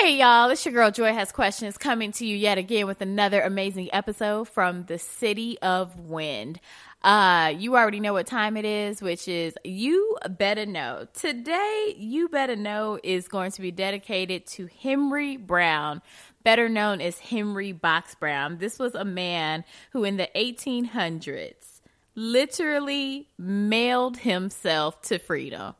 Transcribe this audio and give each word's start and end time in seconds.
Hey 0.00 0.16
y'all, 0.16 0.48
it's 0.48 0.64
your 0.64 0.72
girl 0.72 0.90
Joy 0.90 1.12
Has 1.12 1.30
Questions 1.30 1.76
coming 1.76 2.10
to 2.12 2.26
you 2.26 2.34
yet 2.34 2.56
again 2.56 2.86
with 2.86 3.02
another 3.02 3.42
amazing 3.42 3.90
episode 3.92 4.48
from 4.48 4.84
the 4.84 4.98
City 4.98 5.58
of 5.60 6.00
Wind. 6.00 6.58
Uh, 7.02 7.52
you 7.54 7.76
already 7.76 8.00
know 8.00 8.14
what 8.14 8.26
time 8.26 8.56
it 8.56 8.64
is, 8.64 9.02
which 9.02 9.28
is 9.28 9.52
You 9.62 10.16
Better 10.26 10.64
Know. 10.64 11.06
Today, 11.12 11.94
You 11.98 12.30
Better 12.30 12.56
Know 12.56 12.98
is 13.04 13.28
going 13.28 13.50
to 13.52 13.60
be 13.60 13.70
dedicated 13.70 14.46
to 14.46 14.70
Henry 14.80 15.36
Brown, 15.36 16.00
better 16.44 16.70
known 16.70 17.02
as 17.02 17.18
Henry 17.18 17.72
Box 17.72 18.14
Brown. 18.14 18.56
This 18.56 18.78
was 18.78 18.94
a 18.94 19.04
man 19.04 19.64
who 19.92 20.04
in 20.04 20.16
the 20.16 20.30
1800s 20.34 21.82
literally 22.14 23.28
mailed 23.36 24.16
himself 24.16 25.02
to 25.02 25.18
freedom. 25.18 25.74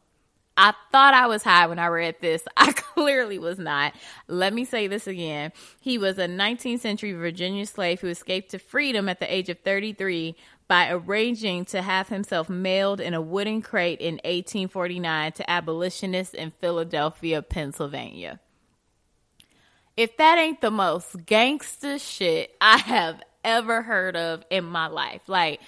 I 0.63 0.75
thought 0.93 1.15
I 1.15 1.27
was 1.27 1.43
high 1.43 1.67
when 1.69 1.79
I 1.79 1.87
read 1.87 2.17
this. 2.21 2.43
I 2.59 2.73
clearly 2.73 3.39
was 3.39 3.59
not. 3.59 3.95
Let 4.29 4.53
me 4.53 4.67
say 4.67 4.89
this 4.89 5.07
again. 5.07 5.53
He 5.81 5.97
was 5.97 6.19
a 6.19 6.29
19th 6.29 6.81
century 6.81 7.13
Virginia 7.13 7.65
slave 7.65 8.03
who 8.03 8.09
escaped 8.09 8.51
to 8.51 8.59
freedom 8.59 9.09
at 9.09 9.21
the 9.21 9.35
age 9.35 9.49
of 9.49 9.59
33 9.61 10.37
by 10.69 10.91
arranging 10.91 11.65
to 11.65 11.81
have 11.81 12.09
himself 12.09 12.51
mailed 12.51 13.01
in 13.01 13.15
a 13.15 13.23
wooden 13.23 13.63
crate 13.63 14.01
in 14.01 14.17
1849 14.17 15.33
to 15.33 15.51
abolitionists 15.51 16.35
in 16.35 16.51
Philadelphia, 16.51 17.41
Pennsylvania. 17.41 18.39
If 19.97 20.19
that 20.19 20.37
ain't 20.37 20.61
the 20.61 20.71
most 20.71 21.25
gangster 21.25 21.99
shit 21.99 22.55
I 22.61 22.77
have 22.77 23.23
ever 23.43 23.81
heard 23.81 24.15
of 24.15 24.45
in 24.51 24.67
my 24.67 24.89
life, 24.89 25.23
like, 25.27 25.61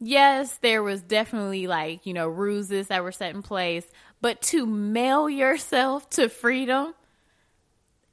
yes, 0.00 0.56
there 0.62 0.82
was 0.82 1.02
definitely 1.02 1.66
like, 1.66 2.06
you 2.06 2.14
know, 2.14 2.28
ruses 2.28 2.88
that 2.88 3.04
were 3.04 3.12
set 3.12 3.34
in 3.34 3.42
place, 3.42 3.84
but 4.22 4.40
to 4.40 4.64
mail 4.64 5.28
yourself 5.28 6.08
to 6.10 6.30
freedom. 6.30 6.94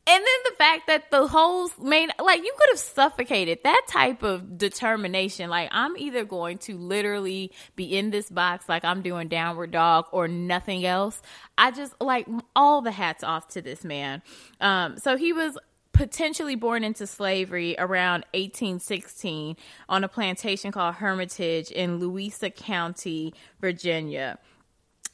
And 0.07 0.23
then 0.23 0.39
the 0.49 0.55
fact 0.57 0.87
that 0.87 1.11
the 1.11 1.27
holes 1.27 1.71
made, 1.79 2.09
like, 2.19 2.39
you 2.39 2.51
could 2.57 2.69
have 2.71 2.79
suffocated 2.79 3.59
that 3.63 3.81
type 3.87 4.23
of 4.23 4.57
determination. 4.57 5.51
Like, 5.51 5.69
I'm 5.71 5.95
either 5.97 6.25
going 6.25 6.57
to 6.59 6.79
literally 6.79 7.51
be 7.75 7.95
in 7.95 8.09
this 8.09 8.27
box, 8.27 8.67
like 8.67 8.83
I'm 8.83 9.03
doing 9.03 9.27
downward 9.27 9.69
dog, 9.69 10.05
or 10.11 10.27
nothing 10.27 10.83
else. 10.83 11.21
I 11.59 11.69
just 11.69 11.93
like 12.01 12.27
all 12.55 12.81
the 12.81 12.91
hats 12.91 13.23
off 13.23 13.49
to 13.49 13.61
this 13.61 13.83
man. 13.83 14.23
Um, 14.59 14.97
so 14.97 15.15
he 15.15 15.31
was 15.31 15.59
potentially 15.93 16.55
born 16.55 16.83
into 16.83 17.05
slavery 17.05 17.75
around 17.77 18.21
1816 18.33 19.57
on 19.89 20.03
a 20.03 20.07
plantation 20.07 20.71
called 20.71 20.95
Hermitage 20.95 21.69
in 21.69 21.99
Louisa 21.99 22.49
County, 22.49 23.33
Virginia. 23.61 24.39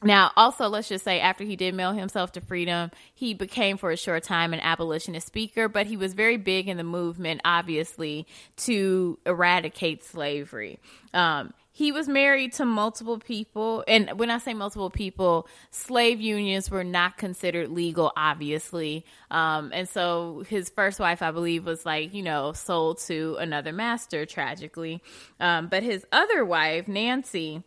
Now, 0.06 0.32
also, 0.36 0.68
let's 0.68 0.88
just 0.88 1.04
say 1.04 1.20
after 1.20 1.44
he 1.44 1.56
did 1.56 1.74
mail 1.74 1.92
himself 1.92 2.32
to 2.32 2.40
freedom, 2.40 2.90
he 3.14 3.34
became 3.34 3.76
for 3.76 3.90
a 3.90 3.96
short 3.96 4.22
time 4.22 4.52
an 4.52 4.60
abolitionist 4.60 5.26
speaker, 5.26 5.68
but 5.68 5.86
he 5.86 5.96
was 5.96 6.14
very 6.14 6.36
big 6.36 6.68
in 6.68 6.76
the 6.76 6.84
movement, 6.84 7.40
obviously, 7.44 8.26
to 8.58 9.18
eradicate 9.26 10.04
slavery. 10.04 10.78
Um, 11.12 11.52
he 11.76 11.92
was 11.92 12.08
married 12.08 12.54
to 12.54 12.64
multiple 12.64 13.18
people. 13.18 13.84
And 13.86 14.18
when 14.18 14.30
I 14.30 14.38
say 14.38 14.54
multiple 14.54 14.88
people, 14.88 15.46
slave 15.70 16.22
unions 16.22 16.70
were 16.70 16.84
not 16.84 17.18
considered 17.18 17.68
legal, 17.68 18.12
obviously. 18.16 19.04
Um, 19.30 19.72
and 19.74 19.86
so 19.86 20.42
his 20.48 20.70
first 20.70 20.98
wife, 20.98 21.20
I 21.20 21.32
believe, 21.32 21.66
was 21.66 21.84
like, 21.84 22.14
you 22.14 22.22
know, 22.22 22.54
sold 22.54 23.00
to 23.00 23.36
another 23.38 23.72
master, 23.74 24.24
tragically. 24.24 25.02
Um, 25.38 25.68
but 25.68 25.82
his 25.82 26.06
other 26.12 26.46
wife, 26.46 26.88
Nancy, 26.88 27.62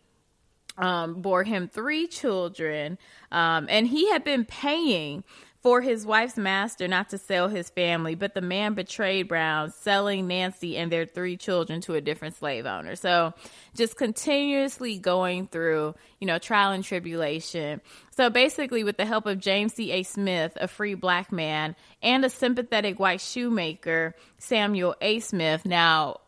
um, 0.80 1.20
bore 1.20 1.44
him 1.44 1.68
three 1.68 2.06
children, 2.08 2.98
um, 3.30 3.66
and 3.68 3.86
he 3.86 4.10
had 4.10 4.24
been 4.24 4.44
paying 4.44 5.22
for 5.62 5.82
his 5.82 6.06
wife's 6.06 6.38
master 6.38 6.88
not 6.88 7.10
to 7.10 7.18
sell 7.18 7.48
his 7.48 7.68
family, 7.68 8.14
but 8.14 8.34
the 8.34 8.40
man 8.40 8.72
betrayed 8.72 9.28
Brown, 9.28 9.70
selling 9.70 10.26
Nancy 10.26 10.76
and 10.76 10.90
their 10.90 11.04
three 11.04 11.36
children 11.36 11.82
to 11.82 11.94
a 11.94 12.00
different 12.00 12.34
slave 12.36 12.64
owner. 12.64 12.96
So 12.96 13.34
just 13.74 13.96
continuously 13.96 14.98
going 14.98 15.48
through, 15.48 15.94
you 16.18 16.26
know, 16.26 16.38
trial 16.38 16.72
and 16.72 16.82
tribulation. 16.82 17.82
So 18.10 18.30
basically, 18.30 18.84
with 18.84 18.96
the 18.96 19.04
help 19.04 19.26
of 19.26 19.38
James 19.38 19.74
C. 19.74 19.92
A. 19.92 20.02
Smith, 20.02 20.56
a 20.56 20.66
free 20.66 20.94
black 20.94 21.30
man, 21.30 21.76
and 22.02 22.24
a 22.24 22.30
sympathetic 22.30 22.98
white 22.98 23.20
shoemaker, 23.20 24.14
Samuel 24.38 24.94
A. 25.02 25.20
Smith. 25.20 25.66
Now, 25.66 26.20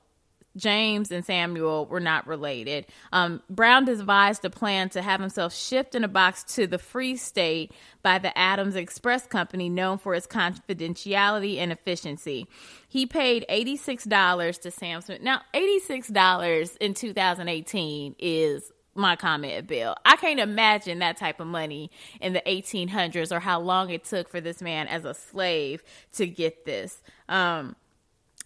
James 0.57 1.11
and 1.11 1.25
Samuel 1.25 1.87
were 1.87 2.01
not 2.01 2.27
related. 2.27 2.87
Um, 3.13 3.43
Brown 3.49 3.85
devised 3.85 4.45
a 4.45 4.51
plan 4.51 4.89
to 4.91 5.03
have 5.03 5.21
himself 5.21 5.55
shipped 5.55 5.95
in 5.95 6.05
a 6.05 6.09
box 6.09 6.45
to 6.55 6.67
the 6.67 6.79
Free 6.79 7.17
State 7.17 7.73
by 8.03 8.19
the 8.19 8.37
Adams 8.37 8.77
Express 8.77 9.27
Company, 9.27 9.69
known 9.69 9.99
for 9.99 10.15
its 10.15 10.27
confidentiality 10.27 11.59
and 11.59 11.73
efficiency. 11.73 12.47
He 12.89 13.07
paid 13.07 13.47
$86 13.49 14.61
to 14.61 14.71
Sam 14.71 15.01
Smith. 15.01 15.23
Now, 15.23 15.41
$86 15.55 16.77
in 16.79 16.95
2018 16.95 18.17
is 18.19 18.71
my 18.95 19.17
ComEd 19.17 19.67
bill. 19.67 19.97
I 20.05 20.17
can't 20.17 20.41
imagine 20.41 20.99
that 20.99 21.17
type 21.17 21.41
of 21.41 21.47
money 21.47 21.91
in 22.21 22.33
the 22.33 22.43
1800s 22.47 23.33
or 23.33 23.41
how 23.41 23.61
long 23.61 23.91
it 23.91 24.05
took 24.05 24.29
for 24.29 24.41
this 24.41 24.61
man 24.61 24.89
as 24.89 25.05
a 25.05 25.15
slave 25.15 25.83
to 26.15 26.27
get 26.27 26.65
this. 26.67 27.03
Um, 27.29 27.77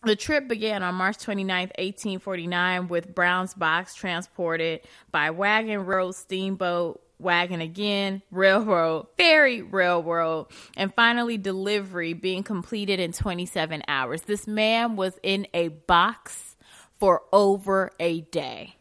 the 0.06 0.16
trip 0.16 0.48
began 0.48 0.82
on 0.82 0.94
March 0.94 1.18
29, 1.18 1.68
1849, 1.78 2.88
with 2.88 3.14
Brown's 3.14 3.54
box 3.54 3.94
transported 3.94 4.80
by 5.10 5.30
wagon, 5.30 5.84
road, 5.84 6.12
steamboat, 6.12 7.02
wagon 7.18 7.60
again, 7.60 8.22
railroad, 8.30 9.06
ferry, 9.16 9.62
railroad, 9.62 10.46
and 10.76 10.92
finally 10.94 11.38
delivery 11.38 12.12
being 12.12 12.42
completed 12.42 13.00
in 13.00 13.12
27 13.12 13.82
hours. 13.88 14.22
This 14.22 14.46
man 14.46 14.96
was 14.96 15.18
in 15.22 15.46
a 15.54 15.68
box 15.68 16.56
for 16.98 17.22
over 17.32 17.90
a 17.98 18.20
day. 18.20 18.76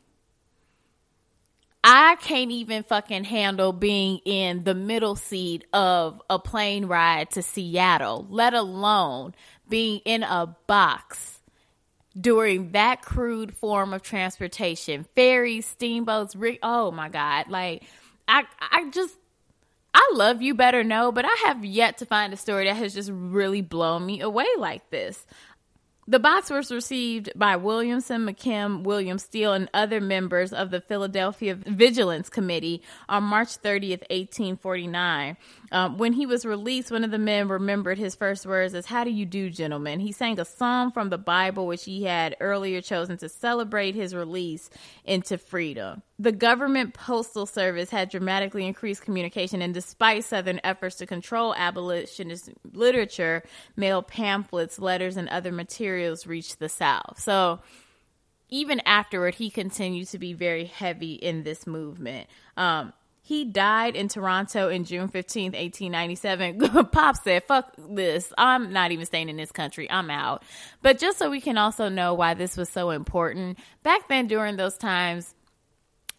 I 1.87 2.15
can't 2.15 2.49
even 2.49 2.81
fucking 2.81 3.25
handle 3.25 3.71
being 3.71 4.17
in 4.25 4.63
the 4.63 4.73
middle 4.73 5.15
seat 5.15 5.65
of 5.71 6.19
a 6.31 6.39
plane 6.39 6.87
ride 6.87 7.29
to 7.31 7.43
Seattle, 7.43 8.25
let 8.31 8.55
alone 8.55 9.35
being 9.69 10.01
in 10.05 10.23
a 10.23 10.55
box 10.67 11.39
during 12.19 12.71
that 12.71 13.01
crude 13.01 13.55
form 13.55 13.93
of 13.93 14.01
transportation. 14.01 15.05
Ferries 15.15 15.65
steamboats 15.65 16.35
oh 16.63 16.91
my 16.91 17.09
god. 17.09 17.49
Like 17.49 17.83
i 18.27 18.43
i 18.59 18.89
just 18.89 19.15
i 19.93 20.11
love 20.13 20.41
you 20.41 20.53
better 20.53 20.83
know 20.83 21.11
but 21.11 21.25
i 21.25 21.43
have 21.45 21.63
yet 21.63 21.97
to 21.97 22.05
find 22.05 22.33
a 22.33 22.37
story 22.37 22.65
that 22.65 22.75
has 22.75 22.93
just 22.93 23.11
really 23.13 23.61
blown 23.61 24.05
me 24.05 24.21
away 24.21 24.47
like 24.57 24.89
this 24.89 25.25
the 26.07 26.19
box 26.19 26.51
was 26.51 26.71
received 26.71 27.31
by 27.35 27.55
Williamson, 27.55 28.27
McKim, 28.27 28.83
William 28.83 29.17
Steele, 29.17 29.53
and 29.53 29.67
other 29.73 29.99
members 29.99 30.53
of 30.53 30.69
the 30.69 30.79
Philadelphia 30.79 31.55
Vigilance 31.55 32.29
Committee 32.29 32.83
on 33.09 33.23
March 33.23 33.59
30th, 33.59 34.01
1849. 34.11 35.35
Um, 35.71 35.97
when 35.97 36.13
he 36.13 36.27
was 36.27 36.45
released, 36.45 36.91
one 36.91 37.03
of 37.03 37.09
the 37.09 37.17
men 37.17 37.47
remembered 37.47 37.97
his 37.97 38.13
first 38.13 38.45
words 38.45 38.75
as, 38.75 38.85
How 38.85 39.03
do 39.03 39.09
you 39.09 39.25
do, 39.25 39.49
gentlemen? 39.49 39.99
He 39.99 40.11
sang 40.11 40.39
a 40.39 40.45
psalm 40.45 40.91
from 40.91 41.09
the 41.09 41.17
Bible, 41.17 41.65
which 41.65 41.85
he 41.85 42.03
had 42.03 42.37
earlier 42.39 42.81
chosen 42.81 43.17
to 43.17 43.27
celebrate 43.27 43.95
his 43.95 44.13
release 44.13 44.69
into 45.05 45.39
freedom. 45.39 46.03
The 46.17 46.31
government 46.31 46.93
postal 46.93 47.45
service 47.45 47.89
had 47.89 48.09
dramatically 48.09 48.65
increased 48.65 49.01
communication, 49.01 49.61
and 49.61 49.73
despite 49.73 50.23
Southern 50.23 50.61
efforts 50.63 50.97
to 50.97 51.07
control 51.07 51.53
abolitionist 51.55 52.51
literature, 52.71 53.43
mail 53.75 54.01
pamphlets, 54.01 54.79
letters, 54.79 55.17
and 55.17 55.27
other 55.27 55.51
materials 55.51 55.94
reached 56.27 56.59
the 56.59 56.69
South. 56.69 57.19
So, 57.19 57.59
even 58.49 58.79
afterward, 58.85 59.35
he 59.35 59.49
continued 59.49 60.07
to 60.09 60.19
be 60.19 60.33
very 60.33 60.65
heavy 60.65 61.13
in 61.13 61.43
this 61.43 61.65
movement. 61.65 62.27
Um, 62.55 62.93
he 63.25 63.43
died 63.43 63.95
in 63.95 64.07
Toronto 64.07 64.69
in 64.69 64.85
June 64.85 65.07
15th, 65.09 65.55
1897. 65.55 66.59
Pop 66.91 67.15
said, 67.23 67.43
fuck 67.45 67.73
this. 67.89 68.31
I'm 68.37 68.71
not 68.71 68.91
even 68.91 69.07
staying 69.07 69.29
in 69.29 69.35
this 69.35 69.51
country. 69.51 69.89
I'm 69.89 70.11
out. 70.11 70.43
But 70.83 70.99
just 70.99 71.17
so 71.17 71.31
we 71.31 71.41
can 71.41 71.57
also 71.57 71.89
know 71.89 72.13
why 72.13 72.35
this 72.35 72.55
was 72.55 72.69
so 72.69 72.91
important, 72.91 73.57
back 73.81 74.09
then 74.09 74.27
during 74.27 74.57
those 74.57 74.77
times, 74.77 75.33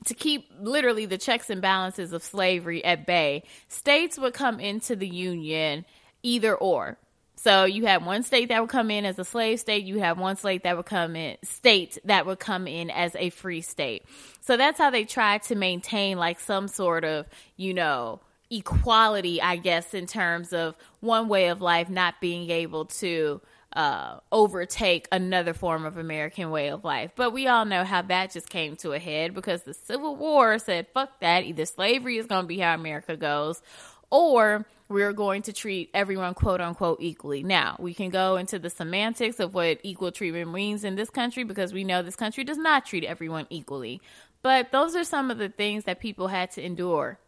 to 0.06 0.14
keep 0.14 0.50
literally 0.58 1.06
the 1.06 1.16
checks 1.16 1.48
and 1.48 1.62
balances 1.62 2.12
of 2.12 2.24
slavery 2.24 2.84
at 2.84 3.06
bay, 3.06 3.44
states 3.68 4.18
would 4.18 4.34
come 4.34 4.58
into 4.58 4.96
the 4.96 5.08
Union 5.08 5.84
either 6.24 6.56
or. 6.56 6.98
So 7.46 7.64
you 7.64 7.86
had 7.86 8.04
one 8.04 8.24
state 8.24 8.48
that 8.48 8.60
would 8.60 8.70
come 8.70 8.90
in 8.90 9.04
as 9.04 9.20
a 9.20 9.24
slave 9.24 9.60
state. 9.60 9.84
You 9.84 10.00
have 10.00 10.18
one 10.18 10.34
state 10.34 10.64
that 10.64 10.76
would 10.76 10.86
come 10.86 11.14
in 11.14 11.36
state 11.44 11.96
that 12.04 12.26
would 12.26 12.40
come 12.40 12.66
in 12.66 12.90
as 12.90 13.14
a 13.14 13.30
free 13.30 13.60
state. 13.60 14.02
So 14.40 14.56
that's 14.56 14.78
how 14.78 14.90
they 14.90 15.04
tried 15.04 15.44
to 15.44 15.54
maintain 15.54 16.18
like 16.18 16.40
some 16.40 16.66
sort 16.66 17.04
of, 17.04 17.26
you 17.56 17.72
know, 17.72 18.18
equality, 18.50 19.40
I 19.40 19.58
guess, 19.58 19.94
in 19.94 20.06
terms 20.06 20.52
of 20.52 20.76
one 20.98 21.28
way 21.28 21.46
of 21.46 21.60
life 21.60 21.88
not 21.88 22.20
being 22.20 22.50
able 22.50 22.86
to 22.86 23.40
uh, 23.74 24.18
overtake 24.32 25.06
another 25.12 25.54
form 25.54 25.84
of 25.84 25.98
American 25.98 26.50
way 26.50 26.70
of 26.70 26.82
life. 26.82 27.12
But 27.14 27.32
we 27.32 27.46
all 27.46 27.64
know 27.64 27.84
how 27.84 28.02
that 28.02 28.32
just 28.32 28.50
came 28.50 28.74
to 28.78 28.92
a 28.92 28.98
head 28.98 29.34
because 29.34 29.62
the 29.62 29.74
Civil 29.74 30.16
War 30.16 30.58
said, 30.58 30.88
fuck 30.92 31.20
that. 31.20 31.44
Either 31.44 31.64
slavery 31.64 32.18
is 32.18 32.26
going 32.26 32.42
to 32.42 32.48
be 32.48 32.58
how 32.58 32.74
America 32.74 33.16
goes 33.16 33.62
or 34.10 34.66
we're 34.88 35.12
going 35.12 35.42
to 35.42 35.52
treat 35.52 35.90
everyone 35.94 36.34
quote 36.34 36.60
unquote 36.60 36.98
equally. 37.00 37.42
Now, 37.42 37.76
we 37.78 37.94
can 37.94 38.10
go 38.10 38.36
into 38.36 38.58
the 38.58 38.70
semantics 38.70 39.40
of 39.40 39.54
what 39.54 39.80
equal 39.82 40.12
treatment 40.12 40.52
means 40.52 40.84
in 40.84 40.94
this 40.94 41.10
country 41.10 41.44
because 41.44 41.72
we 41.72 41.84
know 41.84 42.02
this 42.02 42.16
country 42.16 42.44
does 42.44 42.58
not 42.58 42.86
treat 42.86 43.04
everyone 43.04 43.46
equally. 43.50 44.00
But 44.42 44.70
those 44.70 44.94
are 44.94 45.04
some 45.04 45.30
of 45.30 45.38
the 45.38 45.48
things 45.48 45.84
that 45.84 45.98
people 46.00 46.28
had 46.28 46.52
to 46.52 46.64
endure 46.64 47.18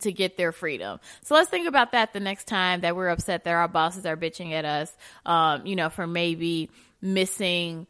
to 0.00 0.12
get 0.12 0.36
their 0.36 0.52
freedom. 0.52 1.00
So 1.22 1.34
let's 1.34 1.50
think 1.50 1.68
about 1.68 1.92
that 1.92 2.12
the 2.12 2.20
next 2.20 2.46
time 2.46 2.80
that 2.82 2.94
we're 2.94 3.08
upset 3.08 3.44
that 3.44 3.52
our 3.52 3.68
bosses 3.68 4.06
are 4.06 4.16
bitching 4.16 4.52
at 4.52 4.64
us, 4.64 4.92
um, 5.26 5.66
you 5.66 5.76
know, 5.76 5.90
for 5.90 6.06
maybe 6.06 6.70
missing 7.00 7.86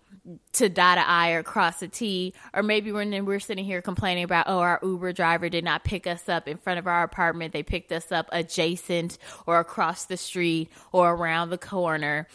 to 0.52 0.68
dot 0.68 0.98
a 0.98 1.08
I 1.08 1.30
or 1.30 1.42
cross 1.42 1.82
a 1.82 1.88
T, 1.88 2.34
or 2.52 2.62
maybe 2.62 2.92
when 2.92 3.24
we're 3.24 3.40
sitting 3.40 3.64
here 3.64 3.82
complaining 3.82 4.24
about, 4.24 4.46
oh, 4.48 4.58
our 4.58 4.78
Uber 4.82 5.12
driver 5.12 5.48
did 5.48 5.64
not 5.64 5.82
pick 5.82 6.06
us 6.06 6.28
up 6.28 6.46
in 6.46 6.58
front 6.58 6.78
of 6.78 6.86
our 6.86 7.02
apartment. 7.02 7.52
They 7.52 7.62
picked 7.62 7.90
us 7.90 8.12
up 8.12 8.28
adjacent 8.30 9.18
or 9.46 9.58
across 9.58 10.04
the 10.04 10.16
street 10.16 10.70
or 10.92 11.12
around 11.12 11.50
the 11.50 11.58
corner. 11.58 12.28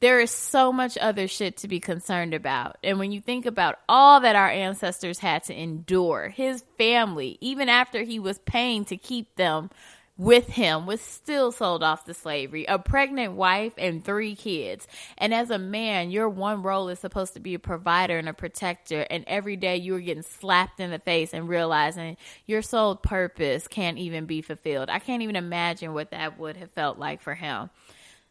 There 0.00 0.20
is 0.20 0.30
so 0.30 0.72
much 0.72 0.98
other 0.98 1.28
shit 1.28 1.58
to 1.58 1.68
be 1.68 1.80
concerned 1.80 2.34
about. 2.34 2.76
And 2.84 2.98
when 2.98 3.10
you 3.10 3.20
think 3.20 3.46
about 3.46 3.78
all 3.88 4.20
that 4.20 4.36
our 4.36 4.48
ancestors 4.48 5.18
had 5.18 5.44
to 5.44 5.58
endure, 5.58 6.28
his 6.28 6.62
family, 6.78 7.38
even 7.40 7.68
after 7.68 8.02
he 8.02 8.18
was 8.18 8.38
paying 8.38 8.84
to 8.86 8.96
keep 8.96 9.34
them 9.36 9.70
with 10.16 10.46
him 10.46 10.86
was 10.86 11.00
still 11.00 11.50
sold 11.50 11.82
off 11.82 12.04
to 12.04 12.14
slavery, 12.14 12.64
a 12.66 12.78
pregnant 12.78 13.32
wife 13.32 13.72
and 13.76 14.04
three 14.04 14.36
kids. 14.36 14.86
And 15.18 15.34
as 15.34 15.50
a 15.50 15.58
man, 15.58 16.10
your 16.10 16.28
one 16.28 16.62
role 16.62 16.88
is 16.88 17.00
supposed 17.00 17.34
to 17.34 17.40
be 17.40 17.54
a 17.54 17.58
provider 17.58 18.16
and 18.16 18.28
a 18.28 18.32
protector. 18.32 19.04
And 19.10 19.24
every 19.26 19.56
day 19.56 19.76
you 19.76 19.94
are 19.96 20.00
getting 20.00 20.22
slapped 20.22 20.78
in 20.78 20.90
the 20.90 21.00
face 21.00 21.34
and 21.34 21.48
realizing 21.48 22.16
your 22.46 22.62
sole 22.62 22.94
purpose 22.94 23.66
can't 23.66 23.98
even 23.98 24.26
be 24.26 24.40
fulfilled. 24.40 24.88
I 24.88 25.00
can't 25.00 25.22
even 25.22 25.36
imagine 25.36 25.94
what 25.94 26.12
that 26.12 26.38
would 26.38 26.56
have 26.58 26.70
felt 26.70 26.98
like 26.98 27.20
for 27.20 27.34
him. 27.34 27.70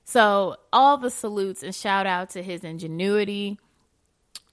So, 0.05 0.57
all 0.73 0.97
the 0.97 1.09
salutes 1.09 1.63
and 1.63 1.73
shout 1.73 2.05
out 2.05 2.31
to 2.31 2.43
his 2.43 2.63
ingenuity. 2.63 3.57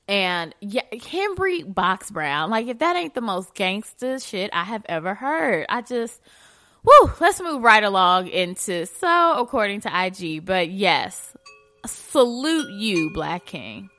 And 0.06 0.54
yeah, 0.60 0.82
Henry 1.08 1.62
Box 1.62 2.10
Brown, 2.10 2.50
like 2.50 2.66
if 2.66 2.78
that 2.80 2.96
ain't 2.96 3.14
the 3.14 3.20
most 3.20 3.54
gangster 3.54 4.18
shit 4.18 4.50
I 4.52 4.64
have 4.64 4.84
ever 4.88 5.14
heard, 5.14 5.66
I 5.68 5.82
just 5.82 6.20
Woo, 6.82 7.12
let's 7.20 7.42
move 7.42 7.62
right 7.62 7.84
along 7.84 8.28
into 8.28 8.86
so 8.86 9.34
according 9.38 9.82
to 9.82 10.06
IG, 10.06 10.46
but 10.46 10.70
yes, 10.70 11.34
salute 11.84 12.70
you, 12.70 13.10
Black 13.12 13.44
King. 13.44 13.90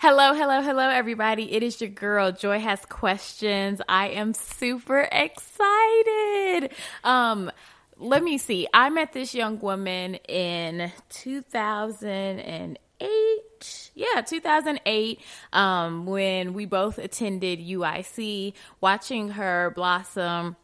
Hello, 0.00 0.34
hello, 0.34 0.60
hello, 0.60 0.90
everybody. 0.90 1.52
It 1.52 1.62
is 1.62 1.80
your 1.80 1.88
girl. 1.88 2.32
Joy 2.32 2.58
has 2.58 2.84
questions. 2.86 3.80
I 3.88 4.08
am 4.08 4.34
super 4.34 5.08
excited. 5.10 6.72
Um, 7.04 7.48
let 7.96 8.24
me 8.24 8.38
see. 8.38 8.66
I 8.74 8.90
met 8.90 9.12
this 9.12 9.36
young 9.36 9.60
woman 9.60 10.16
in 10.16 10.90
2008 11.10 13.83
yeah 13.94 14.20
2008 14.20 15.20
um, 15.52 16.06
when 16.06 16.52
we 16.54 16.66
both 16.66 16.98
attended 16.98 17.58
uic 17.60 18.52
watching 18.80 19.30
her 19.30 19.72
blossom 19.74 20.56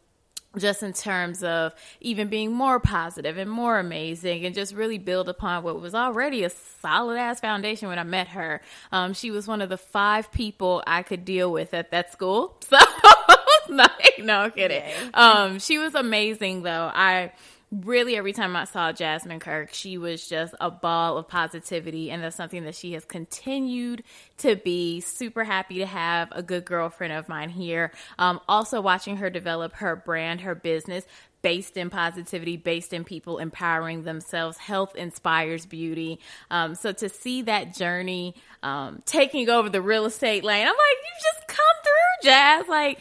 just 0.59 0.83
in 0.83 0.93
terms 0.93 1.45
of 1.45 1.73
even 2.01 2.29
being 2.29 2.53
more 2.53 2.81
positive 2.81 3.39
and 3.39 3.51
more 3.51 3.79
amazing 3.79 4.45
and 4.45 4.55
just 4.55 4.75
really 4.75 4.99
build 4.99 5.29
upon 5.29 5.63
what 5.63 5.81
was 5.81 5.95
already 5.95 6.43
a 6.43 6.51
solid 6.51 7.17
ass 7.19 7.41
foundation 7.41 7.89
when 7.89 7.99
I 7.99 8.03
met 8.03 8.29
her. 8.29 8.61
Um, 8.91 9.15
she 9.15 9.31
was 9.31 9.47
one 9.47 9.61
of 9.61 9.69
the 9.69 9.77
five 9.77 10.33
people 10.33 10.83
I 10.87 11.03
could 11.03 11.25
deal 11.25 11.53
with 11.53 11.73
at 11.75 11.91
that 11.93 12.13
school. 12.13 12.59
So, 12.71 12.79
no, 13.69 13.87
no 14.21 14.51
kidding. 14.51 14.83
Um, 15.13 15.59
she 15.59 15.79
was 15.79 15.95
amazing 15.95 16.63
though. 16.63 16.91
I, 16.93 17.33
really 17.71 18.17
every 18.17 18.33
time 18.33 18.57
I 18.57 18.65
saw 18.65 18.93
Jasmine 18.93 19.41
Kirk, 19.41 19.73
she 19.73 19.97
was 19.97 20.29
just 20.29 20.55
a 20.61 20.71
ball 20.71 21.19
of 21.19 21.29
positivity. 21.29 22.11
And 22.11 22.23
that's 22.23 22.37
something 22.37 22.65
that 22.65 22.75
she 22.75 22.93
has 22.93 23.05
continued 23.05 24.03
to 24.39 24.57
be. 24.57 25.01
Super 25.01 25.45
happy 25.45 25.79
to 25.79 25.87
have 25.87 26.29
a 26.33 26.43
good 26.43 26.65
girlfriend 26.65 27.13
of 27.13 27.29
mine 27.29 27.51
here. 27.51 27.93
Um, 28.19 28.41
also, 28.49 28.81
watching 28.81 29.19
her 29.19 29.31
develop 29.31 29.75
her 29.75 29.97
brand, 29.97 30.41
her 30.43 30.55
business. 30.55 31.05
Based 31.43 31.79
in 31.79 31.89
positivity, 31.89 32.59
based 32.59 32.93
in 32.93 33.03
people 33.03 33.39
empowering 33.39 34.03
themselves. 34.03 34.59
Health 34.59 34.95
inspires 34.95 35.65
beauty. 35.65 36.21
Um, 36.51 36.75
so 36.75 36.93
to 36.93 37.09
see 37.09 37.41
that 37.41 37.75
journey 37.75 38.35
um, 38.63 39.03
taking 39.07 39.49
over 39.49 39.71
the 39.71 39.81
real 39.81 40.05
estate 40.05 40.45
lane, 40.45 40.67
I'm 40.67 40.75
like, 40.75 40.77
you 40.77 41.11
just 41.23 41.49
come 41.49 41.67
through, 41.83 42.29
Jazz. 42.31 42.69
Like, 42.69 43.01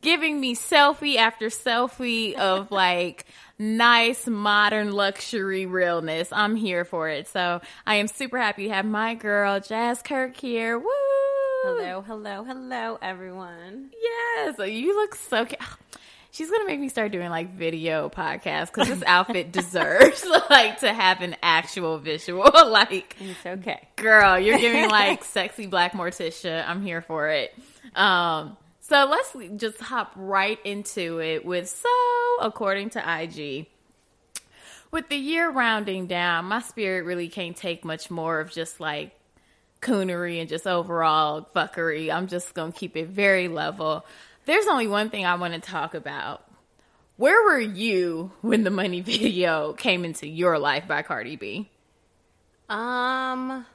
giving 0.00 0.40
me 0.40 0.54
selfie 0.54 1.16
after 1.16 1.46
selfie 1.46 2.34
of 2.34 2.70
like 2.70 3.24
nice 3.58 4.26
modern 4.26 4.92
luxury 4.92 5.66
realness. 5.66 6.28
I'm 6.32 6.56
here 6.56 6.84
for 6.84 7.08
it. 7.08 7.28
So 7.28 7.60
I 7.86 7.96
am 7.96 8.08
super 8.08 8.38
happy 8.38 8.68
to 8.68 8.74
have 8.74 8.84
my 8.84 9.14
girl 9.14 9.60
Jazz 9.60 10.02
Kirk 10.02 10.36
here. 10.36 10.78
Woo! 10.78 10.86
Hello, 11.64 12.02
hello, 12.02 12.44
hello, 12.44 12.98
everyone. 13.02 13.90
Yes, 14.00 14.58
you 14.58 14.94
look 14.96 15.14
so. 15.14 15.44
Cute. 15.44 15.60
She's 16.30 16.50
gonna 16.50 16.66
make 16.66 16.78
me 16.78 16.88
start 16.88 17.10
doing 17.10 17.30
like 17.30 17.54
video 17.54 18.10
podcasts 18.10 18.66
because 18.66 18.88
this 18.88 19.02
outfit 19.06 19.50
deserves 19.52 20.24
like 20.50 20.80
to 20.80 20.92
have 20.92 21.20
an 21.20 21.34
actual 21.42 21.98
visual. 21.98 22.48
like 22.68 23.16
it's 23.18 23.44
okay, 23.44 23.88
girl. 23.96 24.38
You're 24.38 24.58
giving 24.58 24.88
like 24.88 25.24
sexy 25.24 25.66
black 25.66 25.94
Morticia. 25.94 26.64
I'm 26.68 26.80
here 26.82 27.02
for 27.02 27.28
it. 27.28 27.52
Um, 27.96 28.56
so 28.88 29.06
let's 29.06 29.36
just 29.56 29.80
hop 29.80 30.12
right 30.16 30.58
into 30.64 31.20
it 31.20 31.44
with 31.44 31.68
so, 31.68 31.88
according 32.40 32.90
to 32.90 32.98
IG, 33.22 33.66
with 34.90 35.08
the 35.10 35.16
year 35.16 35.50
rounding 35.50 36.06
down, 36.06 36.46
my 36.46 36.60
spirit 36.60 37.04
really 37.04 37.28
can't 37.28 37.56
take 37.56 37.84
much 37.84 38.10
more 38.10 38.40
of 38.40 38.50
just 38.50 38.80
like 38.80 39.12
coonery 39.82 40.40
and 40.40 40.48
just 40.48 40.66
overall 40.66 41.46
fuckery. 41.54 42.10
I'm 42.12 42.26
just 42.26 42.54
going 42.54 42.72
to 42.72 42.78
keep 42.78 42.96
it 42.96 43.08
very 43.08 43.48
level. 43.48 44.06
There's 44.46 44.66
only 44.66 44.86
one 44.86 45.10
thing 45.10 45.26
I 45.26 45.34
want 45.34 45.52
to 45.52 45.60
talk 45.60 45.92
about. 45.92 46.44
Where 47.18 47.42
were 47.42 47.60
you 47.60 48.32
when 48.40 48.64
the 48.64 48.70
money 48.70 49.00
video 49.02 49.74
came 49.74 50.04
into 50.06 50.26
your 50.26 50.58
life 50.58 50.88
by 50.88 51.02
Cardi 51.02 51.36
B? 51.36 51.68
Um, 52.70 53.66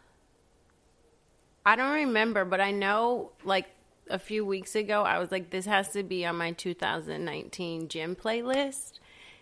I 1.65 1.75
don't 1.75 1.93
remember, 1.93 2.45
but 2.45 2.59
I 2.59 2.71
know 2.71 3.31
like 3.43 3.67
a 4.13 4.19
few 4.19 4.45
weeks 4.45 4.75
ago, 4.75 5.01
I 5.01 5.17
was 5.17 5.31
like, 5.31 5.49
this 5.49 5.65
has 5.65 5.89
to 5.89 6.03
be 6.03 6.23
on 6.25 6.37
my 6.37 6.51
2019 6.51 7.87
gym 7.87 8.15
playlist 8.15 8.99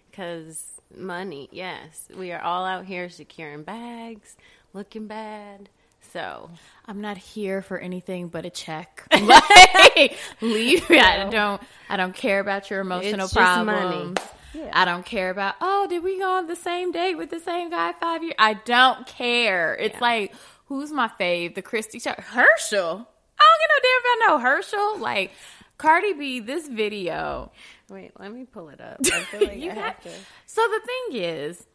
because 0.09 0.81
money, 0.95 1.49
yes. 1.51 2.07
We 2.17 2.31
are 2.31 2.41
all 2.41 2.65
out 2.65 2.85
here 2.85 3.09
securing 3.09 3.63
bags, 3.63 4.37
looking 4.73 5.07
bad. 5.07 5.69
So 6.13 6.49
I'm 6.85 7.01
not 7.01 7.17
here 7.17 7.61
for 7.61 7.77
anything 7.77 8.29
but 8.29 8.45
a 8.45 8.49
check. 8.49 9.05
like, 9.21 10.17
leave. 10.39 10.89
No. 10.89 10.97
I 10.97 11.29
don't. 11.29 11.61
I 11.89 11.97
don't 11.97 12.15
care 12.15 12.39
about 12.39 12.69
your 12.69 12.79
emotional 12.79 13.25
it's 13.25 13.33
problems. 13.33 14.17
Yeah. 14.53 14.71
I 14.73 14.85
don't 14.85 15.05
care 15.05 15.29
about. 15.29 15.55
Oh, 15.61 15.87
did 15.89 16.01
we 16.03 16.17
go 16.17 16.37
on 16.37 16.47
the 16.47 16.55
same 16.55 16.91
date 16.91 17.15
with 17.15 17.29
the 17.29 17.39
same 17.39 17.69
guy 17.69 17.93
five 17.99 18.23
years? 18.23 18.35
I 18.39 18.53
don't 18.53 19.05
care. 19.05 19.75
It's 19.75 19.95
yeah. 19.95 20.01
like 20.01 20.33
who's 20.65 20.91
my 20.91 21.09
fave? 21.19 21.55
The 21.55 21.61
Christy 21.61 22.01
Herschel. 22.05 23.07
I 23.41 23.47
don't 23.49 23.61
get 23.61 23.69
no 23.73 23.79
damn 23.83 24.01
about 24.01 24.43
no 24.43 24.49
Herschel. 24.49 24.99
Like 24.99 25.31
Cardi 25.77 26.13
B, 26.13 26.39
this 26.39 26.67
video. 26.67 27.51
Wait, 27.89 28.11
let 28.19 28.31
me 28.31 28.45
pull 28.45 28.69
it 28.69 28.79
up. 28.79 28.99
I 29.05 29.19
feel 29.21 29.41
like 29.41 29.61
I 29.61 29.73
have 29.73 30.01
to. 30.03 30.09
So 30.45 30.61
the 30.61 30.81
thing 30.85 31.21
is, 31.21 31.65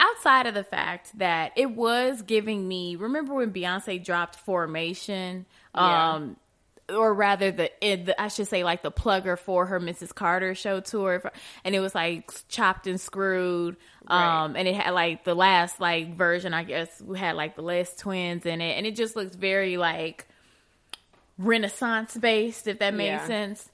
outside 0.00 0.46
of 0.46 0.54
the 0.54 0.64
fact 0.64 1.18
that 1.18 1.52
it 1.56 1.70
was 1.70 2.22
giving 2.22 2.66
me, 2.66 2.96
remember 2.96 3.34
when 3.34 3.52
Beyonce 3.52 4.02
dropped 4.02 4.36
Formation? 4.36 5.46
Yeah. 5.74 6.14
Um, 6.14 6.36
or 6.88 7.12
rather 7.12 7.50
the, 7.50 7.70
the, 7.80 8.14
I 8.20 8.28
should 8.28 8.48
say 8.48 8.64
like 8.64 8.82
the 8.82 8.92
plugger 8.92 9.38
for 9.38 9.66
her 9.66 9.80
Mrs. 9.80 10.14
Carter 10.14 10.54
show 10.54 10.80
tour 10.80 11.22
and 11.64 11.74
it 11.74 11.80
was 11.80 11.94
like 11.94 12.30
chopped 12.48 12.86
and 12.86 13.00
screwed 13.00 13.76
um 14.06 14.52
right. 14.52 14.60
and 14.60 14.68
it 14.68 14.74
had 14.76 14.92
like 14.92 15.24
the 15.24 15.34
Les 15.34 15.80
like 15.80 16.14
version 16.14 16.54
I 16.54 16.62
guess 16.62 17.02
had 17.16 17.34
like 17.34 17.56
the 17.56 17.62
last 17.62 17.98
twins 17.98 18.46
in 18.46 18.60
it 18.60 18.76
and 18.76 18.86
it 18.86 18.94
just 18.94 19.16
looks 19.16 19.34
very 19.34 19.76
like 19.76 20.28
renaissance 21.38 22.16
based 22.16 22.66
if 22.66 22.78
that 22.78 22.94
made 22.94 23.06
yeah. 23.06 23.26
sense. 23.26 23.68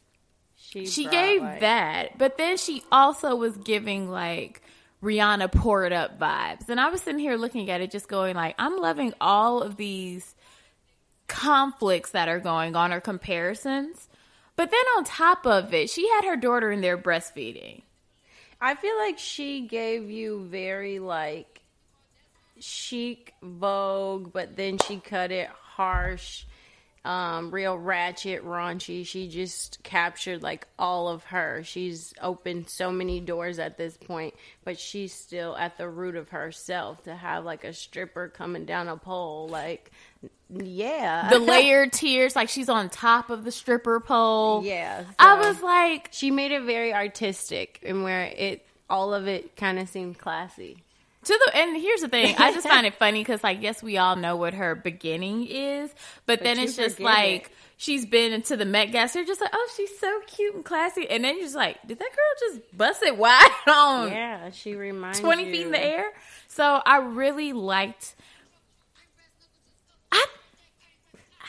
She, 0.56 0.86
she 0.86 1.06
gave 1.06 1.42
like... 1.42 1.60
that 1.60 2.18
but 2.18 2.38
then 2.38 2.56
she 2.56 2.82
also 2.90 3.34
was 3.36 3.56
giving 3.58 4.10
like 4.10 4.62
rihanna 5.02 5.50
poured 5.52 5.92
up 5.92 6.18
vibes. 6.18 6.68
And 6.68 6.80
i 6.80 6.88
was 6.88 7.02
sitting 7.02 7.18
here 7.18 7.36
looking 7.36 7.70
at 7.70 7.80
it 7.80 7.90
just 7.90 8.08
going 8.08 8.36
like 8.36 8.54
i'm 8.58 8.78
loving 8.78 9.12
all 9.20 9.62
of 9.62 9.76
these 9.76 10.34
conflicts 11.28 12.10
that 12.10 12.28
are 12.28 12.40
going 12.40 12.76
on 12.76 12.92
or 12.92 13.00
comparisons. 13.00 14.08
But 14.54 14.70
then 14.70 14.84
on 14.96 15.04
top 15.04 15.46
of 15.46 15.72
it 15.74 15.90
she 15.90 16.08
had 16.08 16.24
her 16.24 16.36
daughter 16.36 16.70
in 16.70 16.80
there 16.80 16.98
breastfeeding. 16.98 17.82
I 18.60 18.74
feel 18.74 18.96
like 18.98 19.18
she 19.18 19.62
gave 19.66 20.10
you 20.10 20.46
very 20.48 20.98
like 20.98 21.60
chic 22.60 23.34
vogue 23.42 24.32
but 24.32 24.56
then 24.56 24.78
she 24.78 24.98
cut 24.98 25.32
it 25.32 25.48
harsh 25.48 26.44
um, 27.04 27.50
real 27.50 27.76
ratchet, 27.76 28.44
raunchy. 28.44 29.04
She 29.04 29.26
just 29.28 29.82
captured 29.82 30.42
like 30.42 30.68
all 30.78 31.08
of 31.08 31.24
her. 31.24 31.62
She's 31.64 32.14
opened 32.22 32.68
so 32.68 32.92
many 32.92 33.18
doors 33.18 33.58
at 33.58 33.76
this 33.76 33.96
point, 33.96 34.34
but 34.64 34.78
she's 34.78 35.12
still 35.12 35.56
at 35.56 35.78
the 35.78 35.88
root 35.88 36.14
of 36.14 36.28
herself 36.28 37.02
to 37.04 37.14
have 37.14 37.44
like 37.44 37.64
a 37.64 37.72
stripper 37.72 38.28
coming 38.28 38.66
down 38.66 38.86
a 38.86 38.96
pole. 38.96 39.48
Like, 39.48 39.90
yeah. 40.48 41.28
The 41.28 41.38
layered 41.40 41.92
tears, 41.92 42.36
like 42.36 42.48
she's 42.48 42.68
on 42.68 42.88
top 42.88 43.30
of 43.30 43.42
the 43.42 43.50
stripper 43.50 43.98
pole. 43.98 44.64
Yeah. 44.64 45.04
I 45.18 45.48
was 45.48 45.60
like, 45.60 46.08
she 46.12 46.30
made 46.30 46.52
it 46.52 46.62
very 46.62 46.94
artistic 46.94 47.80
and 47.84 48.04
where 48.04 48.22
it, 48.22 48.64
all 48.88 49.12
of 49.12 49.26
it 49.26 49.56
kind 49.56 49.80
of 49.80 49.88
seemed 49.88 50.18
classy. 50.18 50.84
To 51.24 51.40
the 51.46 51.56
and 51.56 51.76
here's 51.80 52.00
the 52.00 52.08
thing, 52.08 52.34
I 52.36 52.52
just 52.52 52.66
find 52.66 52.84
it 52.84 52.94
funny 52.94 53.20
because 53.20 53.44
like 53.44 53.62
yes, 53.62 53.80
we 53.82 53.96
all 53.96 54.16
know 54.16 54.34
what 54.36 54.54
her 54.54 54.74
beginning 54.74 55.46
is, 55.46 55.94
but, 56.26 56.42
then 56.42 56.58
it's 56.58 56.74
just 56.76 56.98
like 56.98 57.44
it. 57.44 57.50
she's 57.76 58.04
been 58.04 58.32
into 58.32 58.56
the 58.56 58.64
Met 58.64 58.86
Gas. 58.90 59.14
You're 59.14 59.24
just 59.24 59.40
like, 59.40 59.50
oh, 59.52 59.70
she's 59.76 59.96
so 60.00 60.20
cute 60.26 60.54
and 60.56 60.64
classy, 60.64 61.08
and 61.08 61.22
then 61.22 61.36
you're 61.36 61.44
just 61.44 61.54
like, 61.54 61.78
did 61.86 61.98
that 62.00 62.08
girl 62.10 62.50
just 62.50 62.76
bust 62.76 63.02
it 63.04 63.16
wide 63.16 63.50
on 63.68 64.08
Yeah, 64.10 64.50
she 64.50 64.74
reminds 64.74 65.20
twenty 65.20 65.44
you. 65.46 65.52
feet 65.52 65.66
in 65.66 65.70
the 65.72 65.84
air? 65.84 66.12
So 66.48 66.82
I 66.84 66.98
really 66.98 67.52
liked. 67.52 68.16
I 70.10 70.24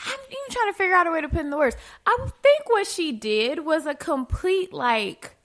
I'm 0.05 0.19
even 0.27 0.37
trying 0.51 0.71
to 0.71 0.77
figure 0.77 0.95
out 0.95 1.07
a 1.07 1.11
way 1.11 1.21
to 1.21 1.29
put 1.29 1.39
in 1.39 1.49
the 1.49 1.57
words. 1.57 1.75
I 2.05 2.15
think 2.43 2.69
what 2.69 2.85
she 2.85 3.11
did 3.11 3.65
was 3.65 3.85
a 3.87 3.95
complete 3.95 4.71
like 4.71 5.35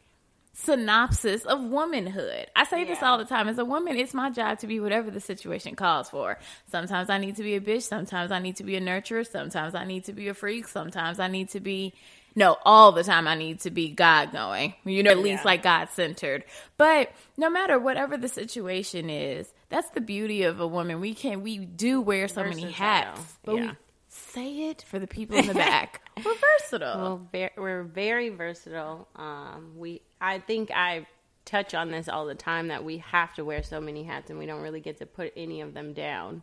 synopsis 0.64 1.44
of 1.44 1.62
womanhood. 1.62 2.46
I 2.56 2.64
say 2.64 2.84
this 2.84 3.02
all 3.02 3.16
the 3.18 3.24
time. 3.24 3.48
As 3.48 3.58
a 3.58 3.64
woman, 3.64 3.96
it's 3.96 4.12
my 4.12 4.28
job 4.30 4.58
to 4.60 4.66
be 4.66 4.80
whatever 4.80 5.10
the 5.10 5.20
situation 5.20 5.76
calls 5.76 6.10
for. 6.10 6.38
Sometimes 6.70 7.08
I 7.10 7.18
need 7.18 7.36
to 7.36 7.42
be 7.42 7.54
a 7.54 7.60
bitch. 7.60 7.82
Sometimes 7.82 8.32
I 8.32 8.38
need 8.40 8.56
to 8.56 8.64
be 8.64 8.76
a 8.76 8.80
nurturer. 8.80 9.26
Sometimes 9.26 9.74
I 9.74 9.84
need 9.84 10.04
to 10.04 10.12
be 10.12 10.28
a 10.28 10.34
freak. 10.34 10.66
Sometimes 10.68 11.20
I 11.20 11.28
need 11.28 11.50
to 11.50 11.60
be, 11.60 11.94
no, 12.34 12.56
all 12.64 12.90
the 12.92 13.04
time 13.04 13.28
I 13.28 13.34
need 13.36 13.60
to 13.60 13.70
be 13.70 13.90
God 13.90 14.32
going, 14.32 14.74
you 14.84 15.02
know, 15.02 15.10
at 15.12 15.18
least 15.18 15.42
Yeah. 15.44 15.50
like 15.50 15.62
God 15.62 15.90
centered. 15.90 16.44
But 16.76 17.12
no 17.36 17.50
matter 17.50 17.78
whatever 17.78 18.16
the 18.16 18.28
situation 18.28 19.10
is, 19.10 19.52
that's 19.68 19.88
the 19.90 20.00
beauty 20.00 20.42
of 20.42 20.60
a 20.60 20.66
woman. 20.66 21.00
We 21.00 21.14
can, 21.14 21.42
we 21.42 21.58
do 21.58 22.00
wear 22.00 22.26
so 22.26 22.42
many 22.42 22.70
hats, 22.70 23.20
but 23.44 23.54
we 23.54 23.60
Yeah. 23.62 23.72
say 24.08 24.70
it 24.70 24.82
for 24.82 24.98
the 24.98 25.06
people 25.06 25.36
in 25.38 25.46
the 25.46 25.54
back. 25.54 26.00
We're 26.24 26.34
versatile. 26.58 27.28
Well, 27.32 27.50
we're 27.56 27.84
very 27.84 28.28
versatile. 28.30 29.06
Um, 29.14 29.74
we, 29.76 30.02
I 30.20 30.38
think 30.40 30.70
I 30.74 31.06
touch 31.44 31.74
on 31.74 31.90
this 31.90 32.08
all 32.08 32.26
the 32.26 32.34
time 32.34 32.68
that 32.68 32.84
we 32.84 32.98
have 32.98 33.32
to 33.34 33.44
wear 33.44 33.62
so 33.62 33.80
many 33.80 34.02
hats, 34.04 34.28
and 34.30 34.38
we 34.38 34.46
don't 34.46 34.60
really 34.62 34.80
get 34.80 34.98
to 34.98 35.06
put 35.06 35.32
any 35.36 35.60
of 35.62 35.72
them 35.74 35.92
down. 35.94 36.42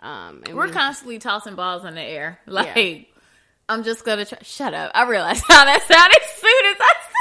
Um, 0.00 0.42
and 0.46 0.56
We're 0.56 0.66
we- 0.66 0.72
constantly 0.72 1.18
tossing 1.18 1.54
balls 1.54 1.84
in 1.84 1.94
the 1.94 2.00
air. 2.02 2.38
Like, 2.46 3.08
I'm 3.68 3.82
just 3.84 4.04
gonna 4.04 4.24
try. 4.24 4.38
Shut 4.42 4.72
up. 4.74 4.90
I 4.94 5.06
realized 5.08 5.44
how 5.48 5.64
that 5.64 5.82
sounded 5.82 6.22
as 6.22 6.32
soon 6.40 6.66
as 6.72 6.76
I 6.80 6.94
said 7.02 7.14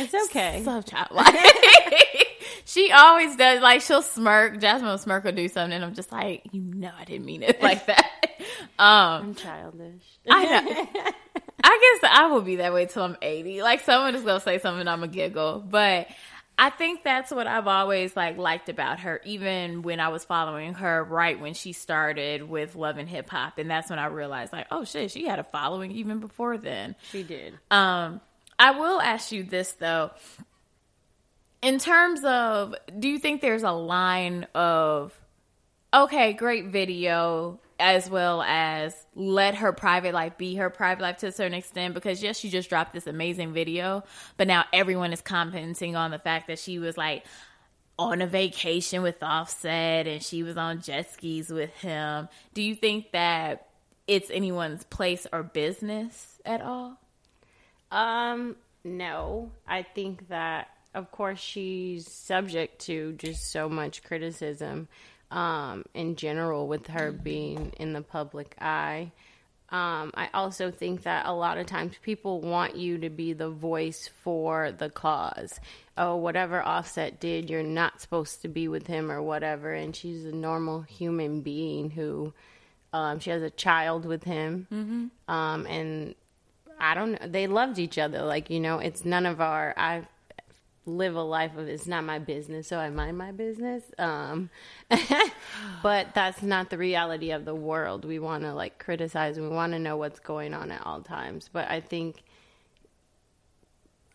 it's 0.00 0.30
okay. 0.30 0.62
so 0.64 0.80
childlike. 0.82 1.34
she 2.66 2.92
always 2.92 3.34
does. 3.34 3.60
Like, 3.60 3.80
she'll 3.80 4.02
smirk. 4.02 4.60
Jasmine 4.60 4.90
will 4.90 4.98
smirk 4.98 5.24
or 5.24 5.32
do 5.32 5.48
something, 5.48 5.72
and 5.74 5.84
I'm 5.84 5.94
just 5.94 6.12
like, 6.12 6.42
you 6.52 6.60
know, 6.60 6.90
I 6.96 7.04
didn't 7.04 7.24
mean 7.24 7.42
it 7.42 7.62
like 7.62 7.86
that. 7.86 8.06
Um, 8.78 8.86
I'm 9.30 9.34
childish. 9.34 10.02
I 10.30 10.44
know. 10.44 11.42
I 11.70 11.98
guess 12.00 12.10
I 12.10 12.26
will 12.28 12.40
be 12.40 12.56
that 12.56 12.72
way 12.72 12.86
till 12.86 13.02
I'm 13.02 13.16
80. 13.20 13.60
Like 13.60 13.82
someone 13.82 14.14
is 14.14 14.22
gonna 14.22 14.40
say 14.40 14.58
something, 14.58 14.88
I'm 14.88 15.00
gonna 15.00 15.12
giggle. 15.12 15.62
But 15.68 16.08
I 16.56 16.70
think 16.70 17.04
that's 17.04 17.30
what 17.30 17.46
I've 17.46 17.66
always 17.66 18.16
like 18.16 18.38
liked 18.38 18.70
about 18.70 19.00
her, 19.00 19.20
even 19.26 19.82
when 19.82 20.00
I 20.00 20.08
was 20.08 20.24
following 20.24 20.72
her 20.74 21.04
right 21.04 21.38
when 21.38 21.52
she 21.52 21.74
started 21.74 22.42
with 22.42 22.74
Love 22.74 22.96
and 22.96 23.06
Hip 23.06 23.28
Hop, 23.28 23.58
and 23.58 23.70
that's 23.70 23.90
when 23.90 23.98
I 23.98 24.06
realized 24.06 24.50
like, 24.50 24.66
oh 24.70 24.84
shit, 24.84 25.10
she 25.10 25.26
had 25.26 25.38
a 25.38 25.44
following 25.44 25.90
even 25.92 26.20
before 26.20 26.56
then. 26.56 26.96
she 27.12 27.22
did. 27.22 27.52
Um, 27.70 28.22
I 28.58 28.70
will 28.70 28.98
ask 28.98 29.30
you 29.30 29.42
this 29.42 29.72
though. 29.72 30.10
In 31.60 31.78
terms 31.78 32.24
of, 32.24 32.74
do 32.98 33.08
you 33.10 33.18
think 33.18 33.42
there's 33.42 33.62
a 33.62 33.72
line 33.72 34.46
of, 34.54 35.12
okay, 35.92 36.32
great 36.32 36.68
video, 36.68 37.60
as 37.78 38.10
well 38.10 38.42
as 38.42 38.94
let 39.14 39.56
her 39.56 39.72
private 39.72 40.12
life 40.12 40.36
be 40.36 40.56
her 40.56 40.70
private 40.70 41.02
life 41.02 41.18
to 41.18 41.26
a 41.28 41.32
certain 41.32 41.54
extent? 41.54 41.94
Because 41.94 42.22
yes, 42.22 42.38
she 42.38 42.50
just 42.50 42.68
dropped 42.68 42.92
this 42.92 43.06
amazing 43.06 43.52
video, 43.52 44.04
but 44.36 44.46
now 44.46 44.64
everyone 44.72 45.12
is 45.12 45.20
commenting 45.20 45.96
on 45.96 46.10
the 46.10 46.18
fact 46.18 46.48
that 46.48 46.58
she 46.58 46.78
was 46.78 46.96
like 46.96 47.24
on 47.98 48.22
a 48.22 48.26
vacation 48.26 49.02
with 49.02 49.22
Offset 49.22 50.06
and 50.06 50.22
she 50.22 50.42
was 50.42 50.56
on 50.56 50.80
jet 50.80 51.10
skis 51.12 51.50
with 51.50 51.74
him. 51.74 52.28
Do 52.54 52.62
you 52.62 52.74
think 52.74 53.12
that 53.12 53.68
it's 54.06 54.30
anyone's 54.30 54.84
place 54.84 55.26
or 55.32 55.42
business 55.42 56.40
at 56.44 56.62
all? 56.62 56.98
Um, 57.90 58.56
no. 58.84 59.50
I 59.66 59.82
think 59.82 60.28
that 60.28 60.68
of 60.94 61.10
course 61.10 61.38
she's 61.38 62.10
subject 62.10 62.80
to 62.82 63.12
just 63.12 63.50
so 63.50 63.68
much 63.68 64.02
criticism 64.02 64.88
um 65.30 65.84
in 65.94 66.16
general 66.16 66.66
with 66.68 66.86
her 66.88 67.12
being 67.12 67.72
in 67.78 67.92
the 67.92 68.02
public 68.02 68.54
eye. 68.60 69.12
Um, 69.70 70.12
I 70.14 70.30
also 70.32 70.70
think 70.70 71.02
that 71.02 71.26
a 71.26 71.34
lot 71.34 71.58
of 71.58 71.66
times 71.66 71.94
people 72.02 72.40
want 72.40 72.76
you 72.76 72.96
to 72.98 73.10
be 73.10 73.34
the 73.34 73.50
voice 73.50 74.08
for 74.22 74.72
the 74.72 74.88
cause. 74.88 75.60
Oh, 75.98 76.16
whatever 76.16 76.62
Offset 76.62 77.20
did, 77.20 77.50
you're 77.50 77.62
not 77.62 78.00
supposed 78.00 78.40
to 78.42 78.48
be 78.48 78.66
with 78.66 78.86
him 78.86 79.12
or 79.12 79.20
whatever. 79.20 79.74
And 79.74 79.94
she's 79.94 80.24
a 80.24 80.32
normal 80.32 80.80
human 80.80 81.42
being 81.42 81.90
who, 81.90 82.32
um, 82.94 83.18
she 83.18 83.28
has 83.28 83.42
a 83.42 83.50
child 83.50 84.06
with 84.06 84.24
him. 84.24 84.66
Mm-hmm. 84.72 85.30
Um, 85.30 85.66
and 85.66 86.14
I 86.80 86.94
don't 86.94 87.12
know. 87.12 87.28
They 87.28 87.46
loved 87.46 87.78
each 87.78 87.98
other. 87.98 88.22
Like, 88.22 88.48
you 88.48 88.60
know, 88.60 88.78
it's 88.78 89.04
none 89.04 89.26
of 89.26 89.42
our, 89.42 89.74
I 89.76 90.06
live 90.88 91.14
a 91.14 91.22
life 91.22 91.56
of 91.56 91.68
it's 91.68 91.86
not 91.86 92.04
my 92.04 92.18
business, 92.18 92.66
so 92.66 92.78
I 92.78 92.90
mind 92.90 93.18
my 93.18 93.32
business. 93.32 93.82
Um, 93.98 94.50
but 95.82 96.14
that's 96.14 96.42
not 96.42 96.70
the 96.70 96.78
reality 96.78 97.30
of 97.30 97.44
the 97.44 97.54
world. 97.54 98.04
We 98.04 98.18
want 98.18 98.44
to 98.44 98.54
like 98.54 98.78
criticize 98.78 99.36
and 99.36 99.48
we 99.48 99.54
want 99.54 99.72
to 99.74 99.78
know 99.78 99.96
what's 99.96 100.20
going 100.20 100.54
on 100.54 100.70
at 100.72 100.84
all 100.84 101.02
times. 101.02 101.48
But 101.52 101.70
I 101.70 101.80
think 101.80 102.22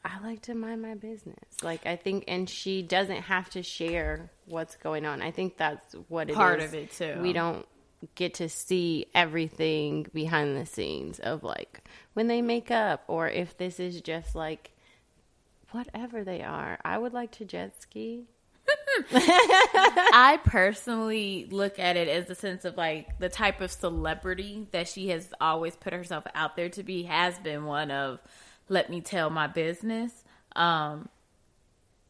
I 0.03 0.19
like 0.21 0.41
to 0.43 0.55
mind 0.55 0.81
my 0.81 0.95
business. 0.95 1.37
Like, 1.61 1.85
I 1.85 1.95
think, 1.95 2.25
and 2.27 2.49
she 2.49 2.81
doesn't 2.81 3.21
have 3.21 3.49
to 3.51 3.63
share 3.63 4.31
what's 4.45 4.75
going 4.75 5.05
on. 5.05 5.21
I 5.21 5.31
think 5.31 5.55
that's 5.55 5.95
what 6.09 6.29
it 6.29 6.35
Part 6.35 6.59
is. 6.59 6.65
of 6.65 6.73
it, 6.73 6.91
too. 6.91 7.19
We 7.21 7.31
don't 7.31 7.65
get 8.15 8.33
to 8.35 8.49
see 8.49 9.05
everything 9.15 10.07
behind 10.13 10.57
the 10.57 10.65
scenes 10.65 11.19
of 11.19 11.41
like 11.41 11.87
when 12.13 12.27
they 12.27 12.41
make 12.41 12.69
up 12.69 13.03
or 13.07 13.29
if 13.29 13.57
this 13.57 13.79
is 13.79 14.01
just 14.01 14.35
like 14.35 14.71
whatever 15.73 16.23
they 16.23 16.41
are. 16.41 16.79
I 16.83 16.97
would 16.97 17.13
like 17.13 17.31
to 17.33 17.45
jet 17.45 17.73
ski. 17.81 18.25
I 19.11 20.39
personally 20.45 21.47
look 21.49 21.79
at 21.79 21.97
it 21.97 22.07
as 22.07 22.29
a 22.29 22.35
sense 22.35 22.63
of 22.63 22.77
like 22.77 23.19
the 23.19 23.29
type 23.29 23.59
of 23.61 23.71
celebrity 23.71 24.67
that 24.71 24.87
she 24.87 25.09
has 25.09 25.33
always 25.41 25.75
put 25.75 25.93
herself 25.93 26.25
out 26.35 26.55
there 26.55 26.69
to 26.69 26.83
be 26.83 27.03
has 27.03 27.37
been 27.39 27.65
one 27.65 27.91
of 27.91 28.19
let 28.69 28.89
me 28.89 29.01
tell 29.01 29.29
my 29.29 29.47
business 29.47 30.23
um 30.55 31.09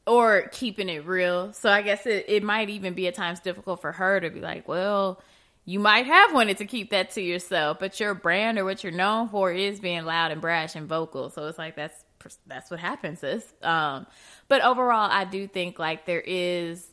or 0.06 0.50
keeping 0.52 0.90
it 0.90 1.06
real. 1.06 1.54
So 1.54 1.70
I 1.70 1.82
guess 1.82 2.06
it, 2.06 2.26
it 2.28 2.44
might 2.44 2.70
even 2.70 2.94
be 2.94 3.08
at 3.08 3.16
times 3.16 3.40
difficult 3.40 3.82
for 3.82 3.92
her 3.94 4.20
to 4.20 4.30
be 4.30 4.42
like, 4.42 4.68
well, 4.68 5.22
you 5.66 5.80
might 5.80 6.06
have 6.06 6.34
wanted 6.34 6.58
to 6.58 6.66
keep 6.66 6.90
that 6.92 7.12
to 7.12 7.22
yourself, 7.22 7.80
but 7.80 8.00
your 8.00 8.14
brand 8.14 8.60
or 8.60 8.66
what 8.66 8.84
you're 8.84 8.92
known 8.92 9.30
for 9.30 9.52
is 9.52 9.80
being 9.80 10.04
loud 10.04 10.32
and 10.32 10.42
brash 10.42 10.76
and 10.76 10.90
vocal. 10.90 11.30
So 11.30 11.48
it's 11.48 11.58
like 11.58 11.78
that's 11.78 12.04
that's 12.48 12.72
what 12.72 12.80
happens, 12.80 13.20
sis. 13.20 13.46
Um, 13.62 14.06
but 14.48 14.64
overall, 14.64 15.10
I 15.12 15.26
do 15.26 15.48
think 15.48 15.80
like 15.80 16.06
there 16.06 16.24
is. 16.26 16.88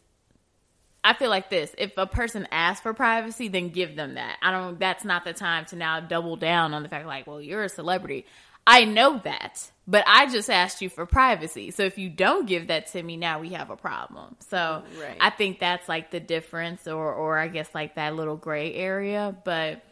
I 1.03 1.15
feel 1.15 1.31
like 1.31 1.49
this: 1.49 1.75
if 1.79 1.97
a 1.97 2.07
person 2.07 2.47
asks 2.51 2.83
for 2.83 2.93
privacy, 2.93 3.49
then 3.49 3.71
give 3.71 3.97
them 3.97 4.15
that. 4.15 4.37
I 4.43 4.51
don't. 4.51 4.79
That's 4.79 5.05
not 5.05 5.25
the 5.25 5.33
time 5.33 5.65
to 5.67 5.77
now 5.77 6.01
double 6.01 6.37
down 6.37 6.75
on 6.75 6.83
the 6.83 6.89
fact 6.89 7.07
like, 7.07 7.27
well, 7.27 7.41
you're 7.41 7.65
a 7.65 7.69
celebrity. 7.69 8.27
I 8.67 8.85
know 8.85 9.19
that, 9.25 9.71
but 9.89 10.05
I 10.07 10.27
just 10.31 10.51
asked 10.51 10.83
you 10.83 10.91
for 10.91 11.07
privacy. 11.07 11.71
So 11.71 11.83
if 11.83 11.97
you 11.97 12.11
don't 12.11 12.47
give 12.47 12.67
that 12.69 12.89
to 12.89 13.03
me, 13.03 13.17
now 13.17 13.41
we 13.41 13.51
have 13.51 13.71
a 13.71 13.77
problem. 13.77 14.37
So 14.49 14.85
Right. 15.01 15.17
I 15.19 15.31
think 15.31 15.59
that's 15.59 15.89
like 15.89 16.11
the 16.11 16.21
difference, 16.21 16.87
or 16.87 17.13
or 17.13 17.39
I 17.39 17.49
guess 17.49 17.75
like 17.75 17.95
that 17.95 18.15
little 18.15 18.37
gray 18.37 18.75
area. 18.75 19.35
But 19.45 19.83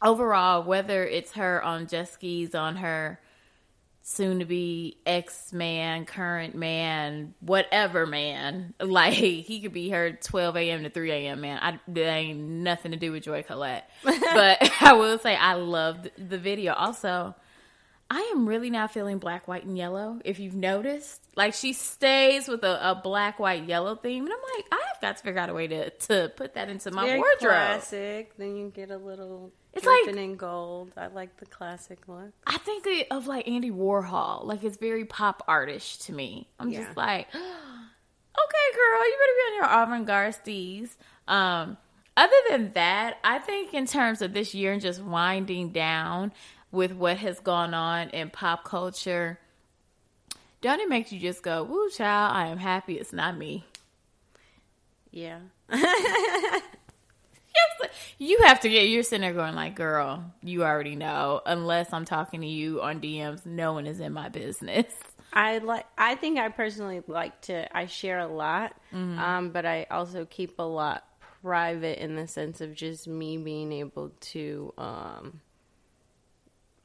overall, 0.00 0.62
whether 0.64 1.04
it's 1.04 1.32
her 1.32 1.62
on 1.62 1.86
jet 1.86 2.08
skis, 2.08 2.54
on 2.54 2.76
her 2.76 3.20
soon 4.02 4.40
to 4.40 4.44
be 4.44 4.98
ex 5.06 5.52
man, 5.52 6.04
current 6.04 6.54
man, 6.54 7.34
whatever 7.40 8.06
man. 8.06 8.74
Like 8.92 9.14
he 9.14 9.60
could 9.60 9.72
be 9.72 9.90
her 9.90 10.12
twelve 10.12 10.56
AM 10.56 10.82
to 10.82 10.90
three 10.90 11.10
AM 11.10 11.40
man. 11.40 11.58
I 11.62 11.78
that 11.88 12.14
ain't 12.14 12.38
nothing 12.38 12.90
to 12.92 12.98
do 12.98 13.12
with 13.12 13.22
Joy 13.22 13.42
Colette. 13.42 13.88
but 14.04 14.70
I 14.82 14.92
will 14.94 15.18
say 15.18 15.34
I 15.34 15.54
loved 15.54 16.10
the 16.18 16.36
video. 16.36 16.74
Also, 16.74 17.34
I 18.14 18.30
am 18.36 18.46
really 18.46 18.68
not 18.68 18.92
feeling 18.92 19.16
black, 19.16 19.48
white, 19.48 19.64
and 19.64 19.74
yellow. 19.78 20.20
If 20.22 20.38
you've 20.38 20.54
noticed, 20.54 21.22
like 21.34 21.54
she 21.54 21.72
stays 21.72 22.46
with 22.46 22.62
a, 22.62 22.90
a 22.90 22.94
black, 22.94 23.38
white, 23.38 23.64
yellow 23.64 23.94
theme, 23.96 24.24
and 24.26 24.32
I'm 24.34 24.38
like, 24.58 24.66
I 24.70 24.84
have 24.92 25.00
got 25.00 25.16
to 25.16 25.22
figure 25.22 25.40
out 25.40 25.48
a 25.48 25.54
way 25.54 25.66
to 25.68 25.88
to 25.88 26.30
put 26.36 26.52
that 26.52 26.68
into 26.68 26.90
my 26.90 27.06
Very 27.06 27.18
wardrobe. 27.20 27.38
classic. 27.40 28.36
Then 28.36 28.54
you 28.56 28.68
get 28.68 28.90
a 28.90 28.98
little 28.98 29.50
It's 29.72 29.86
like 29.86 30.06
in 30.14 30.36
gold. 30.36 30.92
I 30.94 31.06
like 31.06 31.38
the 31.38 31.46
classic 31.46 32.00
look. 32.06 32.32
I 32.46 32.58
think 32.58 32.86
of 33.10 33.26
like 33.28 33.48
Andy 33.48 33.70
Warhol. 33.70 34.44
Like 34.44 34.62
it's 34.62 34.76
very 34.76 35.06
pop 35.06 35.42
artish 35.48 36.04
to 36.04 36.12
me. 36.12 36.50
I'm 36.60 36.68
Yeah. 36.68 36.84
just 36.84 36.94
like, 36.98 37.28
okay, 37.34 37.40
girl, 38.76 39.08
you 39.08 39.16
better 39.18 39.36
be 39.38 39.46
on 39.48 39.54
your 39.54 39.82
avant-garde 39.84 40.34
steez. 40.34 40.96
Um, 41.28 41.78
other 42.14 42.36
than 42.50 42.72
that, 42.74 43.16
I 43.24 43.38
think 43.38 43.72
in 43.72 43.86
terms 43.86 44.20
of 44.20 44.34
this 44.34 44.52
year 44.54 44.72
and 44.72 44.82
just 44.82 45.00
winding 45.00 45.70
down 45.70 46.32
with 46.72 46.92
what 46.92 47.18
has 47.18 47.38
gone 47.38 47.74
on 47.74 48.10
in 48.10 48.30
pop 48.30 48.64
culture, 48.64 49.38
don't 50.60 50.80
it 50.80 50.88
make 50.88 51.12
you 51.12 51.20
just 51.20 51.42
go, 51.42 51.62
"Woo, 51.62 51.88
child, 51.90 52.34
I 52.34 52.46
am 52.48 52.58
happy 52.58 52.98
it's 52.98 53.12
not 53.12 53.36
me." 53.36 53.64
Yeah. 55.10 55.38
You 58.22 58.38
have 58.44 58.60
to 58.60 58.68
get. 58.68 58.88
You're 58.88 59.02
sitting 59.02 59.22
there 59.22 59.32
going 59.32 59.56
like, 59.56 59.74
"Girl, 59.74 60.24
you 60.44 60.62
already 60.62 60.94
know." 60.94 61.40
Unless 61.44 61.92
I'm 61.92 62.04
talking 62.04 62.42
to 62.42 62.46
you 62.46 62.80
on 62.80 63.00
DMs, 63.00 63.44
no 63.44 63.72
one 63.72 63.84
is 63.84 63.98
in 63.98 64.12
my 64.12 64.28
business. 64.28 64.86
I 65.32 65.58
like. 65.58 65.86
I 65.98 66.14
think 66.14 66.38
I 66.38 66.48
personally 66.50 67.02
like 67.08 67.40
to. 67.42 67.76
I 67.76 67.86
share 67.86 68.20
a 68.20 68.28
lot, 68.28 68.76
um, 68.92 69.50
but 69.50 69.66
I 69.66 69.88
also 69.90 70.24
keep 70.24 70.60
a 70.60 70.62
lot 70.62 71.04
private 71.42 71.98
in 71.98 72.14
the 72.14 72.28
sense 72.28 72.60
of 72.60 72.74
just 72.76 73.08
me 73.08 73.38
being 73.38 73.72
able 73.72 74.12
to 74.20 74.72
um, 74.78 75.40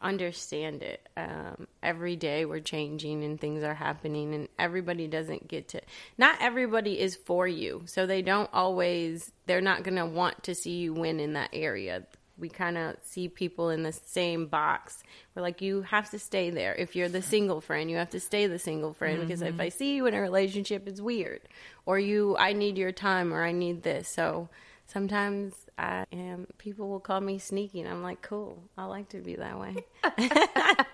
understand 0.01 0.83
it. 0.83 1.07
Um, 1.17 1.67
every 1.81 2.15
day 2.15 2.45
we're 2.45 2.59
changing 2.59 3.23
and 3.23 3.39
things 3.39 3.63
are 3.63 3.73
happening, 3.73 4.33
and 4.33 4.47
everybody 4.59 5.07
doesn't 5.07 5.47
get 5.47 5.69
to. 5.69 5.81
Not 6.17 6.37
everybody 6.39 6.99
is 6.99 7.15
for 7.15 7.47
you, 7.47 7.83
so 7.85 8.05
they 8.05 8.21
don't 8.21 8.49
always. 8.53 9.31
They're 9.45 9.61
not 9.61 9.83
going 9.83 9.97
to 9.97 10.05
want 10.05 10.43
to 10.43 10.55
see 10.55 10.77
you 10.77 10.93
win 10.93 11.19
in 11.19 11.33
that 11.33 11.49
area. 11.53 12.03
We 12.39 12.49
kind 12.49 12.77
of 12.77 12.97
see 13.03 13.29
people 13.29 13.69
in 13.71 13.81
the 13.81 13.91
same 13.91 14.45
box. 14.45 15.01
We're 15.33 15.41
like, 15.41 15.61
you 15.61 15.81
have 15.81 16.11
to 16.11 16.19
stay 16.19 16.51
there. 16.51 16.75
If 16.75 16.95
you're 16.95 17.09
the 17.09 17.23
single 17.23 17.61
friend, 17.61 17.89
you 17.89 17.97
have 17.97 18.11
to 18.11 18.19
stay 18.19 18.45
the 18.45 18.59
single 18.59 18.93
friend 18.93 19.21
because 19.21 19.41
if 19.41 19.59
I 19.59 19.69
see 19.69 19.95
you 19.95 20.05
in 20.05 20.13
a 20.13 20.21
relationship, 20.21 20.87
it's 20.87 21.01
weird. 21.01 21.41
Or 21.87 21.97
you, 21.97 22.37
I 22.37 22.53
need 22.53 22.77
your 22.77 22.91
time, 22.91 23.33
or 23.33 23.43
I 23.43 23.53
need 23.53 23.81
this. 23.81 24.07
So 24.07 24.49
sometimes 24.87 25.53
I 25.77 26.05
am. 26.11 26.47
People 26.57 26.89
will 26.89 26.99
call 26.99 27.21
me 27.21 27.37
sneaky, 27.39 27.81
and 27.81 27.89
I'm 27.89 28.03
like, 28.03 28.21
cool. 28.21 28.63
I 28.77 28.85
like 28.85 29.09
to 29.09 29.19
be 29.19 29.35
that 29.35 29.59
way. 29.59 29.75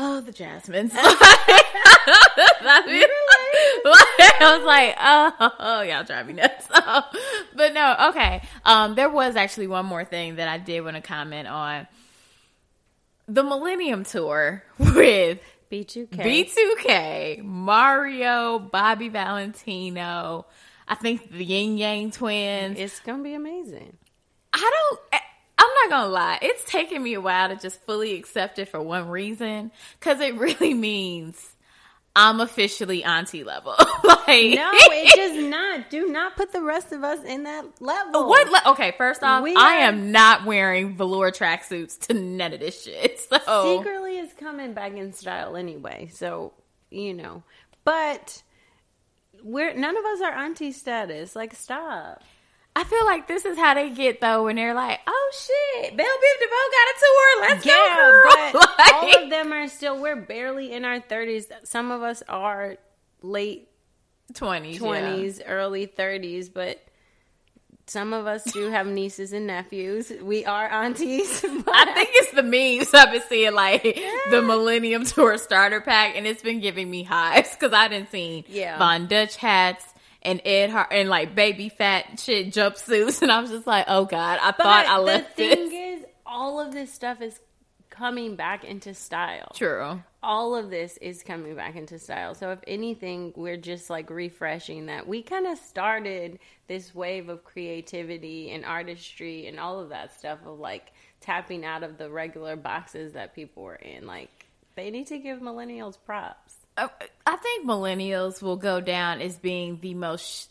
Oh, 0.00 0.20
the 0.20 0.30
Jasmines. 0.30 0.92
I 0.96 1.08
was 4.40 4.64
like, 4.64 4.94
oh, 5.00 5.52
oh, 5.58 5.82
y'all 5.82 6.04
drive 6.04 6.28
me 6.28 6.34
nuts. 6.34 6.68
but 6.68 7.74
no, 7.74 7.96
okay. 8.10 8.42
Um, 8.64 8.94
there 8.94 9.10
was 9.10 9.34
actually 9.34 9.66
one 9.66 9.86
more 9.86 10.04
thing 10.04 10.36
that 10.36 10.46
I 10.46 10.58
did 10.58 10.82
want 10.82 10.94
to 10.94 11.02
comment 11.02 11.48
on. 11.48 11.88
The 13.26 13.42
Millennium 13.42 14.04
Tour 14.04 14.62
with 14.78 15.40
B2K. 15.70 16.08
B2K, 16.10 17.42
Mario, 17.42 18.60
Bobby 18.60 19.08
Valentino, 19.08 20.46
I 20.88 20.94
think 20.94 21.30
the 21.30 21.44
Ying 21.44 21.76
Yang 21.78 22.12
twins. 22.12 22.78
It's 22.78 23.00
gonna 23.00 23.22
be 23.22 23.34
amazing. 23.34 23.96
I 24.52 24.58
don't. 24.58 25.00
I- 25.12 25.20
I'm 25.60 25.68
not 25.82 25.90
gonna 25.90 26.08
lie. 26.12 26.38
It's 26.40 26.64
taken 26.70 27.02
me 27.02 27.14
a 27.14 27.20
while 27.20 27.48
to 27.48 27.56
just 27.56 27.84
fully 27.84 28.14
accept 28.14 28.58
it 28.60 28.68
for 28.68 28.80
one 28.80 29.08
reason, 29.08 29.70
because 29.98 30.20
it 30.20 30.36
really 30.36 30.72
means 30.90 31.56
I'm 32.16 32.40
officially 32.40 33.02
auntie 33.04 33.42
level. 33.44 33.74
like 34.04 34.54
No, 34.54 34.70
it 34.72 35.14
does 35.16 35.44
not. 35.50 35.90
Do 35.90 36.06
not 36.08 36.36
put 36.36 36.52
the 36.52 36.62
rest 36.62 36.92
of 36.92 37.02
us 37.04 37.24
in 37.24 37.42
that 37.42 37.64
level. 37.80 38.28
What? 38.28 38.48
Le- 38.50 38.70
okay, 38.72 38.94
first 38.96 39.22
off, 39.24 39.42
We 39.42 39.54
I 39.56 39.58
are- 39.58 39.88
am 39.88 40.10
not 40.12 40.44
wearing 40.46 40.96
velour 40.96 41.30
tracksuits 41.32 41.98
to 42.06 42.14
none 42.14 42.52
of 42.54 42.60
this 42.60 42.84
shit. 42.84 43.20
So 43.28 43.78
Secretly 43.78 44.16
is 44.18 44.32
coming 44.34 44.72
back 44.74 44.92
in 44.92 45.12
style 45.12 45.56
anyway. 45.56 46.08
So 46.12 46.52
you 46.90 47.14
know, 47.14 47.42
but 47.84 48.42
we're 49.42 49.74
none 49.74 49.96
of 49.96 50.04
us 50.04 50.20
are 50.20 50.32
auntie 50.32 50.72
status. 50.72 51.34
Like, 51.36 51.54
stop. 51.54 52.22
I 52.76 52.84
feel 52.84 53.04
like 53.06 53.26
this 53.26 53.44
is 53.44 53.56
how 53.58 53.74
they 53.74 53.90
get 53.90 54.20
though 54.20 54.44
when 54.44 54.54
they're 54.56 54.74
like, 54.74 55.00
"Oh 55.06 55.32
shit, 55.34 55.96
Belle 55.96 56.06
Biv 56.06 56.40
DeVoe 56.40 56.70
got 56.70 56.88
a 56.88 56.94
tour. 57.00 57.40
Let's 57.40 57.66
Yeah, 57.66 57.96
go, 57.96 58.22
girl!" 58.22 58.32
but 58.52 58.78
Like- 58.78 58.92
all 59.18 59.24
of 59.24 59.30
them 59.30 59.52
are 59.52 59.66
still. 59.68 60.00
We're 60.00 60.14
barely 60.16 60.72
in 60.72 60.84
our 60.84 61.00
thirties. 61.00 61.48
Some 61.64 61.90
of 61.90 62.02
us 62.02 62.22
are 62.28 62.76
late 63.20 63.68
20s, 64.34 64.72
yeah. 64.74 64.78
twenties, 64.78 65.42
early 65.44 65.86
thirties, 65.86 66.48
but. 66.50 66.80
Some 67.88 68.12
of 68.12 68.26
us 68.26 68.44
do 68.44 68.68
have 68.70 68.86
nieces 68.86 69.32
and 69.32 69.46
nephews. 69.46 70.12
We 70.22 70.44
are 70.44 70.68
aunties. 70.68 71.42
I 71.44 71.92
think 71.94 72.10
it's 72.12 72.32
the 72.32 72.42
memes 72.42 72.92
I've 72.94 73.10
been 73.12 73.22
seeing, 73.28 73.54
like 73.54 73.82
the 74.30 74.42
Millennium 74.42 75.04
Tour 75.04 75.38
starter 75.38 75.80
pack, 75.80 76.14
and 76.16 76.26
it's 76.26 76.42
been 76.42 76.60
giving 76.60 76.90
me 76.90 77.02
hives 77.02 77.50
because 77.54 77.72
I 77.72 77.88
didn't 77.88 78.10
see 78.10 78.44
Yeah. 78.48 78.76
Von 78.78 79.06
Dutch 79.06 79.36
hats 79.36 79.84
and 80.22 80.42
Ed 80.44 80.68
Hardy 80.70 80.96
and 80.96 81.08
like 81.08 81.34
baby 81.34 81.68
fat 81.70 82.20
shit 82.20 82.48
jumpsuits, 82.48 83.22
and 83.22 83.32
I 83.32 83.40
was 83.40 83.50
just 83.50 83.66
like, 83.66 83.86
oh 83.88 84.04
god, 84.04 84.38
I 84.42 84.50
But 84.50 84.62
thought 84.62 84.86
I 84.86 84.98
left. 84.98 85.38
It. 85.38 85.50
The 85.50 85.56
thing 85.56 85.68
this. 85.70 86.00
is, 86.00 86.06
all 86.26 86.60
of 86.60 86.72
this 86.72 86.92
stuff 86.92 87.22
is 87.22 87.40
coming 87.88 88.36
back 88.36 88.64
into 88.64 88.92
style. 88.92 89.50
True. 89.54 90.02
All 90.22 90.56
of 90.56 90.70
this 90.70 90.96
is 90.96 91.22
coming 91.22 91.54
back 91.54 91.76
into 91.76 91.98
style. 91.98 92.34
So 92.34 92.50
if 92.50 92.58
anything, 92.66 93.32
we're 93.36 93.56
just 93.56 93.88
like 93.88 94.10
refreshing 94.10 94.86
that. 94.86 95.06
We 95.06 95.22
kind 95.22 95.46
of 95.46 95.58
started 95.58 96.40
this 96.66 96.94
wave 96.94 97.28
of 97.28 97.44
creativity 97.44 98.50
and 98.50 98.64
artistry 98.64 99.46
and 99.46 99.60
all 99.60 99.78
of 99.78 99.90
that 99.90 100.18
stuff 100.18 100.40
of 100.44 100.58
like 100.58 100.92
tapping 101.20 101.64
out 101.64 101.82
of 101.82 101.98
the 101.98 102.10
regular 102.10 102.56
boxes 102.56 103.12
that 103.12 103.34
people 103.34 103.62
were 103.62 103.76
in. 103.76 104.06
Like 104.06 104.46
they 104.74 104.90
need 104.90 105.06
to 105.08 105.18
give 105.18 105.40
millennials 105.40 105.96
props. 106.04 106.54
I 106.76 106.88
I 107.26 107.36
think 107.36 107.66
millennials 107.66 108.42
will 108.42 108.56
go 108.56 108.80
down 108.80 109.20
as 109.20 109.36
being 109.36 109.78
the 109.80 109.94
most 109.94 110.50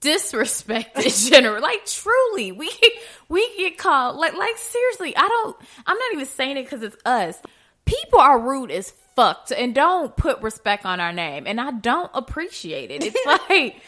disrespected 0.00 1.28
generation. 1.30 1.62
Like 1.62 1.86
truly, 1.86 2.52
we 2.52 2.70
we 3.28 3.56
get 3.56 3.78
called 3.78 4.16
like 4.16 4.34
like 4.34 4.56
seriously. 4.56 5.16
I 5.16 5.28
don't. 5.28 5.56
I'm 5.86 5.98
not 5.98 6.12
even 6.12 6.26
saying 6.26 6.56
it 6.56 6.64
because 6.64 6.82
it's 6.82 6.96
us. 7.04 7.38
People 7.90 8.20
are 8.20 8.38
rude 8.38 8.70
as 8.70 8.92
fuck 9.16 9.48
and 9.56 9.74
don't 9.74 10.16
put 10.16 10.40
respect 10.42 10.86
on 10.86 11.00
our 11.00 11.12
name, 11.12 11.46
and 11.46 11.60
I 11.60 11.72
don't 11.72 12.10
appreciate 12.14 12.90
it. 12.90 13.04
It's 13.04 13.26
like. 13.50 13.80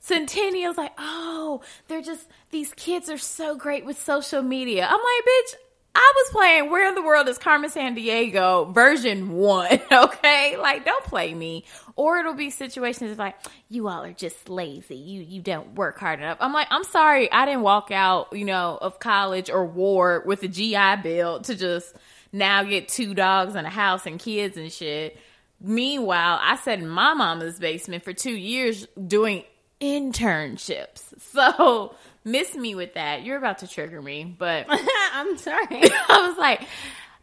Centennials 0.00 0.76
like, 0.76 0.92
oh, 0.98 1.62
they're 1.88 2.00
just 2.00 2.28
these 2.50 2.72
kids 2.74 3.10
are 3.10 3.18
so 3.18 3.56
great 3.56 3.84
with 3.84 4.00
social 4.00 4.40
media. 4.40 4.86
I'm 4.86 4.92
like, 4.92 5.00
bitch, 5.00 5.54
I 5.96 6.12
was 6.14 6.30
playing 6.30 6.70
Where 6.70 6.88
in 6.88 6.94
the 6.94 7.02
World 7.02 7.26
is 7.26 7.38
Carmen 7.38 7.70
Sandiego 7.70 8.72
version 8.72 9.32
one, 9.32 9.80
okay? 9.92 10.56
Like, 10.58 10.84
don't 10.84 11.04
play 11.04 11.32
me. 11.32 11.64
Or 11.96 12.18
it'll 12.18 12.34
be 12.34 12.50
situations 12.50 13.18
like, 13.18 13.34
you 13.70 13.88
all 13.88 14.04
are 14.04 14.12
just 14.12 14.50
lazy. 14.50 14.94
You 14.94 15.22
you 15.22 15.40
don't 15.40 15.74
work 15.74 15.98
hard 15.98 16.20
enough. 16.20 16.36
I'm 16.38 16.52
like, 16.52 16.68
I'm 16.70 16.84
sorry, 16.84 17.32
I 17.32 17.46
didn't 17.46 17.62
walk 17.62 17.90
out, 17.90 18.36
you 18.36 18.44
know, 18.44 18.78
of 18.80 19.00
college 19.00 19.48
or 19.48 19.64
war 19.64 20.22
with 20.26 20.42
a 20.42 20.48
GI 20.48 21.02
Bill 21.02 21.40
to 21.40 21.54
just 21.54 21.96
now 22.36 22.62
get 22.62 22.88
two 22.88 23.14
dogs 23.14 23.54
and 23.54 23.66
a 23.66 23.70
house 23.70 24.06
and 24.06 24.18
kids 24.18 24.56
and 24.56 24.70
shit. 24.72 25.18
Meanwhile, 25.60 26.38
I 26.42 26.56
sat 26.56 26.78
in 26.78 26.88
my 26.88 27.14
mama's 27.14 27.58
basement 27.58 28.04
for 28.04 28.12
two 28.12 28.34
years 28.36 28.86
doing 29.06 29.44
internships. 29.80 31.02
So 31.32 31.94
miss 32.24 32.54
me 32.54 32.74
with 32.74 32.94
that. 32.94 33.24
You're 33.24 33.38
about 33.38 33.58
to 33.58 33.68
trigger 33.68 34.00
me, 34.02 34.24
but 34.38 34.66
I'm 35.12 35.36
sorry. 35.38 35.66
I 35.70 36.28
was 36.28 36.38
like, 36.38 36.62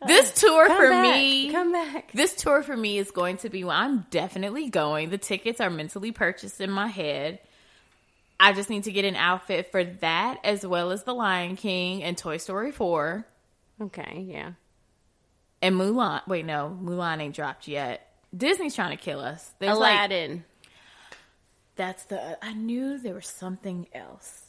this 0.07 0.31
uh, 0.31 0.47
tour 0.47 0.67
Come 0.67 0.77
for 0.77 0.89
back. 0.89 1.15
me, 1.15 1.51
Come 1.51 1.71
back. 1.71 2.11
this 2.13 2.35
tour 2.35 2.63
for 2.63 2.75
me 2.75 2.97
is 2.97 3.11
going 3.11 3.37
to 3.37 3.49
be. 3.49 3.63
I'm 3.63 4.05
definitely 4.09 4.69
going. 4.69 5.09
The 5.09 5.17
tickets 5.17 5.61
are 5.61 5.69
mentally 5.69 6.11
purchased 6.11 6.59
in 6.59 6.71
my 6.71 6.87
head. 6.87 7.39
I 8.39 8.51
just 8.53 8.69
need 8.69 8.85
to 8.85 8.91
get 8.91 9.05
an 9.05 9.15
outfit 9.15 9.71
for 9.71 9.83
that, 9.83 10.39
as 10.43 10.65
well 10.65 10.91
as 10.91 11.03
The 11.03 11.13
Lion 11.13 11.55
King 11.55 12.03
and 12.03 12.17
Toy 12.17 12.37
Story 12.37 12.71
Four 12.71 13.25
Okay, 13.81 14.25
yeah. 14.27 14.51
And 15.63 15.79
Mulan. 15.79 16.27
Wait, 16.27 16.45
no, 16.45 16.77
Mulan 16.83 17.21
ain't 17.21 17.33
dropped 17.33 17.67
yet. 17.67 18.07
Disney's 18.35 18.75
trying 18.75 18.95
to 18.95 19.01
kill 19.01 19.19
us. 19.19 19.51
There's 19.59 19.77
like 19.77 19.93
Aladdin. 19.93 20.43
That's 21.75 22.03
the. 22.05 22.37
I 22.43 22.53
knew 22.53 22.99
there 22.99 23.15
was 23.15 23.27
something 23.27 23.87
else. 23.93 24.41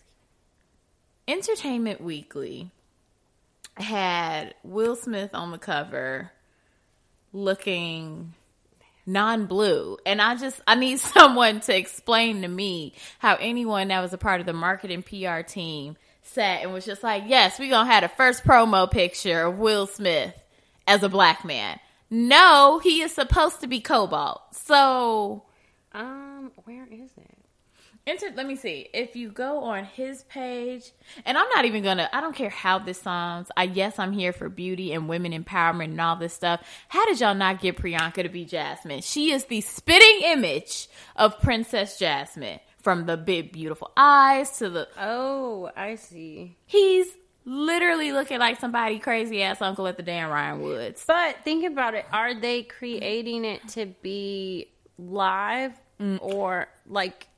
Entertainment 1.26 2.02
Weekly 2.02 2.70
had 3.76 4.54
Will 4.64 4.96
Smith 4.96 5.30
on 5.34 5.52
the 5.52 5.58
cover 5.58 6.32
looking 7.32 8.34
non-blue 9.06 9.98
and 10.06 10.22
i 10.22 10.34
just 10.34 10.60
i 10.66 10.74
need 10.74 10.98
someone 11.00 11.60
to 11.60 11.76
explain 11.76 12.40
to 12.40 12.48
me 12.48 12.94
how 13.18 13.34
anyone 13.34 13.88
that 13.88 14.00
was 14.00 14.14
a 14.14 14.18
part 14.18 14.40
of 14.40 14.46
the 14.46 14.52
marketing 14.52 15.02
pr 15.02 15.40
team 15.46 15.96
sat 16.22 16.62
and 16.62 16.72
was 16.72 16.86
just 16.86 17.02
like 17.02 17.24
yes 17.26 17.58
we 17.58 17.68
gonna 17.68 17.90
have 17.90 18.02
the 18.02 18.08
first 18.08 18.44
promo 18.44 18.90
picture 18.90 19.42
of 19.42 19.58
will 19.58 19.86
smith 19.86 20.32
as 20.86 21.02
a 21.02 21.08
black 21.08 21.44
man. 21.44 21.78
No 22.10 22.78
he 22.82 23.00
is 23.00 23.12
supposed 23.12 23.60
to 23.60 23.66
be 23.66 23.80
cobalt. 23.80 24.42
So 24.54 25.44
Um, 25.92 26.52
where 26.64 26.86
is 26.90 27.10
it? 27.16 27.38
enter 28.06 28.30
let 28.36 28.46
me 28.46 28.54
see. 28.54 28.86
If 28.92 29.16
you 29.16 29.30
go 29.30 29.60
on 29.64 29.84
his 29.84 30.24
page 30.24 30.92
and 31.24 31.38
i'm 31.38 31.48
not 31.54 31.64
even 31.64 31.82
gonna 31.82 32.06
i 32.12 32.20
don't 32.20 32.36
care 32.36 32.50
how 32.50 32.78
this 32.78 33.00
sounds. 33.00 33.50
I 33.56 33.62
yes 33.64 33.98
i'm 33.98 34.12
here 34.12 34.32
for 34.34 34.48
beauty 34.50 34.92
and 34.92 35.08
women 35.08 35.32
empowerment 35.32 35.84
and 35.84 36.00
all 36.00 36.16
this 36.16 36.34
stuff. 36.34 36.60
How 36.88 37.06
did 37.06 37.20
y'all 37.20 37.34
not 37.34 37.60
get 37.62 37.76
priyanka 37.78 38.22
to 38.22 38.28
be 38.28 38.44
jasmine? 38.44 39.00
She 39.00 39.32
is 39.32 39.46
the 39.46 39.62
spitting 39.62 40.20
image 40.32 40.88
of 41.16 41.40
princess 41.40 41.98
jasmine 41.98 42.60
from 42.82 43.06
the 43.06 43.16
big 43.16 43.50
beautiful 43.52 43.90
eyes 43.96 44.58
to 44.58 44.68
the 44.68 44.86
Oh, 45.00 45.70
I 45.74 45.94
see. 45.94 46.58
he's 46.66 47.06
literally 47.44 48.12
looking 48.12 48.38
like 48.38 48.58
somebody 48.60 48.98
crazy 48.98 49.42
ass 49.42 49.60
uncle 49.60 49.86
at 49.86 49.96
the 49.96 50.02
damn 50.02 50.30
ryan 50.30 50.60
woods 50.62 51.04
But 51.06 51.36
think 51.44 51.64
about 51.66 51.94
it. 51.94 52.06
Are 52.12 52.34
they 52.34 52.62
creating 52.62 53.44
it 53.44 53.66
to 53.70 53.86
be 54.02 54.68
live 54.98 55.72
Mm. 56.00 56.18
or 56.22 56.66
like 56.88 57.28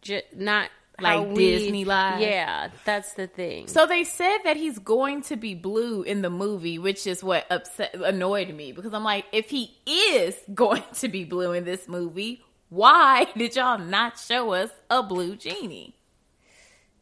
j- 0.00 0.24
not 0.34 0.70
Like 1.00 1.28
we- 1.28 1.34
Disney 1.52 1.84
live? 1.84 2.20
Yeah, 2.20 2.70
that's 2.84 3.14
the 3.14 3.26
thing. 3.28 3.68
So 3.68 3.86
they 3.86 4.02
said 4.04 4.38
that 4.44 4.56
he's 4.56 4.78
going 4.80 5.22
to 5.22 5.36
be 5.36 5.54
blue 5.54 6.02
in 6.02 6.20
the 6.22 6.30
movie, 6.30 6.78
which 6.80 7.06
is 7.06 7.22
what 7.22 7.46
upset 7.50 7.94
annoyed 7.94 8.52
me 8.54 8.72
because 8.72 8.92
I'm 8.92 9.04
like, 9.04 9.26
if 9.32 9.50
he 9.50 9.76
is 9.86 10.34
going 10.54 10.82
to 10.94 11.08
be 11.08 11.24
blue 11.24 11.52
in 11.52 11.64
this 11.64 11.86
movie, 11.86 12.42
why 12.70 13.26
did 13.36 13.54
y'all 13.54 13.78
not 13.78 14.18
show 14.18 14.52
us 14.52 14.70
a 14.90 15.02
blue 15.02 15.36
genie? 15.36 15.94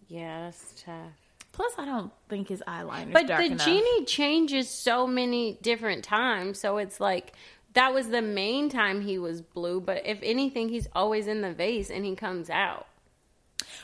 yeah, 0.08 0.44
that's 0.46 0.82
tough. 0.84 1.12
Plus, 1.60 1.74
I 1.76 1.84
don't 1.84 2.10
think 2.30 2.48
his 2.48 2.62
eyeliner. 2.66 3.12
But 3.12 3.26
dark 3.26 3.40
the 3.40 3.52
enough. 3.52 3.66
genie 3.66 4.04
changes 4.06 4.70
so 4.70 5.06
many 5.06 5.58
different 5.60 6.02
times, 6.04 6.58
so 6.58 6.78
it's 6.78 7.00
like 7.00 7.34
that 7.74 7.92
was 7.92 8.08
the 8.08 8.22
main 8.22 8.70
time 8.70 9.02
he 9.02 9.18
was 9.18 9.42
blue. 9.42 9.78
But 9.78 10.06
if 10.06 10.18
anything, 10.22 10.70
he's 10.70 10.88
always 10.94 11.26
in 11.26 11.42
the 11.42 11.52
vase 11.52 11.90
and 11.90 12.02
he 12.06 12.16
comes 12.16 12.48
out. 12.48 12.86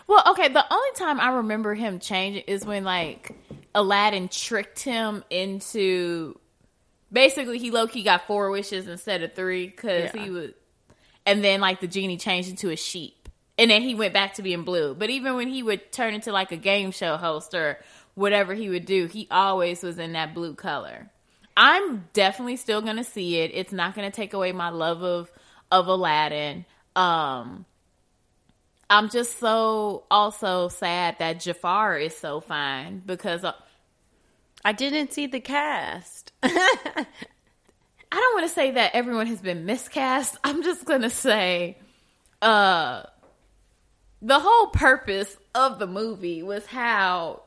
Well, 0.07 0.23
okay, 0.29 0.49
the 0.49 0.65
only 0.73 0.91
time 0.97 1.21
I 1.21 1.29
remember 1.35 1.75
him 1.75 1.99
changing 2.01 2.45
is 2.47 2.65
when 2.65 2.83
like 2.83 3.33
Aladdin 3.75 4.29
tricked 4.29 4.79
him 4.81 5.23
into 5.29 6.39
basically 7.12 7.59
he 7.59 7.71
low 7.71 7.87
key 7.87 8.03
got 8.03 8.27
four 8.27 8.51
wishes 8.51 8.89
instead 8.89 9.23
of 9.23 9.35
three 9.35 9.67
because 9.67 10.15
Yeah. 10.15 10.23
he 10.25 10.31
was, 10.31 10.51
and 11.27 11.45
then 11.45 11.61
like 11.61 11.81
the 11.81 11.87
genie 11.89 12.17
changed 12.17 12.49
into 12.49 12.71
a 12.71 12.77
sheep, 12.77 13.26
and 13.59 13.71
then 13.71 13.83
he 13.83 13.95
went 13.95 14.14
back 14.14 14.35
to 14.35 14.42
being 14.42 14.62
blue. 14.62 14.95
But 14.95 15.11
even 15.11 15.37
when 15.37 15.49
he 15.49 15.62
would 15.62 15.92
turn 15.92 16.14
into 16.14 16.33
like 16.33 16.53
a 16.53 16.57
game 16.57 16.90
show 16.90 17.16
host 17.16 17.55
or 17.55 17.79
whatever 18.14 18.55
he 18.55 18.69
would 18.69 18.87
do, 18.87 19.07
he 19.07 19.29
always 19.31 19.83
was 19.83 19.99
in 19.99 20.12
that 20.12 20.35
blue 20.35 20.55
color. 20.55 21.11
I'm 21.57 22.09
definitely 22.12 22.57
still 22.57 22.83
gonna 22.83 23.05
see 23.05 23.37
it. 23.38 23.51
It's 23.55 23.73
not 23.73 23.95
gonna 23.95 24.11
take 24.11 24.35
away 24.35 24.53
my 24.53 24.69
love 24.69 25.03
of 25.03 25.31
of 25.71 25.87
Aladdin. 25.87 26.64
Um, 26.95 27.64
I'm 28.88 29.09
just 29.09 29.38
so 29.38 30.05
also 30.11 30.69
sad 30.69 31.19
that 31.19 31.40
Jafar 31.40 31.99
is 31.99 32.16
so 32.16 32.40
fine 32.40 33.03
because 33.05 33.42
uh, 33.42 33.53
I 34.64 34.73
didn't 34.73 35.12
see 35.12 35.27
the 35.27 35.40
cast. 35.40 36.33
I 36.42 37.07
don't 38.11 38.35
want 38.35 38.49
to 38.49 38.55
say 38.55 38.73
that 38.73 38.95
everyone 38.95 39.27
has 39.27 39.40
been 39.40 39.64
miscast. 39.66 40.37
I'm 40.45 40.62
just 40.62 40.85
gonna 40.85 41.11
say, 41.11 41.79
uh, 42.42 43.03
the 44.22 44.38
whole 44.38 44.68
purpose 44.68 45.37
of 45.55 45.79
the 45.79 45.87
movie 45.87 46.42
was 46.42 46.66
how 46.66 47.42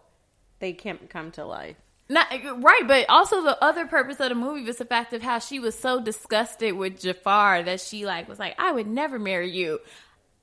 they 0.59 0.73
can't 0.73 1.09
come 1.09 1.31
to 1.31 1.45
life. 1.45 1.75
Not 2.11 2.27
right, 2.57 2.87
but 2.87 3.05
also 3.07 3.43
the 3.43 3.63
other 3.63 3.85
purpose 3.85 4.19
of 4.19 4.29
the 4.29 4.35
movie 4.35 4.63
was 4.63 4.77
the 4.77 4.85
fact 4.85 5.13
of 5.13 5.21
how 5.21 5.37
she 5.37 5.59
was 5.59 5.77
so 5.77 6.01
disgusted 6.01 6.73
with 6.73 7.01
Jafar 7.01 7.61
that 7.63 7.81
she 7.81 8.05
like 8.05 8.27
was 8.27 8.39
like, 8.39 8.55
"I 8.57 8.71
would 8.71 8.87
never 8.87 9.19
marry 9.19 9.51
you." 9.51 9.79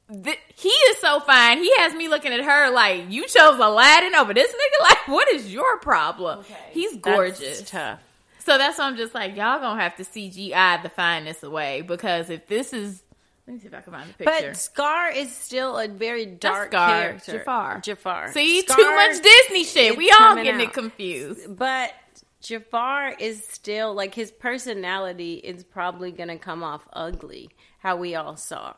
Th- 0.09 0.39
he 0.55 0.69
is 0.69 0.99
so 0.99 1.19
fine. 1.19 1.59
He 1.59 1.77
has 1.79 1.93
me 1.93 2.07
looking 2.07 2.33
at 2.33 2.45
her 2.45 2.71
like, 2.71 3.11
"You 3.11 3.27
chose 3.27 3.59
Aladdin 3.59 4.15
over 4.15 4.33
this 4.33 4.53
nigga." 4.53 4.83
Like, 4.85 5.09
what 5.09 5.29
is 5.33 5.53
your 5.53 5.79
problem? 5.81 6.45
He's 6.71 6.97
gorgeous. 6.99 7.59
That's 7.59 7.71
tough. 7.71 8.01
So 8.47 8.57
that's 8.59 8.79
why 8.79 8.85
I'm 8.85 8.97
just 8.97 9.13
like, 9.13 9.35
y'all 9.35 9.59
gonna 9.59 9.83
have 9.83 9.97
to 9.97 10.05
CGI 10.05 10.81
the 10.85 10.89
fineness 10.89 11.43
away 11.43 11.81
because 11.81 12.31
if 12.31 12.47
this 12.47 12.73
is, 12.73 13.03
let 13.47 13.55
me 13.55 13.61
see 13.61 13.69
if 13.69 13.75
I 13.75 13.81
can 13.81 13.93
find 13.93 14.09
the 14.11 14.15
picture. 14.15 14.49
But 14.49 14.57
Scar 14.57 15.11
is 15.11 15.35
still 15.35 15.79
a 15.79 15.87
very 15.87 16.27
dark 16.27 16.73
Scar, 16.73 16.89
character. 16.89 17.39
Jafar. 17.39 17.81
Jafar. 17.81 18.33
See, 18.33 18.63
Scar 18.63 18.77
too 18.77 18.95
much 18.95 19.23
Disney 19.23 19.65
shit. 19.65 19.97
We 19.97 20.11
all 20.11 20.35
getting 20.35 20.61
it 20.61 20.73
confused. 20.73 21.57
But 21.57 21.93
Jafar 22.41 23.15
is 23.19 23.47
still 23.47 23.95
like 23.95 24.15
his 24.15 24.33
personality 24.33 25.35
is 25.35 25.63
probably 25.63 26.11
gonna 26.11 26.39
come 26.39 26.65
off 26.65 26.89
ugly, 26.93 27.51
how 27.79 27.97
we 27.97 28.17
all 28.17 28.37
saw. 28.37 28.75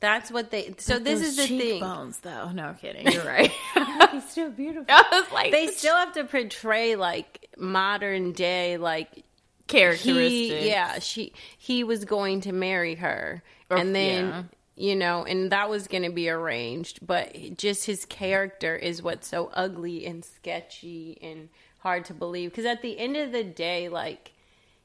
That's 0.00 0.30
what 0.30 0.50
they. 0.50 0.74
So 0.78 0.98
this 0.98 1.20
is 1.20 1.36
the 1.36 1.46
thing. 1.46 1.58
cheekbones, 1.58 2.20
though. 2.20 2.50
No 2.50 2.74
kidding. 2.80 3.10
You're 3.10 3.24
right. 3.24 3.50
He's 4.12 4.28
still 4.28 4.50
beautiful. 4.50 4.86
I 4.88 5.04
was 5.12 5.32
like, 5.32 5.52
They 5.52 5.68
still 5.68 5.96
have 5.96 6.12
to 6.14 6.24
portray 6.24 6.96
like 6.96 7.48
modern 7.56 8.32
day, 8.32 8.76
like 8.76 9.24
characteristics. 9.66 10.62
he 10.62 10.68
yeah 10.68 10.98
she 10.98 11.32
he 11.58 11.82
was 11.84 12.04
going 12.04 12.40
to 12.40 12.52
marry 12.52 12.94
her 12.96 13.42
Or- 13.70 13.76
and 13.78 13.94
then 13.94 14.26
yeah. 14.28 14.42
you 14.76 14.94
know 14.96 15.24
and 15.24 15.50
that 15.52 15.68
was 15.68 15.88
going 15.88 16.04
to 16.04 16.10
be 16.10 16.28
arranged 16.28 17.04
but 17.06 17.56
just 17.56 17.86
his 17.86 18.04
character 18.04 18.76
is 18.76 19.02
what's 19.02 19.26
so 19.28 19.50
ugly 19.54 20.06
and 20.06 20.24
sketchy 20.24 21.18
and 21.20 21.48
hard 21.80 22.04
to 22.06 22.14
believe 22.14 22.50
because 22.50 22.64
at 22.66 22.82
the 22.82 22.98
end 22.98 23.16
of 23.16 23.32
the 23.32 23.44
day 23.44 23.88
like 23.88 24.32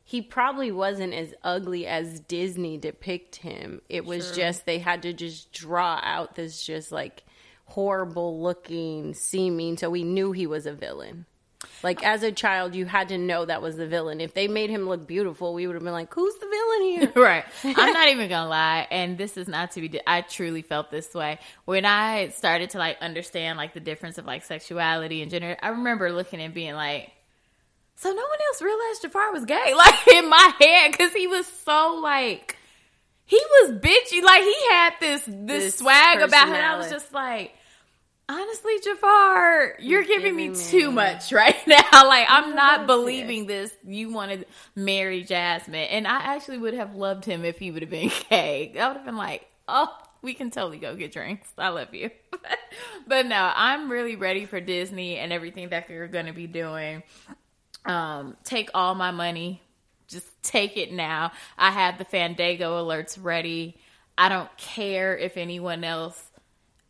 he 0.04 0.22
probably 0.22 0.72
wasn't 0.72 1.14
as 1.14 1.34
ugly 1.44 1.86
as 1.86 2.20
disney 2.22 2.78
depict 2.78 3.38
him 3.38 3.82
it 3.90 4.04
was 4.06 4.26
Sure. 4.28 4.36
just 4.36 4.66
they 4.66 4.80
had 4.80 5.02
to 5.04 5.14
just 5.14 5.52
draw 5.52 6.00
out 6.04 6.36
this 6.36 6.64
just 6.66 6.92
like 6.92 7.24
horrible 7.66 8.42
looking 8.42 9.14
seeming 9.14 9.78
so 9.78 9.90
we 9.90 10.04
knew 10.04 10.32
he 10.32 10.46
was 10.46 10.66
a 10.66 10.74
villain 10.74 11.26
like 11.84 12.04
as 12.04 12.24
a 12.24 12.32
child, 12.32 12.76
you 12.76 12.86
had 12.86 13.10
to 13.10 13.18
know 13.18 13.46
that 13.46 13.62
was 13.62 13.76
the 13.76 13.88
villain. 13.88 14.22
If 14.22 14.34
they 14.34 14.48
made 14.48 14.70
him 14.70 14.88
look 14.88 15.08
beautiful, 15.08 15.54
we 15.54 15.66
would 15.66 15.76
have 15.76 15.84
been 15.84 15.94
like, 15.94 16.14
"Who's 16.14 16.36
the 16.36 16.48
villain 16.48 16.82
here?" 16.82 17.12
right. 17.24 17.44
I'm 17.64 17.94
not 17.94 18.10
even 18.10 18.30
gonna 18.30 18.50
lie, 18.50 18.88
and 18.92 19.18
this 19.18 19.38
is 19.38 19.48
not 19.48 19.72
to 19.72 19.82
be. 19.82 20.00
I 20.06 20.22
truly 20.22 20.62
felt 20.62 20.92
this 20.92 21.14
way 21.14 21.40
when 21.66 21.86
I 21.86 22.30
started 22.30 22.72
to 22.72 22.78
like 22.78 22.98
understand 23.02 23.58
like 23.58 23.74
the 23.74 23.80
difference 23.80 24.18
of 24.18 24.26
like 24.26 24.44
sexuality 24.44 25.22
and 25.22 25.32
gender. 25.32 25.58
I 25.62 25.70
remember 25.70 26.12
looking 26.12 26.40
and 26.40 26.54
being 26.54 26.76
like, 26.76 27.12
"So 27.96 28.10
no 28.10 28.16
one 28.16 28.40
else 28.48 28.62
realized 28.62 29.02
Jafar 29.02 29.32
was 29.32 29.46
gay?" 29.46 29.74
Like 29.76 30.08
in 30.08 30.30
my 30.30 30.54
head, 30.60 30.92
because 30.92 31.14
he 31.14 31.28
was 31.28 31.48
so 31.48 32.00
like 32.02 32.58
he 33.26 33.38
was 33.38 33.72
bitchy. 33.72 34.22
Like 34.22 34.44
he 34.44 34.56
had 34.70 34.94
this 35.00 35.24
this, 35.26 35.64
This 35.64 35.76
swag 35.78 36.22
about 36.22 36.48
him. 36.48 36.56
I 36.56 36.78
was 36.78 36.90
just 36.90 37.14
like. 37.14 37.56
Honestly, 38.32 38.80
Jafar, 38.82 39.76
you're 39.80 40.06
giving 40.06 40.34
me 40.34 40.48
giving 40.48 40.62
too 40.62 40.88
me- 40.88 40.96
much 40.96 41.32
right 41.34 41.58
now. 41.68 42.08
Like, 42.08 42.28
I'm 42.30 42.56
not 42.56 42.88
believing 42.88 43.46
this. 43.46 43.74
You 43.86 44.10
wanted 44.10 44.42
to 44.42 44.46
marry 44.74 45.24
Jasmine, 45.24 45.76
and 45.76 46.08
I 46.08 46.36
actually 46.36 46.58
would 46.60 46.74
have 46.74 46.96
loved 46.96 47.26
him 47.26 47.44
if 47.44 47.60
he 47.60 47.72
would 47.72 47.82
have 47.82 47.92
been 47.92 48.10
gay. 48.30 48.72
I 48.80 48.88
would 48.88 48.96
have 48.96 49.06
been 49.06 49.18
like, 49.18 49.46
oh, 49.68 49.94
we 50.22 50.34
can 50.34 50.50
totally 50.50 50.78
go 50.78 50.96
get 50.96 51.12
drinks. 51.12 51.50
I 51.58 51.70
love 51.70 51.94
you. 51.94 52.10
but 53.08 53.26
no, 53.26 53.52
I'm 53.54 53.92
really 53.92 54.16
ready 54.16 54.46
for 54.46 54.62
Disney 54.62 55.18
and 55.18 55.34
everything 55.34 55.68
that 55.70 55.90
they're 55.90 56.08
going 56.08 56.28
to 56.28 56.34
be 56.34 56.48
doing. 56.48 57.04
Um, 57.84 58.38
take 58.46 58.70
all 58.74 58.96
my 58.96 59.12
money, 59.12 59.62
just 60.08 60.28
take 60.42 60.78
it 60.78 60.94
now. 60.94 61.34
I 61.58 61.72
have 61.72 61.98
the 61.98 62.06
Fandango 62.06 62.82
alerts 62.82 63.18
ready. 63.22 63.78
I 64.18 64.30
don't 64.30 64.56
care 64.56 65.18
if 65.18 65.36
anyone 65.36 65.84
else. 65.84 66.31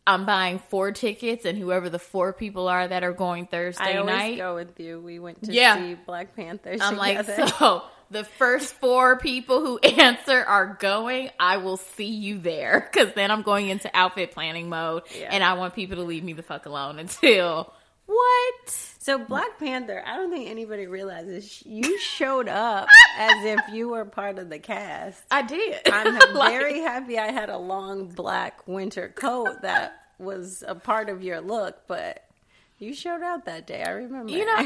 I'm 0.06 0.26
buying 0.26 0.58
four 0.68 0.90
tickets, 0.92 1.44
and 1.44 1.56
whoever 1.56 1.88
the 1.88 1.98
four 1.98 2.32
people 2.32 2.66
are 2.68 2.88
that 2.88 3.04
are 3.04 3.12
going 3.12 3.46
Thursday 3.46 3.94
I 3.94 3.96
always 3.98 4.14
night, 4.14 4.36
go 4.36 4.54
with 4.56 4.78
you. 4.80 5.00
We 5.00 5.18
went 5.20 5.42
to 5.44 5.52
Yeah. 5.52 5.76
see 5.76 5.94
Black 5.94 6.34
Panther. 6.34 6.76
I'm 6.80 6.96
like, 6.96 7.24
so 7.58 7.82
the 8.10 8.24
first 8.24 8.74
four 8.74 9.16
people 9.18 9.60
who 9.60 9.78
answer 9.82 10.42
are 10.42 10.76
going. 10.80 11.30
I 11.38 11.58
will 11.58 11.76
see 11.76 12.08
you 12.10 12.38
there 12.38 12.88
because 12.92 13.14
then 13.14 13.30
I'm 13.30 13.42
going 13.42 13.68
into 13.68 13.88
outfit 13.94 14.32
planning 14.32 14.68
mode, 14.68 15.04
Yeah. 15.16 15.28
and 15.32 15.44
I 15.44 15.54
want 15.54 15.74
people 15.74 15.96
to 15.96 16.02
leave 16.02 16.24
me 16.24 16.32
the 16.32 16.42
fuck 16.42 16.66
alone 16.66 16.98
until 16.98 17.72
what? 18.06 18.88
So 19.02 19.18
Black 19.18 19.58
Panther, 19.58 20.00
I 20.06 20.14
don't 20.16 20.30
think 20.30 20.48
anybody 20.48 20.86
realizes 20.86 21.60
you 21.66 21.98
showed 21.98 22.46
up 22.46 22.86
as 23.18 23.44
if 23.44 23.60
you 23.72 23.88
were 23.88 24.04
part 24.04 24.38
of 24.38 24.48
the 24.48 24.60
cast. 24.60 25.24
I 25.28 25.42
did. 25.42 25.80
I'm 25.86 26.14
Like, 26.34 26.52
very 26.52 26.78
happy 26.78 27.18
I 27.18 27.32
had 27.32 27.50
a 27.50 27.58
long 27.58 28.06
black 28.06 28.68
winter 28.68 29.08
coat 29.08 29.62
that 29.62 29.94
was 30.20 30.62
a 30.68 30.76
part 30.76 31.08
of 31.08 31.20
your 31.20 31.40
look, 31.40 31.88
but 31.88 32.22
you 32.82 32.92
showed 32.94 33.22
out 33.22 33.44
that 33.46 33.66
day. 33.66 33.82
I 33.82 33.90
remember. 33.90 34.32
You 34.32 34.44
know, 34.44 34.54
I 34.56 34.64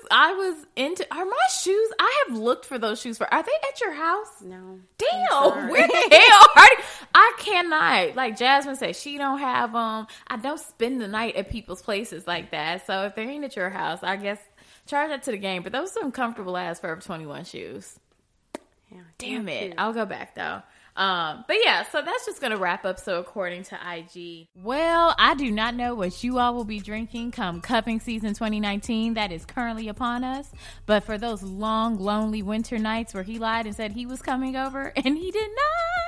was 0.00 0.08
I 0.10 0.32
was 0.34 0.66
into 0.76 1.06
are 1.14 1.24
my 1.24 1.36
shoes. 1.62 1.88
I 1.98 2.24
have 2.26 2.36
looked 2.38 2.64
for 2.66 2.78
those 2.78 3.00
shoes 3.00 3.18
for. 3.18 3.32
Are 3.32 3.42
they 3.42 3.52
at 3.70 3.80
your 3.80 3.92
house? 3.92 4.28
no. 4.42 4.80
Damn, 4.98 5.68
where 5.68 5.86
the 5.86 5.94
hell 6.10 6.46
are 6.56 6.68
they? 6.76 6.82
I 7.14 7.32
cannot. 7.38 8.16
Like 8.16 8.36
Jasmine 8.36 8.76
said, 8.76 8.96
she 8.96 9.16
don't 9.18 9.38
have 9.38 9.72
them. 9.72 10.06
I 10.26 10.36
don't 10.36 10.58
spend 10.60 11.00
the 11.00 11.08
night 11.08 11.36
at 11.36 11.50
people's 11.50 11.82
places 11.82 12.26
like 12.26 12.50
that. 12.50 12.86
So 12.86 13.04
if 13.04 13.14
they 13.14 13.22
ain't 13.22 13.44
at 13.44 13.54
your 13.56 13.70
house, 13.70 14.00
I 14.02 14.16
guess 14.16 14.38
charge 14.86 15.10
that 15.10 15.22
to 15.24 15.30
the 15.30 15.36
game. 15.38 15.62
But 15.62 15.72
those 15.72 15.90
are 15.90 16.00
some 16.00 16.12
comfortable 16.12 16.56
ass 16.56 16.80
Forever 16.80 17.00
Twenty 17.00 17.26
One 17.26 17.44
shoes. 17.44 17.98
Yeah, 18.90 19.00
Damn 19.18 19.48
it! 19.48 19.60
cute. 19.60 19.74
I'll 19.78 19.92
go 19.92 20.06
back 20.06 20.34
though. 20.34 20.62
Um, 20.98 21.44
but 21.46 21.56
yeah, 21.64 21.84
so 21.84 22.02
that's 22.02 22.26
just 22.26 22.40
gonna 22.40 22.56
wrap 22.56 22.84
up. 22.84 22.98
So 22.98 23.20
according 23.20 23.62
to 23.64 23.76
IG, 23.76 24.48
well, 24.56 25.14
I 25.16 25.34
do 25.34 25.48
not 25.48 25.76
know 25.76 25.94
what 25.94 26.24
you 26.24 26.40
all 26.40 26.54
will 26.54 26.64
be 26.64 26.80
drinking 26.80 27.30
come 27.30 27.60
cuffing 27.60 28.00
season 28.00 28.34
2019 28.34 29.14
that 29.14 29.30
is 29.30 29.46
currently 29.46 29.86
upon 29.88 30.24
us. 30.24 30.50
But 30.86 31.04
for 31.04 31.16
those 31.16 31.44
long, 31.44 32.00
lonely 32.00 32.42
winter 32.42 32.78
nights 32.78 33.14
where 33.14 33.22
he 33.22 33.38
lied 33.38 33.66
and 33.66 33.76
said 33.76 33.92
he 33.92 34.06
was 34.06 34.20
coming 34.20 34.56
over 34.56 34.92
and 34.96 35.16
he 35.16 35.30
did 35.30 35.48
not, 35.48 36.07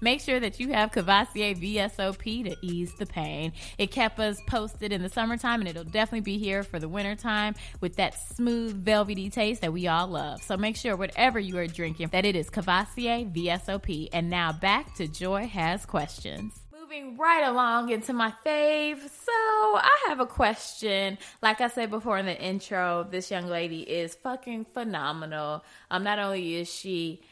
make 0.00 0.20
sure 0.20 0.40
that 0.40 0.60
you 0.60 0.72
have 0.72 0.92
Courvoisier 0.92 1.54
VSOP 1.54 2.44
to 2.44 2.56
ease 2.62 2.92
the 2.94 3.06
pain. 3.06 3.52
It 3.78 3.90
kept 3.90 4.18
us 4.18 4.40
posted 4.46 4.92
in 4.92 5.02
the 5.02 5.08
summertime 5.08 5.60
and 5.60 5.68
it'll 5.68 5.84
definitely 5.84 6.20
be 6.20 6.38
here 6.38 6.62
for 6.62 6.78
the 6.78 6.88
wintertime 6.88 7.54
with 7.80 7.96
that 7.96 8.14
smooth, 8.14 8.84
velvety 8.84 9.30
taste 9.30 9.60
that 9.60 9.72
we 9.72 9.88
all 9.88 10.08
love. 10.08 10.42
So 10.42 10.56
make 10.56 10.76
sure 10.76 10.96
whatever 10.96 11.38
you 11.38 11.58
are 11.58 11.66
drinking 11.66 12.08
that 12.08 12.24
it 12.24 12.36
is 12.36 12.50
Courvoisier 12.50 13.24
VSOP. 13.32 14.08
And 14.12 14.30
now 14.30 14.52
back 14.52 14.94
to 14.96 15.08
Joy 15.08 15.46
Has 15.46 15.86
Questions. 15.86 16.60
Moving 16.72 17.16
right 17.16 17.44
along 17.44 17.90
into 17.90 18.12
my 18.12 18.32
fave. 18.44 18.98
So 19.00 19.32
I 19.32 20.04
have 20.08 20.20
a 20.20 20.26
question. 20.26 21.16
Like 21.40 21.60
I 21.60 21.68
said 21.68 21.90
before 21.90 22.18
in 22.18 22.26
the 22.26 22.38
intro, 22.38 23.06
this 23.10 23.30
young 23.30 23.46
lady 23.46 23.80
is 23.80 24.14
fucking 24.16 24.66
phenomenal. 24.74 25.64
Um, 25.90 26.04
not 26.04 26.18
only 26.18 26.56
is 26.56 26.72
she 26.72 27.22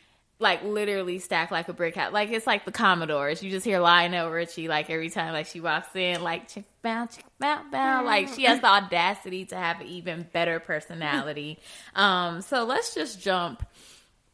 like 0.40 0.64
literally 0.64 1.18
stacked 1.18 1.52
like 1.52 1.68
a 1.68 1.72
brick 1.72 1.94
house. 1.94 2.12
Like 2.12 2.30
it's 2.30 2.46
like 2.46 2.64
the 2.64 2.72
Commodores. 2.72 3.42
You 3.42 3.50
just 3.50 3.64
hear 3.64 3.78
Lionel 3.78 4.30
Richie 4.30 4.68
like 4.68 4.88
every 4.90 5.10
time 5.10 5.32
like 5.32 5.46
she 5.46 5.60
walks 5.60 5.94
in, 5.94 6.22
like 6.22 6.48
chick 6.48 6.64
bow, 6.82 7.06
chick 7.06 7.24
bow, 7.38 7.62
bow. 7.70 8.02
Like 8.04 8.28
she 8.28 8.44
has 8.44 8.60
the 8.60 8.66
audacity 8.66 9.44
to 9.46 9.56
have 9.56 9.80
an 9.80 9.86
even 9.86 10.26
better 10.32 10.58
personality. 10.58 11.58
um, 11.94 12.40
so 12.40 12.64
let's 12.64 12.94
just 12.94 13.20
jump 13.20 13.62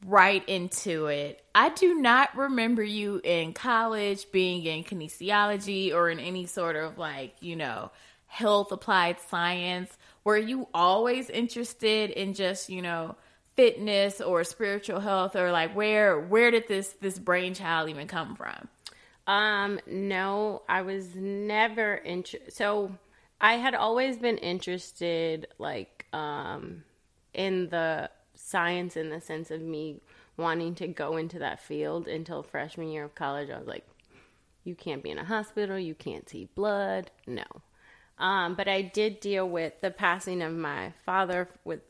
right 0.04 0.48
into 0.48 1.06
it. 1.06 1.42
I 1.54 1.70
do 1.70 1.94
not 1.94 2.36
remember 2.36 2.82
you 2.82 3.20
in 3.24 3.52
college 3.52 4.30
being 4.30 4.64
in 4.64 4.84
kinesiology 4.84 5.92
or 5.92 6.08
in 6.08 6.20
any 6.20 6.46
sort 6.46 6.76
of 6.76 6.98
like, 6.98 7.34
you 7.40 7.56
know, 7.56 7.90
health 8.26 8.70
applied 8.70 9.18
science. 9.28 9.96
Were 10.22 10.36
you 10.36 10.68
always 10.72 11.30
interested 11.30 12.10
in 12.10 12.34
just, 12.34 12.68
you 12.68 12.82
know, 12.82 13.16
fitness 13.56 14.20
or 14.20 14.44
spiritual 14.44 15.00
health 15.00 15.34
or 15.34 15.50
like 15.50 15.74
where 15.74 16.20
where 16.20 16.50
did 16.50 16.68
this 16.68 16.94
this 17.00 17.18
brainchild 17.18 17.88
even 17.88 18.06
come 18.06 18.36
from? 18.36 18.68
Um, 19.26 19.80
no, 19.86 20.62
I 20.68 20.82
was 20.82 21.16
never 21.16 21.96
interested. 21.98 22.52
So 22.52 22.96
I 23.40 23.54
had 23.54 23.74
always 23.74 24.18
been 24.18 24.38
interested, 24.38 25.48
like, 25.58 26.06
um, 26.12 26.84
in 27.34 27.68
the 27.68 28.10
science 28.34 28.96
in 28.96 29.10
the 29.10 29.20
sense 29.20 29.50
of 29.50 29.60
me 29.60 30.00
wanting 30.36 30.74
to 30.76 30.86
go 30.86 31.16
into 31.16 31.38
that 31.40 31.60
field 31.60 32.06
until 32.06 32.42
freshman 32.42 32.88
year 32.88 33.04
of 33.04 33.14
college. 33.14 33.50
I 33.50 33.58
was 33.58 33.66
like, 33.66 33.86
you 34.64 34.74
can't 34.74 35.02
be 35.02 35.10
in 35.10 35.18
a 35.18 35.24
hospital, 35.24 35.78
you 35.78 35.94
can't 35.94 36.28
see 36.28 36.48
blood. 36.54 37.10
No. 37.26 37.44
Um, 38.18 38.54
but 38.54 38.68
I 38.68 38.82
did 38.82 39.20
deal 39.20 39.48
with 39.48 39.80
the 39.80 39.90
passing 39.90 40.40
of 40.40 40.52
my 40.54 40.92
father 41.04 41.48
with 41.64 41.80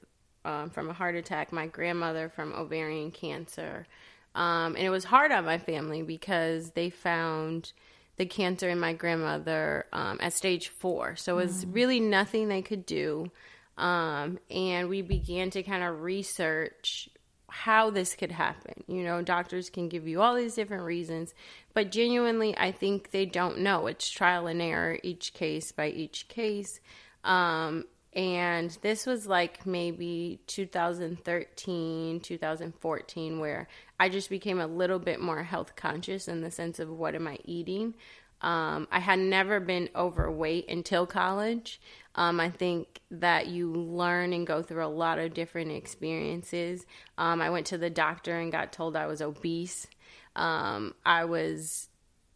um, 0.46 0.70
from 0.70 0.88
a 0.88 0.92
heart 0.92 1.16
attack, 1.16 1.52
my 1.52 1.66
grandmother 1.66 2.28
from 2.28 2.54
ovarian 2.54 3.10
cancer. 3.10 3.86
Um, 4.34 4.76
and 4.76 4.84
it 4.84 4.90
was 4.90 5.04
hard 5.04 5.32
on 5.32 5.44
my 5.44 5.58
family 5.58 6.02
because 6.02 6.70
they 6.70 6.90
found 6.90 7.72
the 8.16 8.26
cancer 8.26 8.68
in 8.68 8.78
my 8.78 8.92
grandmother 8.92 9.86
um, 9.92 10.18
at 10.20 10.32
stage 10.32 10.68
four. 10.68 11.16
So 11.16 11.38
it 11.38 11.44
was 11.44 11.64
mm. 11.64 11.74
really 11.74 12.00
nothing 12.00 12.48
they 12.48 12.62
could 12.62 12.86
do. 12.86 13.30
Um, 13.76 14.38
and 14.50 14.88
we 14.88 15.02
began 15.02 15.50
to 15.50 15.62
kind 15.62 15.82
of 15.82 16.00
research 16.00 17.10
how 17.48 17.90
this 17.90 18.14
could 18.14 18.32
happen. 18.32 18.84
You 18.86 19.02
know, 19.04 19.22
doctors 19.22 19.70
can 19.70 19.88
give 19.88 20.06
you 20.06 20.20
all 20.20 20.34
these 20.34 20.54
different 20.54 20.84
reasons, 20.84 21.34
but 21.74 21.90
genuinely, 21.90 22.56
I 22.56 22.72
think 22.72 23.10
they 23.10 23.26
don't 23.26 23.60
know. 23.60 23.86
It's 23.86 24.08
trial 24.10 24.46
and 24.46 24.62
error, 24.62 24.98
each 25.02 25.34
case 25.34 25.72
by 25.72 25.88
each 25.88 26.28
case. 26.28 26.80
Um, 27.24 27.84
and 28.16 28.70
this 28.80 29.04
was 29.04 29.26
like 29.26 29.66
maybe 29.66 30.40
2013, 30.46 32.20
2014, 32.20 33.38
where 33.38 33.68
I 34.00 34.08
just 34.08 34.30
became 34.30 34.58
a 34.58 34.66
little 34.66 34.98
bit 34.98 35.20
more 35.20 35.42
health 35.42 35.76
conscious 35.76 36.26
in 36.26 36.40
the 36.40 36.50
sense 36.50 36.78
of 36.78 36.88
what 36.88 37.14
am 37.14 37.28
I 37.28 37.38
eating. 37.44 37.94
Um, 38.40 38.88
I 38.90 39.00
had 39.00 39.18
never 39.18 39.60
been 39.60 39.90
overweight 39.94 40.70
until 40.70 41.06
college. 41.06 41.78
Um, 42.14 42.40
I 42.40 42.48
think 42.48 43.02
that 43.10 43.48
you 43.48 43.70
learn 43.70 44.32
and 44.32 44.46
go 44.46 44.62
through 44.62 44.84
a 44.84 44.88
lot 44.88 45.18
of 45.18 45.34
different 45.34 45.72
experiences. 45.72 46.86
Um, 47.18 47.42
I 47.42 47.50
went 47.50 47.66
to 47.66 47.78
the 47.78 47.90
doctor 47.90 48.38
and 48.38 48.50
got 48.50 48.72
told 48.72 48.96
I 48.96 49.06
was 49.06 49.20
obese. 49.20 49.86
Um, 50.34 50.94
I 51.04 51.26
was 51.26 51.90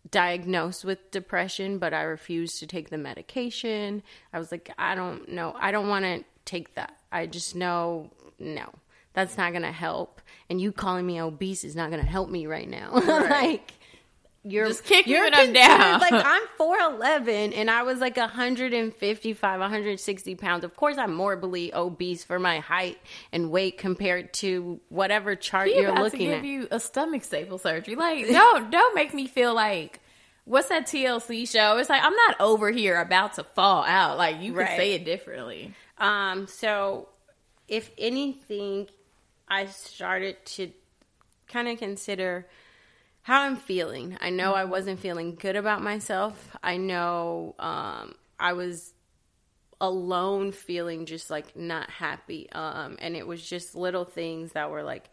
diagnosed 0.09 0.85
with 0.85 1.11
depression, 1.11 1.79
but 1.79 1.93
I 1.93 2.03
refused 2.03 2.59
to 2.61 2.67
take 2.67 2.91
the 2.91 2.99
medication. 2.99 4.03
I 4.33 4.39
was 4.39 4.51
like, 4.51 4.71
I 4.79 4.95
don't 4.95 5.29
know. 5.29 5.55
I 5.59 5.71
don't 5.71 5.89
want 5.89 6.05
to 6.05 6.25
take 6.45 6.75
that. 6.75 6.97
I 7.13 7.27
just 7.27 7.55
know, 7.55 8.11
no, 8.39 8.71
that's 9.13 9.37
not 9.37 9.53
going 9.53 9.63
to 9.63 9.73
help. 9.73 10.21
And 10.49 10.61
you 10.61 10.73
calling 10.73 11.07
me 11.07 11.21
obese 11.21 11.65
is 11.65 11.77
not 11.77 11.91
going 11.91 12.03
to 12.03 12.09
help 12.09 12.31
me 12.31 12.47
right 12.47 12.69
now. 12.69 12.93
Right. 13.07 13.31
like, 13.31 13.73
you're 14.43 14.69
just 14.69 14.85
kicking 14.85 15.13
you're 15.13 15.31
them 15.31 15.53
down. 15.53 16.01
like 16.01 16.13
I'm 16.13 16.43
4'11 16.59 17.53
and 17.55 17.71
I 17.71 17.83
was 17.83 17.99
like 17.99 18.17
155, 18.17 19.61
160 19.61 20.35
pounds. 20.37 20.65
Of 20.65 20.77
course, 20.77 20.97
I'm 20.97 21.15
morbidly 21.15 21.75
obese 21.75 22.25
for 22.25 22.39
my 22.39 22.61
height 22.61 22.99
and 23.33 23.51
weight 23.51 23.77
compared 23.77 24.33
to 24.35 24.81
whatever 24.89 25.37
chart 25.37 25.69
you're 25.69 25.95
looking 25.95 26.21
to 26.21 26.25
give 26.27 26.39
at. 26.39 26.45
you 26.45 26.69
a 26.71 26.81
stomach 26.81 27.25
staple 27.25 27.59
surgery. 27.59 27.97
Like, 27.97 28.27
don't 28.29 28.71
don't 28.71 28.95
make 28.95 29.13
me 29.13 29.27
feel 29.27 29.53
like 29.55 30.01
what's 30.45 30.69
that 30.69 30.87
TLC 30.87 31.49
show? 31.49 31.77
It's 31.77 31.91
like 31.91 32.03
I'm 32.03 32.15
not 32.15 32.41
over 32.41 32.71
here 32.71 32.99
about 32.99 33.35
to 33.35 33.45
fall 33.45 33.85
out. 33.85 34.17
Like 34.17 34.41
you 34.41 34.55
right. 34.55 34.69
could 34.69 34.77
say 34.77 34.93
it 34.95 35.05
differently. 35.05 35.75
Um. 35.99 36.47
So, 36.47 37.09
if 37.69 37.91
anything, 37.99 38.89
I 39.49 39.67
started 39.67 40.45
to 40.47 40.73
kind 41.47 41.69
of 41.69 41.79
consider 41.79 42.47
how 43.31 43.43
I'm 43.43 43.55
feeling. 43.55 44.19
I 44.21 44.31
know 44.31 44.55
I 44.55 44.65
wasn't 44.65 44.99
feeling 44.99 45.37
good 45.37 45.55
about 45.55 45.83
myself. 45.83 46.49
I 46.65 46.79
know 46.79 47.55
um, 47.61 48.17
I 48.41 48.55
was 48.55 48.93
alone 49.81 50.51
feeling 50.51 51.07
just 51.07 51.31
like 51.31 51.55
not 51.55 51.89
happy. 51.91 52.51
Um, 52.51 52.97
and 53.01 53.15
it 53.15 53.25
was 53.25 53.41
just 53.41 53.77
little 53.77 54.05
things 54.05 54.51
that 54.55 54.73
were 54.73 54.83
like, 54.83 55.11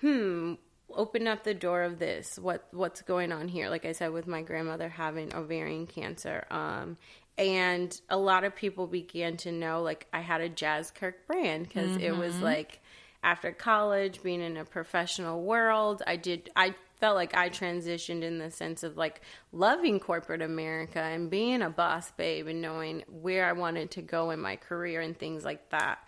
hmm, 0.00 0.54
open 0.88 1.26
up 1.26 1.42
the 1.42 1.52
door 1.52 1.82
of 1.82 1.98
this. 1.98 2.38
What 2.38 2.68
what's 2.70 3.02
going 3.02 3.32
on 3.32 3.48
here? 3.48 3.68
Like 3.70 3.84
I 3.84 3.90
said, 3.90 4.12
with 4.12 4.28
my 4.28 4.42
grandmother 4.42 4.88
having 4.88 5.34
ovarian 5.34 5.88
cancer. 5.88 6.46
Um, 6.52 6.96
and 7.36 8.00
a 8.08 8.16
lot 8.16 8.44
of 8.44 8.54
people 8.54 8.86
began 8.86 9.36
to 9.38 9.50
know 9.50 9.82
like 9.82 10.06
I 10.12 10.20
had 10.20 10.42
a 10.42 10.48
Jazz 10.48 10.92
Kirk 10.92 11.26
brand 11.26 11.66
because 11.66 11.90
mm-hmm. 11.90 12.02
it 12.02 12.16
was 12.16 12.34
mm-hmm. 12.34 12.44
like 12.44 12.80
after 13.24 13.50
college, 13.50 14.22
being 14.22 14.42
in 14.42 14.56
a 14.56 14.64
professional 14.64 15.42
world, 15.42 16.04
I 16.06 16.14
did 16.14 16.50
I 16.54 16.76
felt 16.98 17.16
like 17.16 17.34
I 17.34 17.48
transitioned 17.48 18.22
in 18.22 18.38
the 18.38 18.50
sense 18.50 18.82
of 18.82 18.96
like 18.96 19.20
loving 19.52 20.00
corporate 20.00 20.42
America 20.42 21.00
and 21.00 21.30
being 21.30 21.62
a 21.62 21.70
boss 21.70 22.10
babe 22.12 22.46
and 22.46 22.60
knowing 22.60 23.04
where 23.08 23.46
I 23.46 23.52
wanted 23.52 23.90
to 23.92 24.02
go 24.02 24.30
in 24.30 24.40
my 24.40 24.56
career 24.56 25.00
and 25.00 25.16
things 25.16 25.44
like 25.44 25.70
that. 25.70 25.98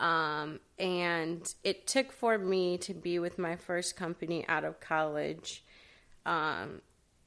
Um, 0.00 0.60
and 0.78 1.52
it 1.62 1.86
took 1.86 2.12
for 2.12 2.36
me 2.36 2.78
to 2.78 2.94
be 2.94 3.18
with 3.18 3.38
my 3.38 3.56
first 3.56 3.96
company 3.96 4.44
out 4.48 4.64
of 4.64 4.80
college. 4.80 5.64
Um, 6.26 6.82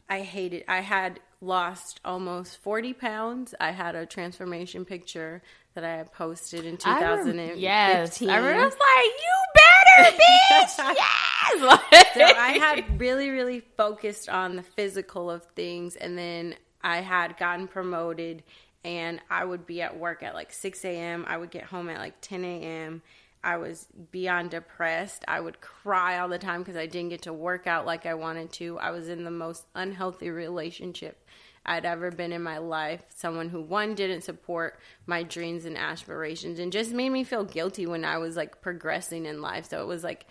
I 0.10 0.21
hated, 0.21 0.63
I 0.67 0.82
had 0.82 1.19
lost 1.41 1.99
almost 2.06 2.58
40 2.58 2.93
pounds. 2.93 3.56
I 3.60 3.71
had 3.71 3.95
a 3.95 4.06
transformation 4.06 4.86
picture 4.86 5.41
that 5.75 5.84
I 5.84 5.95
had 5.97 6.12
posted 6.12 6.65
in 6.65 6.77
2015. 6.77 7.39
I 7.39 7.49
rem- 7.49 7.58
yes. 7.60 8.21
I, 8.21 8.38
remember, 8.38 8.62
I 8.62 8.65
was 8.65 8.73
like, 8.73 9.12
you 9.21 9.36
better, 9.56 10.17
bitch. 10.21 10.95
yes. 10.97 11.26
so 12.13 12.23
I 12.23 12.57
had 12.60 12.99
really, 12.99 13.29
really 13.29 13.62
focused 13.77 14.29
on 14.29 14.55
the 14.55 14.63
physical 14.63 15.29
of 15.29 15.43
things. 15.55 15.95
And 15.95 16.17
then 16.17 16.55
I 16.81 16.97
had 16.97 17.38
gotten 17.38 17.67
promoted 17.67 18.43
and 18.83 19.19
I 19.29 19.43
would 19.43 19.65
be 19.65 19.81
at 19.81 19.97
work 19.97 20.23
at 20.23 20.33
like 20.33 20.51
6 20.53 20.86
a.m. 20.86 21.25
I 21.27 21.38
would 21.38 21.51
get 21.51 21.65
home 21.65 21.89
at 21.89 21.99
like 21.99 22.15
10 22.21 22.43
a.m. 22.43 23.01
I 23.43 23.57
was 23.57 23.88
beyond 24.12 24.51
depressed. 24.51 25.23
I 25.27 25.39
would 25.39 25.62
cry 25.62 26.19
all 26.19 26.29
the 26.29 26.38
time 26.38 26.62
because 26.62 26.75
I 26.75 26.86
didn't 26.86 27.10
get 27.10 27.23
to 27.23 27.33
work 27.33 27.67
out 27.67 27.86
like 27.86 28.05
I 28.05 28.13
wanted 28.13 28.51
to. 28.53 28.77
I 28.79 28.91
was 28.91 29.10
in 29.10 29.23
the 29.23 29.31
most 29.31 29.65
unhealthy 29.75 30.29
relationship 30.29 31.25
I'd 31.65 31.86
ever 31.86 32.12
been 32.12 32.31
in 32.31 32.41
my 32.41 32.57
life. 32.60 33.01
Someone 33.10 33.49
who, 33.49 33.62
one, 33.62 33.93
didn't 33.93 34.21
support 34.21 34.79
my 35.05 35.23
dreams 35.23 35.65
and 35.65 35.77
aspirations 35.77 36.60
and 36.60 36.71
just 36.71 36.93
made 36.93 37.10
me 37.10 37.23
feel 37.23 37.43
guilty 37.43 37.86
when 37.86 38.05
I 38.05 38.17
was 38.17 38.38
like 38.38 38.62
progressing 38.62 39.25
in 39.25 39.41
life. 39.41 39.69
So 39.69 39.81
it 39.81 39.88
was 39.88 40.03
like, 40.03 40.25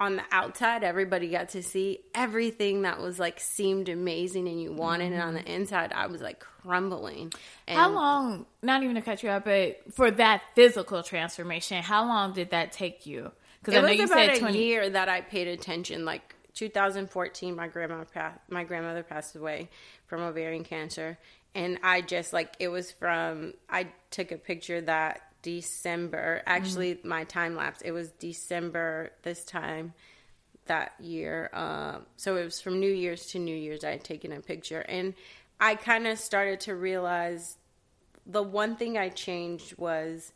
on 0.00 0.16
the 0.16 0.22
outside 0.32 0.82
everybody 0.82 1.28
got 1.28 1.50
to 1.50 1.62
see 1.62 2.00
everything 2.14 2.82
that 2.82 3.00
was 3.00 3.18
like 3.18 3.38
seemed 3.38 3.88
amazing 3.88 4.48
and 4.48 4.60
you 4.60 4.72
wanted 4.72 5.12
mm-hmm. 5.12 5.20
it 5.20 5.22
on 5.22 5.34
the 5.34 5.52
inside. 5.52 5.92
I 5.92 6.06
was 6.06 6.20
like 6.20 6.40
crumbling. 6.40 7.32
And 7.68 7.78
how 7.78 7.90
long 7.90 8.46
not 8.62 8.82
even 8.82 8.96
to 8.96 9.02
cut 9.02 9.22
you 9.22 9.30
up 9.30 9.44
but 9.44 9.80
for 9.92 10.10
that 10.10 10.42
physical 10.54 11.02
transformation 11.02 11.82
how 11.82 12.04
long 12.06 12.32
did 12.32 12.50
that 12.50 12.72
take 12.72 13.06
you? 13.06 13.30
Because 13.60 13.76
i 13.76 13.80
know 13.80 13.92
you 13.92 14.04
about 14.04 14.26
said 14.30 14.38
20 14.38 14.58
a 14.58 14.60
year 14.60 14.90
that 14.90 15.08
i 15.08 15.20
paid 15.20 15.48
attention 15.48 16.04
like 16.04 16.34
2014 16.54 17.54
my 17.54 17.68
grandma 17.68 18.04
passed, 18.04 18.38
my 18.48 18.64
grandmother 18.64 19.02
passed 19.02 19.36
away 19.36 19.68
from 20.06 20.22
ovarian 20.22 20.64
cancer. 20.64 21.18
And 21.54 21.78
I 21.82 22.00
just 22.00 22.32
like 22.32 22.54
it 22.58 22.68
was 22.68 22.90
from 22.90 23.54
I 23.68 23.88
took 24.10 24.32
a 24.32 24.38
picture 24.38 24.80
that 24.82 25.22
December 25.44 26.42
actually 26.46 26.94
mm-hmm. 26.94 27.08
my 27.08 27.24
time 27.24 27.54
lapse 27.54 27.82
it 27.82 27.92
was 27.92 28.10
December 28.12 29.12
this 29.22 29.44
time 29.44 29.92
that 30.64 30.94
year 30.98 31.50
um, 31.52 32.06
so 32.16 32.36
it 32.36 32.44
was 32.44 32.62
from 32.62 32.80
New 32.80 32.90
Year's 32.90 33.26
to 33.26 33.38
New 33.38 33.54
Year's 33.54 33.84
I 33.84 33.90
had 33.90 34.04
taken 34.04 34.32
a 34.32 34.40
picture 34.40 34.80
and 34.80 35.12
I 35.60 35.74
kind 35.74 36.06
of 36.06 36.18
started 36.18 36.60
to 36.60 36.74
realize 36.74 37.58
the 38.26 38.42
one 38.42 38.76
thing 38.76 38.96
I 38.96 39.10
changed 39.10 39.76
was 39.76 40.32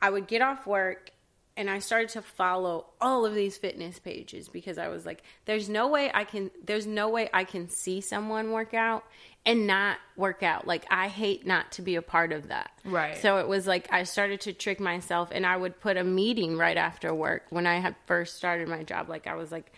I 0.00 0.10
would 0.10 0.28
get 0.28 0.42
off 0.42 0.64
work 0.64 1.10
and 1.56 1.68
I 1.68 1.80
started 1.80 2.08
to 2.10 2.22
follow 2.22 2.86
all 3.00 3.26
of 3.26 3.34
these 3.34 3.56
fitness 3.56 3.98
pages 3.98 4.48
because 4.48 4.78
I 4.78 4.88
was 4.88 5.04
like, 5.04 5.22
there's 5.44 5.68
no 5.68 5.88
way 5.88 6.10
I 6.12 6.24
can 6.24 6.50
there's 6.64 6.86
no 6.86 7.08
way 7.08 7.28
I 7.32 7.44
can 7.44 7.68
see 7.68 8.00
someone 8.00 8.52
work 8.52 8.74
out 8.74 9.04
and 9.44 9.66
not 9.66 9.98
work 10.16 10.42
out. 10.42 10.66
Like 10.66 10.86
I 10.90 11.08
hate 11.08 11.46
not 11.46 11.72
to 11.72 11.82
be 11.82 11.96
a 11.96 12.02
part 12.02 12.32
of 12.32 12.48
that. 12.48 12.70
Right. 12.84 13.18
So 13.18 13.38
it 13.38 13.48
was 13.48 13.66
like 13.66 13.92
I 13.92 14.04
started 14.04 14.40
to 14.42 14.52
trick 14.52 14.80
myself 14.80 15.28
and 15.32 15.44
I 15.44 15.56
would 15.56 15.80
put 15.80 15.96
a 15.96 16.04
meeting 16.04 16.56
right 16.56 16.76
after 16.76 17.12
work 17.12 17.44
when 17.50 17.66
I 17.66 17.80
had 17.80 17.96
first 18.06 18.36
started 18.36 18.68
my 18.68 18.82
job. 18.82 19.08
Like 19.08 19.26
I 19.26 19.34
was 19.34 19.52
like 19.52 19.72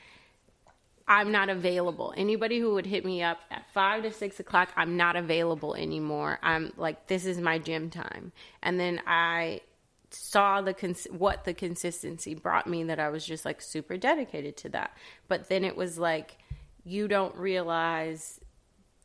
I'm 1.06 1.32
not 1.32 1.50
available. 1.50 2.14
Anybody 2.16 2.58
who 2.60 2.74
would 2.74 2.86
hit 2.86 3.04
me 3.04 3.22
up 3.22 3.38
at 3.50 3.70
five 3.74 4.04
to 4.04 4.12
six 4.12 4.40
o'clock, 4.40 4.70
I'm 4.74 4.96
not 4.96 5.16
available 5.16 5.74
anymore. 5.74 6.38
I'm 6.42 6.72
like, 6.78 7.08
this 7.08 7.26
is 7.26 7.38
my 7.38 7.58
gym 7.58 7.90
time. 7.90 8.32
And 8.62 8.80
then 8.80 9.02
I 9.06 9.60
saw 10.14 10.60
the 10.60 10.74
cons- 10.74 11.08
what 11.10 11.44
the 11.44 11.54
consistency 11.54 12.34
brought 12.34 12.66
me 12.66 12.84
that 12.84 12.98
I 12.98 13.08
was 13.08 13.24
just 13.24 13.44
like 13.44 13.60
super 13.60 13.96
dedicated 13.96 14.56
to 14.58 14.68
that. 14.70 14.96
But 15.28 15.48
then 15.48 15.64
it 15.64 15.76
was 15.76 15.98
like 15.98 16.38
you 16.84 17.08
don't 17.08 17.34
realize 17.36 18.40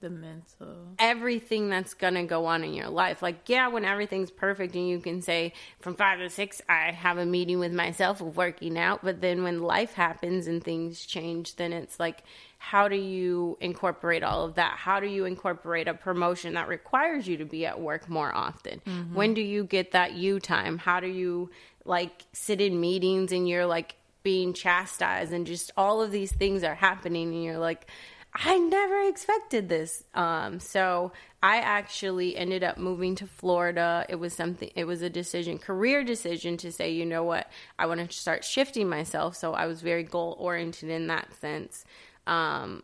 the 0.01 0.09
mental 0.09 0.95
everything 0.97 1.69
that's 1.69 1.93
gonna 1.93 2.23
go 2.23 2.45
on 2.45 2.63
in 2.63 2.73
your 2.73 2.89
life 2.89 3.21
like 3.21 3.49
yeah 3.49 3.67
when 3.67 3.83
everything's 3.83 4.31
perfect 4.31 4.73
and 4.75 4.87
you 4.87 4.99
can 4.99 5.21
say 5.21 5.51
from 5.81 5.93
five 5.93 6.19
to 6.19 6.29
six 6.29 6.61
i 6.69 6.91
have 6.91 7.17
a 7.17 7.25
meeting 7.25 7.59
with 7.59 7.73
myself 7.73 8.21
of 8.21 8.37
working 8.37 8.77
out 8.77 9.01
but 9.03 9.19
then 9.19 9.43
when 9.43 9.61
life 9.61 9.93
happens 9.93 10.47
and 10.47 10.63
things 10.63 11.05
change 11.05 11.55
then 11.57 11.73
it's 11.73 11.99
like 11.99 12.23
how 12.61 12.87
do 12.87 12.97
you 12.97 13.57
incorporate 13.61 14.21
all 14.21 14.43
of 14.43 14.55
that 14.55 14.75
how 14.77 14.99
do 14.99 15.07
you 15.07 15.25
incorporate 15.25 15.87
a 15.87 15.93
promotion 15.93 16.53
that 16.53 16.67
requires 16.67 17.27
you 17.27 17.37
to 17.37 17.45
be 17.45 17.65
at 17.65 17.79
work 17.79 18.07
more 18.09 18.33
often 18.35 18.81
mm-hmm. 18.85 19.15
when 19.15 19.33
do 19.33 19.41
you 19.41 19.63
get 19.63 19.91
that 19.93 20.13
you 20.13 20.39
time 20.39 20.77
how 20.77 20.99
do 20.99 21.07
you 21.07 21.49
like 21.85 22.25
sit 22.33 22.61
in 22.61 22.79
meetings 22.79 23.31
and 23.31 23.47
you're 23.49 23.65
like 23.65 23.95
being 24.21 24.53
chastised 24.53 25.31
and 25.31 25.47
just 25.47 25.71
all 25.77 26.01
of 26.01 26.11
these 26.11 26.31
things 26.33 26.63
are 26.63 26.75
happening 26.75 27.33
and 27.33 27.43
you're 27.43 27.57
like 27.57 27.87
I 28.33 28.57
never 28.57 29.07
expected 29.07 29.69
this. 29.69 30.03
Um, 30.13 30.59
so 30.59 31.11
I 31.41 31.57
actually 31.57 32.37
ended 32.37 32.63
up 32.63 32.77
moving 32.77 33.15
to 33.15 33.27
Florida. 33.27 34.05
It 34.07 34.15
was 34.15 34.33
something, 34.33 34.69
it 34.75 34.85
was 34.85 35.01
a 35.01 35.09
decision, 35.09 35.57
career 35.57 36.03
decision 36.03 36.57
to 36.57 36.71
say, 36.71 36.91
you 36.91 37.05
know 37.05 37.23
what, 37.23 37.49
I 37.77 37.87
want 37.87 38.07
to 38.07 38.15
start 38.15 38.43
shifting 38.43 38.87
myself. 38.87 39.35
So 39.35 39.53
I 39.53 39.65
was 39.65 39.81
very 39.81 40.03
goal 40.03 40.35
oriented 40.39 40.89
in 40.89 41.07
that 41.07 41.33
sense. 41.41 41.85
Um, 42.27 42.83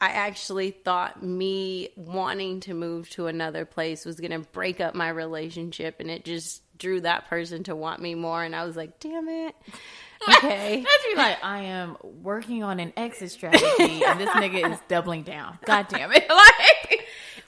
I 0.00 0.08
actually 0.08 0.70
thought 0.70 1.22
me 1.22 1.90
wanting 1.94 2.60
to 2.60 2.74
move 2.74 3.10
to 3.10 3.26
another 3.26 3.66
place 3.66 4.06
was 4.06 4.18
going 4.18 4.30
to 4.30 4.38
break 4.38 4.80
up 4.80 4.94
my 4.94 5.10
relationship, 5.10 6.00
and 6.00 6.10
it 6.10 6.24
just 6.24 6.62
drew 6.78 7.02
that 7.02 7.28
person 7.28 7.64
to 7.64 7.76
want 7.76 8.00
me 8.00 8.14
more. 8.14 8.42
And 8.42 8.56
I 8.56 8.64
was 8.64 8.76
like, 8.76 8.98
damn 9.00 9.28
it. 9.28 9.54
Okay. 10.28 10.84
That's 10.86 11.06
be 11.06 11.16
like, 11.16 11.42
I 11.42 11.62
am 11.62 11.96
working 12.02 12.62
on 12.62 12.78
an 12.78 12.92
exit 12.94 13.30
strategy, 13.30 14.04
and 14.04 14.20
this 14.20 14.28
nigga 14.28 14.70
is 14.70 14.78
doubling 14.86 15.22
down. 15.22 15.58
God 15.64 15.88
damn 15.88 16.12
it. 16.12 16.26
Like, 16.30 16.99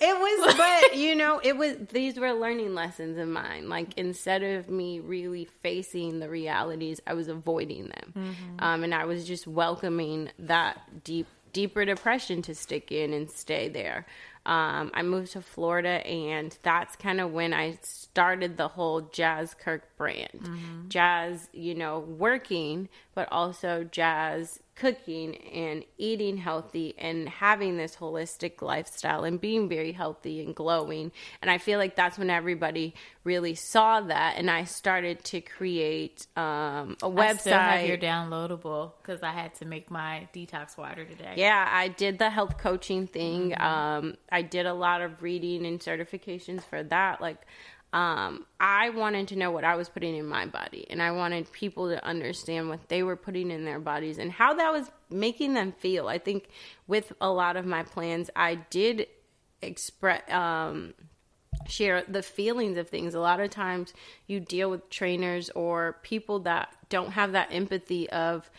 it 0.03 0.19
was, 0.19 0.55
but 0.57 0.97
you 0.97 1.15
know, 1.15 1.41
it 1.43 1.57
was, 1.57 1.77
these 1.93 2.19
were 2.19 2.33
learning 2.33 2.75
lessons 2.75 3.19
of 3.19 3.29
mine. 3.29 3.69
Like, 3.69 3.97
instead 3.97 4.43
of 4.43 4.69
me 4.69 5.01
really 5.01 5.45
facing 5.63 6.19
the 6.19 6.29
realities, 6.29 7.01
I 7.07 7.15
was 7.15 7.29
avoiding 7.29 7.85
them. 7.85 8.13
Mm-hmm. 8.17 8.57
Um, 8.59 8.85
and 8.85 8.95
I 8.95 9.05
was 9.05 9.27
just 9.27 9.47
welcoming 9.47 10.31
that 10.41 11.05
deep, 11.05 11.27
deeper 11.53 11.85
depression 11.85 12.43
to 12.43 12.55
stick 12.55 12.91
in 12.91 13.13
and 13.13 13.31
stay 13.31 13.69
there. 13.69 14.07
Um, 14.45 14.91
I 14.93 15.03
moved 15.03 15.33
to 15.33 15.41
Florida, 15.41 16.05
and 16.05 16.57
that's 16.63 16.97
kind 16.97 17.21
of 17.21 17.33
when 17.33 17.55
I 17.55 17.79
started 17.83 18.57
the 18.57 18.67
whole 18.67 19.03
Jazz 19.03 19.55
Kirk 19.55 19.97
brand. 19.97 20.41
Mm-hmm. 20.41 20.89
Jazz, 20.89 21.49
you 21.53 21.77
know, 21.77 22.01
working, 22.01 22.89
but 23.15 23.29
also 23.31 23.85
jazz 23.85 24.59
cooking 24.75 25.37
and 25.37 25.85
eating 25.99 26.37
healthy 26.37 26.95
and 26.99 27.29
having 27.29 27.77
this 27.77 27.95
holistic 27.95 28.63
lifestyle 28.63 29.25
and 29.25 29.41
being 29.41 29.69
very 29.69 29.93
healthy 29.93 30.43
and 30.43 30.55
glowing. 30.55 31.13
And 31.43 31.51
I 31.51 31.59
feel 31.59 31.79
like 31.79 31.95
that's 31.95 32.19
when 32.19 32.31
everybody 32.31 32.95
really 33.23 33.55
saw 33.55 34.01
that. 34.01 34.37
And 34.39 34.51
I 34.51 34.65
started 34.65 35.23
to 35.25 35.41
create 35.41 36.27
um, 36.37 36.97
a 37.03 37.11
website. 37.11 37.53
I 37.53 37.77
have 37.77 37.89
your 37.89 37.99
downloadable 37.99 38.93
because 39.03 39.23
I 39.23 39.33
had 39.33 39.55
to 39.57 39.67
make 39.67 39.91
my 39.91 40.27
detox 40.35 40.79
water 40.79 41.05
today. 41.05 41.35
Yeah, 41.37 41.69
I 41.71 41.89
did 41.89 42.19
the 42.19 42.31
health 42.31 42.57
coaching 42.59 43.07
thing. 43.07 43.51
Mm-hmm. 43.51 43.63
Um, 43.63 44.17
I 44.31 44.43
did 44.43 44.67
a 44.67 44.75
lot 44.75 45.03
of 45.03 45.23
reading 45.23 45.67
and 45.67 45.81
certifications 45.81 46.65
for 46.65 46.83
that. 46.85 47.21
Like, 47.21 47.47
um, 47.93 48.47
I 48.59 48.91
wanted 48.91 49.29
to 49.29 49.37
know 49.37 49.51
what 49.51 49.65
I 49.65 49.77
was 49.77 49.89
putting 49.89 50.17
in 50.17 50.27
my 50.27 50.47
body, 50.47 50.87
and 50.89 51.03
I 51.03 51.11
wanted 51.11 51.53
people 51.53 51.89
to 51.89 52.05
understand 52.05 52.69
what 52.69 52.89
they 52.89 53.03
were 53.03 53.17
putting 53.17 53.51
in 53.51 53.65
their 53.65 53.81
bodies 53.81 54.19
and 54.19 54.33
how 54.33 54.55
that 54.55 54.73
was 54.73 54.91
making 55.11 55.55
them 55.55 55.73
feel. 55.73 56.09
I 56.09 56.19
think 56.19 56.49
with 56.87 57.13
a 57.21 57.31
lot 57.31 57.57
of 57.57 57.67
my 57.67 57.83
plans, 57.83 58.31
I 58.35 58.55
did 58.55 59.07
express. 59.61 60.23
Um, 60.31 60.95
share 61.69 62.03
the 62.09 62.23
feelings 62.23 62.77
of 62.77 62.89
things. 62.89 63.15
A 63.15 63.21
lot 63.21 63.39
of 63.39 63.51
times 63.51 63.93
you 64.27 64.41
deal 64.41 64.71
with 64.71 64.89
trainers 64.91 65.51
or 65.51 65.99
people 66.03 66.41
that 66.41 66.75
don't 66.89 67.13
have 67.13 67.33
that 67.33 67.49
empathy 67.53 68.09
of 68.11 68.51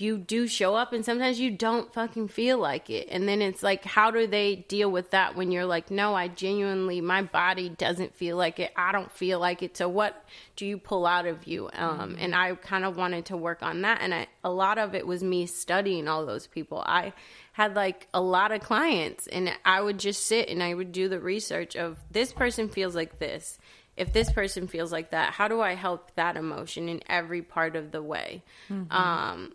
you 0.00 0.16
do 0.16 0.46
show 0.46 0.76
up 0.76 0.92
and 0.92 1.04
sometimes 1.04 1.40
you 1.40 1.50
don't 1.50 1.92
fucking 1.92 2.28
feel 2.28 2.58
like 2.58 2.88
it. 2.88 3.08
And 3.10 3.28
then 3.28 3.42
it's 3.42 3.62
like, 3.62 3.84
how 3.84 4.12
do 4.12 4.28
they 4.28 4.56
deal 4.68 4.90
with 4.90 5.10
that 5.10 5.34
when 5.34 5.50
you're 5.50 5.64
like, 5.64 5.90
no, 5.90 6.14
I 6.14 6.28
genuinely, 6.28 7.00
my 7.00 7.22
body 7.22 7.68
doesn't 7.68 8.14
feel 8.14 8.36
like 8.36 8.60
it. 8.60 8.72
I 8.76 8.92
don't 8.92 9.10
feel 9.10 9.40
like 9.40 9.62
it. 9.62 9.76
So 9.76 9.88
what 9.88 10.24
do 10.54 10.66
you 10.66 10.78
pull 10.78 11.04
out 11.04 11.26
of 11.26 11.48
you? 11.48 11.68
Um, 11.72 11.98
mm-hmm. 11.98 12.14
And 12.20 12.34
I 12.34 12.54
kind 12.54 12.84
of 12.84 12.96
wanted 12.96 13.26
to 13.26 13.36
work 13.36 13.62
on 13.62 13.82
that. 13.82 13.98
And 14.00 14.14
I, 14.14 14.28
a 14.44 14.50
lot 14.50 14.78
of 14.78 14.94
it 14.94 15.04
was 15.04 15.24
me 15.24 15.46
studying 15.46 16.06
all 16.06 16.24
those 16.24 16.46
people. 16.46 16.82
I 16.86 17.12
had 17.52 17.74
like 17.74 18.06
a 18.14 18.20
lot 18.20 18.52
of 18.52 18.60
clients 18.60 19.26
and 19.26 19.50
I 19.64 19.80
would 19.80 19.98
just 19.98 20.26
sit 20.26 20.48
and 20.48 20.62
I 20.62 20.74
would 20.74 20.92
do 20.92 21.08
the 21.08 21.18
research 21.18 21.74
of 21.74 21.98
this 22.10 22.32
person 22.32 22.68
feels 22.68 22.94
like 22.94 23.18
this. 23.18 23.58
If 23.96 24.12
this 24.12 24.30
person 24.30 24.68
feels 24.68 24.92
like 24.92 25.10
that, 25.10 25.32
how 25.32 25.48
do 25.48 25.60
I 25.60 25.74
help 25.74 26.14
that 26.14 26.36
emotion 26.36 26.88
in 26.88 27.00
every 27.08 27.42
part 27.42 27.74
of 27.74 27.90
the 27.90 28.00
way? 28.00 28.44
Mm-hmm. 28.70 28.92
Um, 28.92 29.54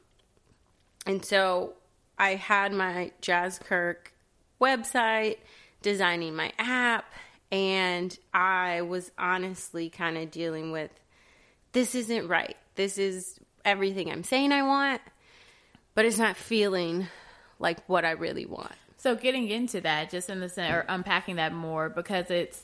and 1.05 1.23
so 1.23 1.73
I 2.17 2.35
had 2.35 2.71
my 2.73 3.11
Jazz 3.21 3.59
Kirk 3.59 4.13
website, 4.61 5.37
designing 5.81 6.35
my 6.35 6.51
app, 6.57 7.05
and 7.51 8.17
I 8.33 8.81
was 8.81 9.11
honestly 9.17 9.89
kind 9.89 10.17
of 10.17 10.31
dealing 10.31 10.71
with 10.71 10.91
this 11.73 11.95
isn't 11.95 12.27
right. 12.27 12.55
This 12.75 12.97
is 12.97 13.39
everything 13.65 14.11
I'm 14.11 14.23
saying 14.23 14.51
I 14.51 14.63
want, 14.63 15.01
but 15.95 16.05
it's 16.05 16.17
not 16.17 16.37
feeling 16.37 17.07
like 17.59 17.87
what 17.87 18.05
I 18.05 18.11
really 18.11 18.45
want. 18.45 18.73
So 18.97 19.15
getting 19.15 19.49
into 19.49 19.81
that, 19.81 20.09
just 20.09 20.29
in 20.29 20.39
the 20.39 20.49
sense, 20.49 20.73
or 20.73 20.85
unpacking 20.87 21.35
that 21.35 21.53
more, 21.53 21.89
because 21.89 22.31
it's, 22.31 22.63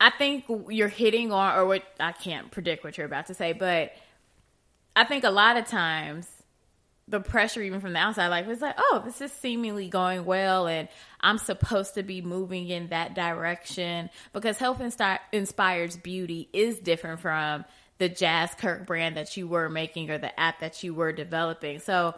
I 0.00 0.10
think 0.10 0.44
you're 0.68 0.88
hitting 0.88 1.32
on, 1.32 1.56
or 1.56 1.64
what 1.64 1.84
I 2.00 2.12
can't 2.12 2.50
predict 2.50 2.82
what 2.82 2.98
you're 2.98 3.06
about 3.06 3.28
to 3.28 3.34
say, 3.34 3.52
but 3.52 3.92
I 4.96 5.04
think 5.04 5.22
a 5.24 5.30
lot 5.30 5.56
of 5.56 5.66
times 5.66 6.26
the 7.12 7.20
pressure 7.20 7.62
even 7.62 7.80
from 7.80 7.92
the 7.92 7.98
outside 7.98 8.28
like 8.28 8.48
it's 8.48 8.60
like 8.60 8.74
oh 8.76 9.02
this 9.04 9.20
is 9.20 9.30
seemingly 9.32 9.88
going 9.88 10.24
well 10.24 10.66
and 10.66 10.88
i'm 11.20 11.38
supposed 11.38 11.94
to 11.94 12.02
be 12.02 12.20
moving 12.20 12.68
in 12.68 12.88
that 12.88 13.14
direction. 13.14 14.10
Because 14.32 14.58
health 14.58 14.80
insti- 14.80 15.20
inspires 15.32 15.96
beauty 15.96 16.48
is 16.52 16.78
different 16.78 17.20
from 17.20 17.64
the 17.98 18.08
jazz 18.08 18.54
kirk 18.54 18.86
brand 18.86 19.16
that 19.16 19.36
you 19.36 19.46
were 19.46 19.68
making 19.68 20.10
or 20.10 20.18
the 20.18 20.38
app 20.38 20.60
that 20.60 20.82
you 20.82 20.94
were 20.94 21.12
developing. 21.12 21.78
So 21.78 22.14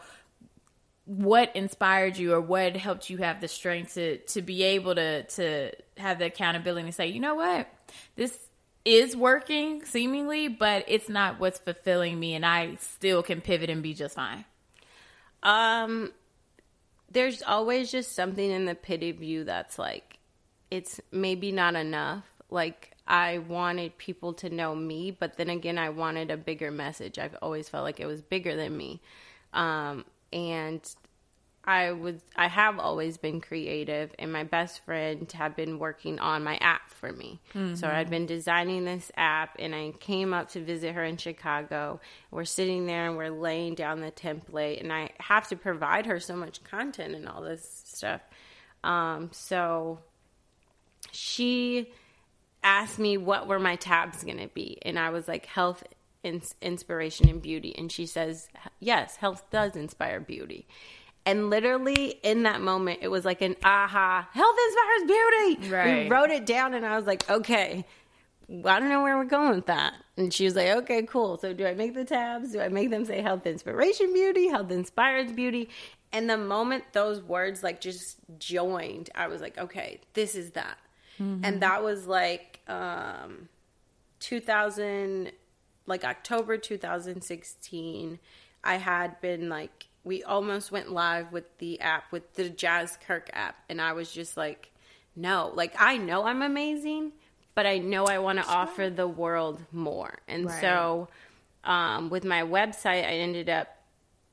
what 1.05 1.55
inspired 1.55 2.17
you 2.17 2.33
or 2.33 2.41
what 2.41 2.77
helped 2.77 3.11
you 3.11 3.19
have 3.19 3.41
the 3.41 3.49
strength 3.49 3.95
to 3.95 4.19
to 4.19 4.41
be 4.41 4.63
able 4.63 4.95
to 4.95 5.25
to 5.25 5.73
have 5.99 6.19
the 6.19 6.27
accountability 6.27 6.87
and 6.87 6.95
say 6.95 7.09
you 7.09 7.21
know 7.21 7.35
what? 7.35 7.69
This 8.17 8.39
is 8.87 9.17
working 9.17 9.83
seemingly 9.85 10.49
but 10.49 10.85
it's 10.89 11.09
not 11.09 11.41
what's 11.41 11.59
fulfilling 11.59 12.21
me 12.21 12.35
and 12.35 12.45
i 12.45 12.75
still 12.81 13.23
can 13.23 13.41
pivot 13.41 13.71
and 13.71 13.83
be 13.83 13.95
just 13.95 14.15
fine 14.15 14.45
um, 15.45 16.13
there's 17.11 17.43
always 17.43 17.93
just 17.93 18.15
something 18.15 18.51
in 18.51 18.65
the 18.65 18.75
pit 18.75 19.03
of 19.03 19.23
you 19.23 19.45
that's 19.45 19.79
like, 19.79 20.19
it's 20.71 21.01
maybe 21.13 21.53
not 21.53 21.77
enough. 21.77 22.25
Like, 22.51 22.93
I 23.07 23.39
wanted 23.39 23.99
people 23.99 24.33
to 24.35 24.51
know 24.51 24.75
me, 24.75 25.11
but 25.11 25.37
then 25.37 25.51
again, 25.51 25.79
I 25.79 25.91
wanted 25.91 26.31
a 26.31 26.37
bigger 26.37 26.71
message. 26.71 27.19
I've 27.19 27.37
always 27.43 27.69
felt 27.69 27.85
like 27.85 28.01
it 28.01 28.07
was 28.07 28.23
bigger 28.23 28.57
than 28.57 28.77
me. 28.77 29.01
Um, 29.53 30.05
and 30.33 30.81
I 31.67 31.93
was 31.93 32.17
I 32.37 32.49
have 32.49 32.79
always 32.79 33.17
been 33.17 33.41
creative 33.41 34.15
and 34.19 34.31
my 34.31 34.45
best 34.45 34.85
friend 34.85 35.31
had 35.33 35.57
been 35.57 35.79
working 35.79 36.19
on 36.19 36.45
my 36.45 36.57
app 36.59 36.91
for 36.91 37.11
me. 37.11 37.41
Mm-hmm. 37.55 37.77
So 37.77 37.89
I'd 37.89 38.11
been 38.11 38.27
designing 38.27 38.85
this 38.85 39.11
app 39.17 39.57
and 39.59 39.75
I 39.75 39.93
came 39.99 40.35
up 40.35 40.51
to 40.51 40.63
visit 40.63 40.95
her 40.95 41.03
in 41.03 41.17
Chicago. 41.17 42.01
We're 42.31 42.45
sitting 42.45 42.87
there 42.87 43.07
and 43.07 43.17
we're 43.17 43.31
laying 43.31 43.75
down 43.75 44.01
the 44.01 44.11
template 44.11 44.81
and 44.81 44.93
I 44.93 45.11
have 45.19 45.49
to 45.49 45.57
provide 45.57 46.05
her 46.07 46.21
so 46.21 46.37
much 46.37 46.63
content 46.65 47.15
and 47.15 47.27
all 47.27 47.41
this 47.41 47.83
stuff. 47.87 48.21
Um, 48.83 49.31
so 49.33 50.01
she 51.13 51.91
asked 52.63 52.99
me 52.99 53.17
what 53.17 53.49
were 53.49 53.59
my 53.59 53.77
tabs 53.77 54.23
going 54.23 54.39
to 54.39 54.49
be 54.49 54.79
and 54.83 54.99
I 54.99 55.11
was 55.11 55.29
like 55.29 55.47
health 55.47 55.83
inspiration 56.63 57.29
and 57.29 57.43
beauty 57.43 57.75
and 57.77 57.93
she 57.93 58.07
says 58.07 58.49
yes 58.81 59.17
health 59.17 59.45
does 59.51 59.77
inspire 59.77 60.21
beauty 60.21 60.67
and 61.27 61.51
literally 61.51 62.19
in 62.23 62.43
that 62.43 62.61
moment, 62.61 63.01
it 63.03 63.09
was 63.09 63.25
like 63.25 63.41
an 63.41 63.57
aha, 63.65 64.29
health 64.33 64.57
inspires 64.67 65.07
beauty. 65.07 65.69
Right. 65.71 66.05
We 66.05 66.11
wrote 66.11 66.31
it 66.31 66.45
down 66.45 66.75
and 66.75 66.85
I 66.85 66.97
was 66.97 67.07
like, 67.07 67.29
okay, 67.31 67.87
I 68.49 68.79
don't 68.79 68.91
know 68.91 69.03
where 69.03 69.17
we're 69.17 69.25
going 69.25 69.55
with 69.55 69.67
that. 69.67 69.95
And 70.17 70.33
she 70.33 70.45
was 70.45 70.55
like, 70.55 70.69
okay, 70.69 71.03
cool. 71.03 71.39
So 71.39 71.55
do 71.55 71.67
I 71.67 71.75
make 71.75 71.95
the 71.95 72.05
tabs? 72.05 72.53
Do 72.53 72.61
I 72.61 72.69
make 72.69 72.91
them 72.91 73.05
say 73.05 73.23
health 73.23 73.47
inspiration 73.47 74.13
beauty, 74.13 74.49
health 74.49 74.71
inspires 74.71 75.33
beauty? 75.33 75.71
And 76.13 76.29
the 76.29 76.37
moment 76.37 76.85
those 76.93 77.23
words 77.23 77.63
like 77.63 77.81
just 77.81 78.19
joined, 78.39 79.11
I 79.15 79.29
was 79.29 79.41
like, 79.41 79.57
okay, 79.59 80.01
this 80.13 80.35
is 80.35 80.53
that. 80.53 80.79
Mm-hmm. 81.19 81.45
And 81.45 81.63
that 81.63 81.83
was 81.83 82.07
like 82.07 82.61
um 82.69 83.49
2000 84.21 85.33
like 85.87 86.05
October 86.05 86.57
2016. 86.59 88.19
I 88.63 88.77
had 88.77 89.21
been 89.21 89.49
like 89.49 89.89
we 90.05 90.23
almost 90.23 90.71
went 90.71 90.93
live 90.93 91.33
with 91.33 91.45
the 91.59 91.81
app 91.81 92.13
with 92.13 92.35
the 92.35 92.51
Jazz 92.51 92.99
Kirk 93.07 93.31
app 93.33 93.57
and 93.69 93.81
I 93.81 93.93
was 93.93 94.13
just 94.13 94.37
like 94.37 94.71
no 95.17 95.51
like 95.55 95.75
I 95.79 95.97
know 95.97 96.25
I'm 96.25 96.43
amazing 96.43 97.13
but 97.55 97.67
I 97.67 97.79
know 97.79 98.05
I 98.05 98.19
want 98.19 98.39
to 98.39 98.45
sure. 98.45 98.53
offer 98.53 98.91
the 98.91 99.09
world 99.09 99.63
more 99.73 100.19
and 100.29 100.47
right. 100.47 100.61
so 100.61 101.09
um, 101.65 102.11
with 102.11 102.25
my 102.25 102.43
website 102.43 103.05
I 103.05 103.17
ended 103.19 103.49
up 103.49 103.69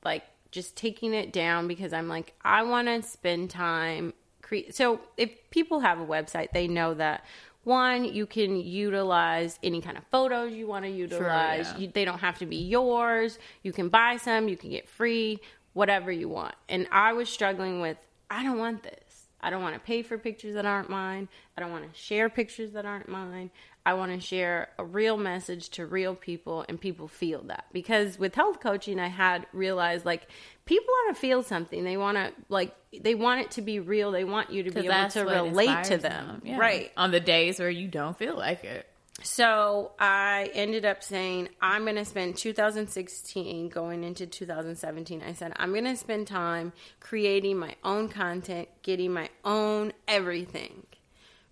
like 0.04 0.24
just 0.52 0.76
taking 0.76 1.14
it 1.14 1.32
down 1.32 1.68
because 1.68 1.94
I'm 1.94 2.08
like 2.08 2.34
I 2.44 2.64
want 2.64 2.88
to 2.88 3.02
spend 3.02 3.50
time 3.50 4.14
cre- 4.42 4.72
so 4.72 5.00
if 5.18 5.32
people 5.50 5.80
have 5.80 6.00
a 6.00 6.06
website 6.06 6.52
they 6.52 6.68
know 6.68 6.94
that 6.96 7.26
one 7.64 8.04
you 8.04 8.26
can 8.26 8.56
utilize 8.56 9.60
any 9.62 9.82
kind 9.82 9.98
of 9.98 10.04
photos 10.12 10.52
you 10.52 10.68
want 10.68 10.84
to 10.84 10.90
utilize 10.90 11.68
sure, 11.68 11.76
yeah. 11.76 11.82
you, 11.82 11.92
they 11.94 12.04
don't 12.04 12.20
have 12.20 12.38
to 12.40 12.46
be 12.46 12.58
yours 12.58 13.38
you 13.64 13.72
can 13.72 13.88
buy 13.88 14.18
some 14.18 14.50
you 14.50 14.58
can 14.58 14.72
get 14.72 14.90
free 14.90 15.40
whatever 15.74 16.12
you 16.12 16.30
want. 16.30 16.56
And 16.70 16.88
I 16.92 17.14
was 17.14 17.30
struggling 17.30 17.82
with, 17.82 17.98
I 18.30 18.44
don't 18.44 18.58
want 18.58 18.84
this. 18.84 19.28
I 19.44 19.50
don't 19.50 19.64
want 19.64 19.74
to 19.74 19.80
pay 19.80 20.04
for 20.04 20.18
pictures 20.18 20.54
that 20.54 20.66
aren't 20.66 20.90
mine. 20.90 21.28
I 21.58 21.62
don't 21.62 21.72
want 21.72 21.92
to 21.92 22.00
share 22.00 22.30
pictures 22.30 22.72
that 22.74 22.86
aren't 22.86 23.10
mine. 23.10 23.50
I 23.84 23.96
want 23.96 24.12
to 24.12 24.20
share 24.20 24.70
a 24.78 24.86
real 24.86 25.18
message 25.18 25.70
to 25.70 25.88
real 25.88 26.14
people 26.14 26.64
and 26.70 26.80
people 26.80 27.08
feel 27.08 27.42
that. 27.46 27.66
Because 27.74 28.20
with 28.20 28.36
health 28.36 28.60
coaching, 28.60 29.00
I 29.00 29.08
had 29.08 29.48
realized 29.54 30.06
like 30.06 30.28
people 30.66 30.88
want 30.88 31.16
to 31.16 31.20
feel 31.20 31.42
something. 31.42 31.84
They 31.84 31.98
want 31.98 32.18
to 32.18 32.32
like 32.50 32.76
they 33.02 33.16
want 33.16 33.42
it 33.42 33.52
to 33.52 33.64
be 33.64 33.80
real. 33.80 34.12
They 34.12 34.24
want 34.24 34.52
you 34.52 34.62
to 34.64 34.70
be 34.70 34.88
able 34.88 35.10
to 35.10 35.24
relate 35.24 35.86
to 35.86 35.98
them. 35.98 36.28
them. 36.28 36.42
Yeah. 36.46 36.60
Right. 36.60 36.92
On 36.96 37.10
the 37.10 37.20
days 37.20 37.60
where 37.60 37.72
you 37.72 37.88
don't 37.88 38.16
feel 38.16 38.38
like 38.38 38.64
it. 38.64 38.88
So 39.24 39.92
I 40.00 40.50
ended 40.54 40.86
up 40.86 41.04
saying, 41.04 41.50
I'm 41.62 41.84
going 41.84 41.96
to 41.96 42.06
spend 42.06 42.38
2016 42.38 43.70
going 43.70 44.04
into 44.04 44.26
2017. 44.26 45.22
I 45.22 45.34
said, 45.34 45.54
I'm 45.56 45.72
going 45.72 45.86
to 45.86 45.96
spend 45.96 46.28
time 46.28 46.74
creating 47.00 47.58
my 47.58 47.76
own 47.84 48.10
content, 48.10 48.70
getting 48.84 49.14
my 49.14 49.30
own 49.46 49.94
everything. 50.08 50.86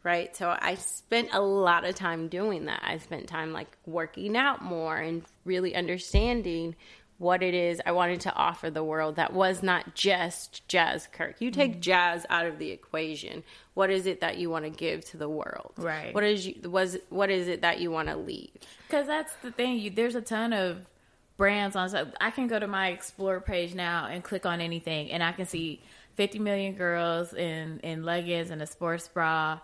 Right. 0.02 0.34
So 0.34 0.56
I 0.58 0.76
spent 0.76 1.30
a 1.34 1.42
lot 1.42 1.84
of 1.84 1.94
time 1.94 2.30
doing 2.30 2.66
that. 2.66 2.82
I 2.84 2.98
spent 3.00 3.28
time 3.28 3.52
like 3.52 3.78
working 3.86 4.38
out 4.38 4.64
more 4.64 4.96
and 4.96 5.24
really 5.44 5.76
understanding 5.76 6.78
what 7.20 7.44
it 7.44 7.54
is 7.54 7.82
I 7.86 7.92
wanted 7.92 8.22
to 8.22 8.34
offer 8.34 8.72
the 8.72 8.84
world 8.84 9.18
that 9.18 9.34
was 9.34 9.62
not 9.62 9.94
just 9.94 10.68
jazz 10.68 11.08
Kirk. 11.12 11.36
You 11.40 11.52
take 11.52 11.74
mm-hmm. 11.74 11.82
jazz 11.82 12.26
out 12.30 12.46
of 12.46 12.58
the 12.58 12.72
equation. 12.72 13.44
What 13.74 13.90
is 13.90 14.08
it 14.08 14.22
that 14.22 14.38
you 14.38 14.50
want 14.50 14.64
to 14.66 14.72
give 14.72 15.06
to 15.12 15.18
the 15.18 15.30
world? 15.30 15.74
Right. 15.78 16.16
What 16.16 16.24
is 16.24 16.48
you, 16.48 16.56
was 16.70 16.98
what 17.10 17.30
is 17.30 17.50
it 17.50 17.62
that 17.62 17.80
you 17.82 17.92
want 17.92 18.08
to 18.08 18.16
leave? 18.16 18.52
Cuz 18.90 19.06
that's 19.06 19.34
the 19.44 19.52
thing. 19.52 19.80
You, 19.80 19.90
there's 19.90 20.16
a 20.16 20.22
ton 20.22 20.54
of 20.54 20.88
brands 21.36 21.76
on 21.76 21.90
so 21.90 22.10
I 22.22 22.32
can 22.32 22.48
go 22.48 22.58
to 22.58 22.68
my 22.68 22.90
explore 22.90 23.42
page 23.42 23.76
now 23.76 24.08
and 24.08 24.24
click 24.24 24.46
on 24.46 24.62
anything 24.62 25.12
and 25.12 25.22
I 25.22 25.34
can 25.34 25.46
see 25.46 25.82
50 26.16 26.40
million 26.40 26.76
girls 26.76 27.34
in 27.34 27.82
in 27.82 28.04
leggings 28.04 28.50
and 28.50 28.62
a 28.62 28.66
sports 28.66 29.10
bra, 29.10 29.60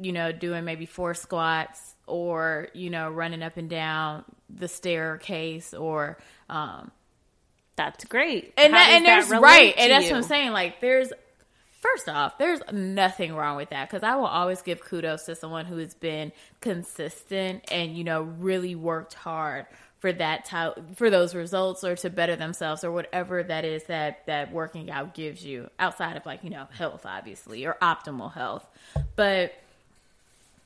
you 0.00 0.12
know, 0.12 0.32
doing 0.32 0.64
maybe 0.64 0.86
four 0.86 1.12
squats 1.12 1.94
or, 2.06 2.68
you 2.72 2.88
know, 2.88 3.10
running 3.10 3.42
up 3.42 3.58
and 3.58 3.68
down 3.68 4.24
the 4.48 4.68
staircase 4.68 5.74
or 5.74 6.16
um, 6.48 6.90
that's 7.76 8.04
great. 8.04 8.54
And 8.56 8.72
that, 8.72 8.90
and 8.90 9.04
there's 9.04 9.30
right, 9.30 9.74
and 9.76 9.90
that's 9.90 10.06
you? 10.06 10.12
what 10.12 10.18
I'm 10.18 10.22
saying. 10.24 10.52
Like, 10.52 10.80
there's 10.80 11.12
first 11.80 12.08
off, 12.08 12.38
there's 12.38 12.60
nothing 12.72 13.34
wrong 13.34 13.56
with 13.56 13.70
that 13.70 13.88
because 13.88 14.02
I 14.02 14.16
will 14.16 14.26
always 14.26 14.62
give 14.62 14.80
kudos 14.80 15.24
to 15.24 15.34
someone 15.34 15.66
who 15.66 15.78
has 15.78 15.94
been 15.94 16.32
consistent 16.60 17.64
and 17.70 17.96
you 17.96 18.04
know 18.04 18.22
really 18.22 18.74
worked 18.74 19.14
hard 19.14 19.66
for 19.98 20.12
that 20.12 20.44
type 20.44 20.78
for 20.94 21.10
those 21.10 21.34
results 21.34 21.82
or 21.82 21.96
to 21.96 22.10
better 22.10 22.36
themselves 22.36 22.84
or 22.84 22.90
whatever 22.90 23.42
that 23.42 23.64
is 23.64 23.84
that 23.84 24.24
that 24.26 24.52
working 24.52 24.90
out 24.90 25.14
gives 25.14 25.44
you 25.44 25.70
outside 25.78 26.16
of 26.16 26.26
like 26.26 26.44
you 26.44 26.50
know 26.50 26.66
health 26.72 27.06
obviously 27.06 27.64
or 27.64 27.76
optimal 27.80 28.32
health 28.32 28.66
but 29.16 29.54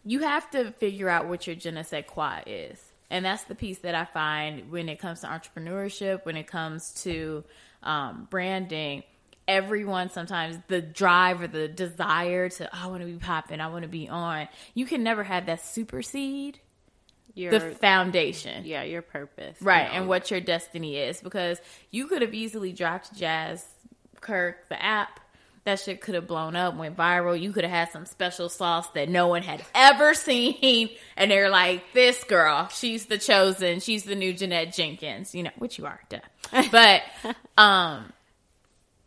you 0.04 0.20
have 0.20 0.50
to 0.50 0.72
figure 0.72 1.08
out 1.08 1.28
what 1.28 1.46
your 1.46 1.54
je 1.54 1.70
ne 1.70 1.82
sais 1.82 2.04
quoi 2.06 2.40
is 2.46 2.89
and 3.11 3.24
that's 3.24 3.44
the 3.44 3.54
piece 3.54 3.78
that 3.78 3.94
I 3.94 4.04
find 4.04 4.70
when 4.70 4.88
it 4.88 4.98
comes 4.98 5.20
to 5.20 5.26
entrepreneurship, 5.26 6.24
when 6.24 6.36
it 6.36 6.46
comes 6.46 6.92
to 7.02 7.44
um, 7.82 8.28
branding. 8.30 9.02
Everyone 9.48 10.11
sometimes 10.11 10.58
the 10.68 10.80
drive 10.80 11.42
or 11.42 11.48
the 11.48 11.66
desire 11.66 12.48
to 12.48 12.66
oh, 12.72 12.78
I 12.84 12.86
want 12.86 13.00
to 13.00 13.06
be 13.06 13.16
popping, 13.16 13.61
I 13.61 13.66
want 13.66 13.82
to 13.82 13.88
be 13.88 14.08
on. 14.08 14.46
You 14.74 14.86
can 14.86 15.02
never 15.02 15.24
have 15.24 15.46
that 15.46 15.64
supersede 15.64 16.61
your 17.34 17.50
the 17.50 17.61
foundation. 17.72 18.64
Yeah, 18.64 18.84
your 18.84 19.02
purpose. 19.02 19.61
Right, 19.61 19.86
you 19.86 19.88
know. 19.88 19.94
and 20.00 20.08
what 20.08 20.30
your 20.30 20.40
destiny 20.40 20.96
is 20.96 21.20
because 21.20 21.61
you 21.90 22.06
could 22.06 22.22
have 22.22 22.34
easily 22.34 22.72
dropped 22.72 23.14
Jazz 23.14 23.66
Kirk 24.20 24.68
the 24.68 24.80
app 24.80 25.20
that 25.64 25.78
shit 25.78 26.00
could 26.00 26.14
have 26.14 26.26
blown 26.26 26.56
up, 26.56 26.76
went 26.76 26.96
viral. 26.96 27.38
You 27.38 27.52
could 27.52 27.64
have 27.64 27.72
had 27.72 27.92
some 27.92 28.06
special 28.06 28.48
sauce 28.48 28.88
that 28.90 29.08
no 29.08 29.28
one 29.28 29.42
had 29.42 29.64
ever 29.74 30.14
seen. 30.14 30.90
And 31.16 31.30
they're 31.30 31.50
like, 31.50 31.84
this 31.92 32.24
girl, 32.24 32.68
she's 32.68 33.06
the 33.06 33.18
chosen. 33.18 33.80
She's 33.80 34.04
the 34.04 34.14
new 34.14 34.32
Jeanette 34.32 34.72
Jenkins, 34.72 35.34
you 35.34 35.42
know, 35.42 35.50
which 35.58 35.78
you 35.78 35.86
are, 35.86 36.00
duh. 36.08 36.20
But, 36.70 37.02
um, 37.58 38.12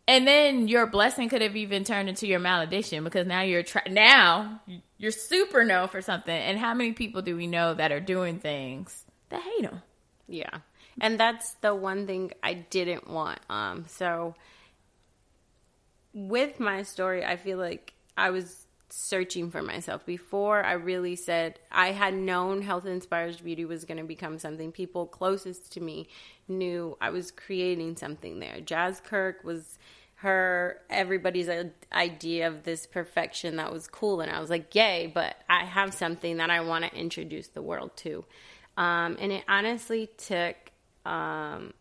and 0.06 0.26
then 0.26 0.68
your 0.68 0.86
blessing 0.86 1.28
could 1.28 1.42
have 1.42 1.56
even 1.56 1.82
turned 1.84 2.08
into 2.08 2.26
your 2.26 2.38
malediction 2.38 3.04
because 3.04 3.26
now 3.26 3.42
you're, 3.42 3.62
tra- 3.62 3.90
now 3.90 4.60
you're 4.98 5.10
super 5.10 5.64
known 5.64 5.88
for 5.88 6.02
something. 6.02 6.34
And 6.34 6.58
how 6.58 6.74
many 6.74 6.92
people 6.92 7.22
do 7.22 7.36
we 7.36 7.46
know 7.46 7.74
that 7.74 7.90
are 7.90 8.00
doing 8.00 8.38
things 8.38 9.04
that 9.30 9.42
hate 9.42 9.62
them? 9.62 9.82
Yeah. 10.28 10.58
And 11.00 11.18
that's 11.18 11.54
the 11.54 11.74
one 11.74 12.06
thing 12.06 12.32
I 12.42 12.54
didn't 12.54 13.08
want. 13.08 13.40
Um, 13.50 13.86
so, 13.88 14.36
with 16.14 16.60
my 16.60 16.82
story, 16.82 17.24
I 17.24 17.36
feel 17.36 17.58
like 17.58 17.92
I 18.16 18.30
was 18.30 18.66
searching 18.88 19.50
for 19.50 19.60
myself 19.60 20.06
before 20.06 20.62
I 20.62 20.74
really 20.74 21.16
said 21.16 21.58
I 21.72 21.90
had 21.90 22.14
known 22.14 22.62
Health 22.62 22.86
Inspires 22.86 23.38
Beauty 23.38 23.64
was 23.64 23.84
going 23.84 23.98
to 23.98 24.04
become 24.04 24.38
something. 24.38 24.70
People 24.70 25.06
closest 25.06 25.72
to 25.72 25.80
me 25.80 26.08
knew 26.46 26.96
I 27.00 27.10
was 27.10 27.32
creating 27.32 27.96
something 27.96 28.38
there. 28.38 28.60
Jazz 28.60 29.00
Kirk 29.00 29.42
was 29.42 29.78
her 30.16 30.80
everybody's 30.88 31.50
idea 31.92 32.46
of 32.46 32.62
this 32.62 32.86
perfection 32.86 33.56
that 33.56 33.72
was 33.72 33.88
cool 33.88 34.20
and 34.20 34.30
I 34.30 34.40
was 34.40 34.48
like, 34.48 34.72
"Yay, 34.74 35.10
but 35.12 35.36
I 35.48 35.64
have 35.64 35.92
something 35.92 36.36
that 36.36 36.50
I 36.50 36.60
want 36.60 36.84
to 36.84 36.94
introduce 36.96 37.48
the 37.48 37.62
world 37.62 37.96
to." 37.98 38.24
Um, 38.76 39.16
and 39.18 39.32
it 39.32 39.44
honestly 39.48 40.08
took 40.16 40.56
um, 41.04 41.74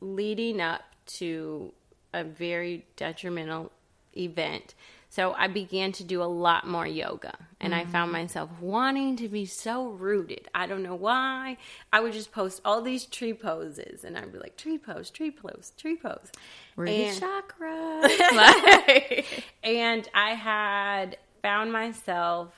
leading 0.00 0.60
up 0.60 0.82
to 1.06 1.72
a 2.12 2.24
very 2.24 2.86
detrimental 2.96 3.70
event. 4.16 4.74
So 5.10 5.32
I 5.32 5.48
began 5.48 5.92
to 5.92 6.04
do 6.04 6.22
a 6.22 6.24
lot 6.24 6.66
more 6.66 6.86
yoga 6.86 7.34
and 7.60 7.72
mm-hmm. 7.72 7.88
I 7.88 7.90
found 7.90 8.12
mm-hmm. 8.12 8.22
myself 8.22 8.50
wanting 8.60 9.16
to 9.16 9.28
be 9.28 9.46
so 9.46 9.88
rooted. 9.88 10.48
I 10.54 10.66
don't 10.66 10.82
know 10.82 10.94
why. 10.94 11.56
I 11.92 12.00
would 12.00 12.12
just 12.12 12.30
post 12.30 12.60
all 12.64 12.82
these 12.82 13.06
tree 13.06 13.32
poses 13.32 14.04
and 14.04 14.18
I'd 14.18 14.32
be 14.32 14.38
like, 14.38 14.56
tree 14.56 14.76
pose, 14.76 15.08
tree 15.10 15.30
pose, 15.30 15.72
tree 15.78 15.96
pose. 15.96 16.30
Rooted 16.76 17.00
and, 17.00 17.18
chakra. 17.18 18.02
and 19.62 20.08
I 20.12 20.34
had 20.34 21.16
found 21.42 21.72
myself 21.72 22.52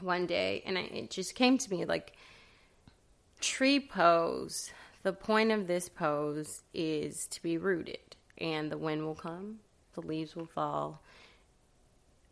one 0.00 0.26
day 0.26 0.62
and 0.64 0.78
I, 0.78 0.82
it 0.82 1.10
just 1.10 1.34
came 1.34 1.58
to 1.58 1.70
me 1.70 1.84
like, 1.84 2.12
tree 3.40 3.80
pose. 3.80 4.70
The 5.02 5.12
point 5.12 5.52
of 5.52 5.66
this 5.66 5.88
pose 5.88 6.62
is 6.72 7.26
to 7.28 7.42
be 7.42 7.58
rooted 7.58 8.15
and 8.38 8.70
the 8.70 8.78
wind 8.78 9.04
will 9.04 9.14
come, 9.14 9.60
the 9.94 10.00
leaves 10.00 10.36
will 10.36 10.46
fall, 10.46 11.02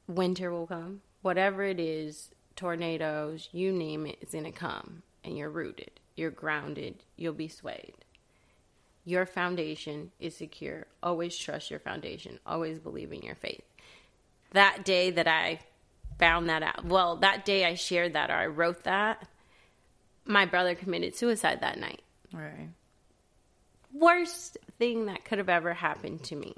winter 0.07 0.51
will 0.51 0.67
come. 0.67 1.01
Whatever 1.23 1.63
it 1.65 1.81
is, 1.81 2.31
tornadoes, 2.57 3.49
you 3.53 3.73
name 3.73 4.07
it, 4.07 4.19
is 4.21 4.33
going 4.33 4.45
to 4.45 4.53
come. 4.53 5.03
And 5.25 5.39
you're 5.39 5.51
rooted, 5.51 5.91
you're 6.17 6.31
grounded, 6.31 7.03
you'll 7.17 7.33
be 7.33 7.49
swayed. 7.49 7.95
Your 9.07 9.27
foundation 9.27 10.11
is 10.19 10.37
secure. 10.37 10.87
Always 11.03 11.37
trust 11.37 11.71
your 11.71 11.81
foundation. 11.81 12.39
Always 12.47 12.79
believe 12.79 13.13
in 13.13 13.23
your 13.23 13.35
faith. 13.35 13.65
That 14.53 14.85
day 14.85 15.11
that 15.11 15.29
I 15.29 15.61
found 16.19 16.49
that 16.49 16.63
out, 16.63 16.85
well, 16.85 17.17
that 17.17 17.45
day 17.45 17.65
I 17.65 17.75
shared 17.75 18.15
that 18.15 18.31
or 18.31 18.35
I 18.35 18.47
wrote 18.47 18.85
that, 18.85 19.27
my 20.25 20.47
brother 20.47 20.75
committed 20.75 21.17
suicide 21.17 21.61
that 21.61 21.79
night. 21.79 22.01
Right. 22.33 22.71
Worst 23.93 24.57
thing 24.79 25.07
that 25.07 25.25
could 25.25 25.39
have 25.39 25.49
ever 25.49 25.75
happened 25.75 26.23
to 26.25 26.37
me. 26.37 26.55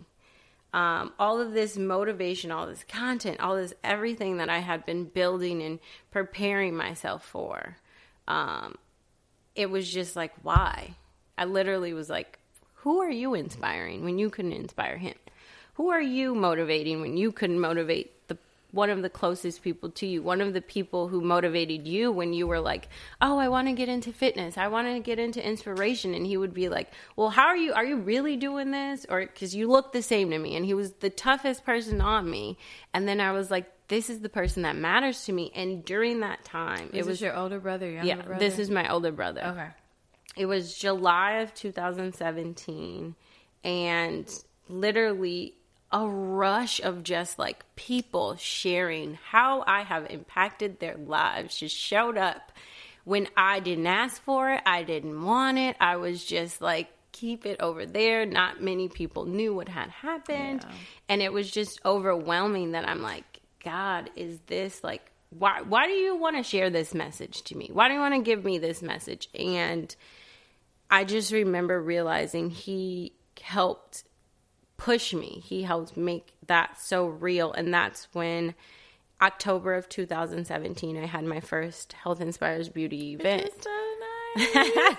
Um, 0.72 1.12
all 1.18 1.40
of 1.40 1.52
this 1.52 1.76
motivation, 1.76 2.50
all 2.50 2.66
this 2.66 2.84
content, 2.84 3.40
all 3.40 3.56
this 3.56 3.72
everything 3.82 4.38
that 4.38 4.50
I 4.50 4.58
had 4.58 4.84
been 4.84 5.04
building 5.04 5.62
and 5.62 5.78
preparing 6.10 6.76
myself 6.76 7.24
for. 7.24 7.76
Um, 8.28 8.76
it 9.54 9.70
was 9.70 9.90
just 9.90 10.16
like, 10.16 10.32
why? 10.42 10.94
I 11.38 11.44
literally 11.44 11.94
was 11.94 12.10
like, 12.10 12.38
who 12.74 13.00
are 13.00 13.10
you 13.10 13.34
inspiring 13.34 14.04
when 14.04 14.18
you 14.18 14.28
couldn't 14.30 14.52
inspire 14.52 14.96
him? 14.96 15.14
Who 15.74 15.90
are 15.90 16.00
you 16.00 16.34
motivating 16.34 17.00
when 17.00 17.16
you 17.16 17.32
couldn't 17.32 17.60
motivate 17.60 18.12
one 18.76 18.90
of 18.90 19.02
the 19.02 19.10
closest 19.10 19.62
people 19.62 19.90
to 19.90 20.06
you, 20.06 20.22
one 20.22 20.40
of 20.40 20.52
the 20.52 20.60
people 20.60 21.08
who 21.08 21.20
motivated 21.20 21.88
you 21.88 22.12
when 22.12 22.32
you 22.32 22.46
were 22.46 22.60
like, 22.60 22.88
"Oh, 23.20 23.38
I 23.38 23.48
want 23.48 23.66
to 23.68 23.72
get 23.72 23.88
into 23.88 24.12
fitness. 24.12 24.56
I 24.56 24.68
want 24.68 24.86
to 24.86 25.00
get 25.00 25.18
into 25.18 25.44
inspiration." 25.44 26.14
And 26.14 26.24
he 26.26 26.36
would 26.36 26.54
be 26.54 26.68
like, 26.68 26.92
"Well, 27.16 27.30
how 27.30 27.46
are 27.46 27.56
you? 27.56 27.72
Are 27.72 27.84
you 27.84 27.96
really 27.96 28.36
doing 28.36 28.70
this?" 28.70 29.04
Or 29.08 29.26
cuz 29.26 29.54
you 29.54 29.66
look 29.68 29.92
the 29.92 30.02
same 30.02 30.30
to 30.30 30.38
me. 30.38 30.54
And 30.54 30.64
he 30.64 30.74
was 30.74 30.92
the 31.06 31.10
toughest 31.10 31.64
person 31.64 32.00
on 32.00 32.30
me. 32.30 32.56
And 32.94 33.08
then 33.08 33.20
I 33.20 33.32
was 33.32 33.50
like, 33.50 33.66
this 33.88 34.10
is 34.10 34.18
the 34.20 34.28
person 34.28 34.62
that 34.62 34.74
matters 34.74 35.24
to 35.26 35.32
me. 35.32 35.52
And 35.54 35.84
during 35.84 36.18
that 36.20 36.44
time, 36.44 36.90
Is 36.92 37.06
it 37.06 37.10
was 37.10 37.20
your 37.20 37.36
older 37.36 37.60
brother, 37.60 37.88
younger 37.88 38.06
yeah, 38.08 38.16
brother? 38.22 38.40
this 38.40 38.58
is 38.58 38.68
my 38.68 38.90
older 38.92 39.12
brother. 39.12 39.42
okay. 39.44 39.68
It 40.36 40.46
was 40.46 40.76
July 40.76 41.34
of 41.44 41.54
2017, 41.54 43.14
and 43.64 44.28
literally 44.68 45.54
a 45.92 46.06
rush 46.06 46.80
of 46.80 47.02
just 47.02 47.38
like 47.38 47.64
people 47.76 48.36
sharing 48.36 49.18
how 49.30 49.62
I 49.66 49.82
have 49.82 50.10
impacted 50.10 50.80
their 50.80 50.96
lives 50.96 51.58
just 51.58 51.76
showed 51.76 52.18
up 52.18 52.52
when 53.04 53.28
I 53.36 53.60
didn't 53.60 53.86
ask 53.86 54.20
for 54.22 54.50
it, 54.50 54.62
I 54.66 54.82
didn't 54.82 55.22
want 55.22 55.58
it. 55.58 55.76
I 55.78 55.94
was 55.94 56.24
just 56.24 56.60
like, 56.60 56.88
keep 57.12 57.46
it 57.46 57.60
over 57.60 57.86
there. 57.86 58.26
Not 58.26 58.60
many 58.60 58.88
people 58.88 59.26
knew 59.26 59.54
what 59.54 59.68
had 59.68 59.90
happened. 59.90 60.66
Yeah. 60.68 60.74
And 61.08 61.22
it 61.22 61.32
was 61.32 61.48
just 61.48 61.80
overwhelming 61.84 62.72
that 62.72 62.88
I'm 62.88 63.02
like, 63.02 63.40
God, 63.64 64.10
is 64.16 64.40
this 64.46 64.82
like 64.82 65.10
why 65.30 65.62
why 65.62 65.86
do 65.86 65.92
you 65.92 66.16
want 66.16 66.36
to 66.36 66.42
share 66.42 66.70
this 66.70 66.94
message 66.94 67.42
to 67.42 67.56
me? 67.56 67.70
Why 67.72 67.88
do 67.88 67.94
you 67.94 68.00
want 68.00 68.14
to 68.14 68.22
give 68.22 68.44
me 68.44 68.58
this 68.58 68.82
message? 68.82 69.28
And 69.34 69.94
I 70.90 71.04
just 71.04 71.32
remember 71.32 71.80
realizing 71.80 72.50
he 72.50 73.12
helped 73.40 74.04
push 74.76 75.14
me. 75.14 75.42
He 75.44 75.62
helped 75.62 75.96
make 75.96 76.34
that 76.46 76.80
so 76.80 77.06
real. 77.06 77.52
And 77.52 77.72
that's 77.72 78.08
when 78.12 78.54
October 79.20 79.74
of 79.74 79.88
2017, 79.88 80.96
I 80.96 81.06
had 81.06 81.24
my 81.24 81.40
first 81.40 81.94
Health 81.94 82.20
Inspires 82.20 82.68
Beauty 82.68 83.14
event. 83.14 83.50
So 83.60 83.70
nice. 84.54 84.96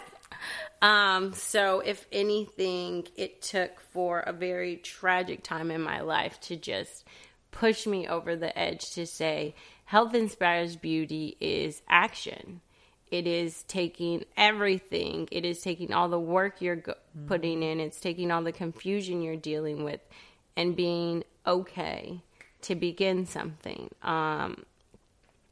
Um, 0.82 1.34
so 1.34 1.80
if 1.80 2.06
anything, 2.12 3.08
it 3.16 3.42
took 3.42 3.80
for 3.80 4.20
a 4.20 4.34
very 4.34 4.78
tragic 4.78 5.44
time 5.44 5.72
in 5.72 5.82
my 5.82 6.02
life 6.02 6.40
to 6.42 6.56
just 6.56 7.06
push 7.52 7.88
me 7.88 8.08
over 8.08 8.36
the 8.36 8.58
edge 8.58 8.92
to 8.92 9.08
say 9.08 9.56
health 9.86 10.14
inspires 10.14 10.76
beauty 10.76 11.38
is 11.40 11.82
action. 11.88 12.62
It 13.12 13.28
is 13.28 13.64
taking 13.64 14.26
everything. 14.36 15.28
It 15.32 15.46
is 15.46 15.62
taking 15.62 15.94
all 15.94 16.10
the 16.10 16.20
work 16.20 16.62
you're 16.62 16.76
go- 16.76 16.96
putting 17.28 17.64
in. 17.64 17.80
It's 17.80 18.00
taking 18.00 18.32
all 18.32 18.44
the 18.44 18.52
confusion 18.52 19.22
you're 19.22 19.36
dealing 19.36 19.84
with 19.84 20.02
and 20.56 20.76
being 20.76 21.24
okay 21.46 22.22
to 22.64 22.76
begin 22.76 23.26
something. 23.26 23.90
Um, 24.02 24.66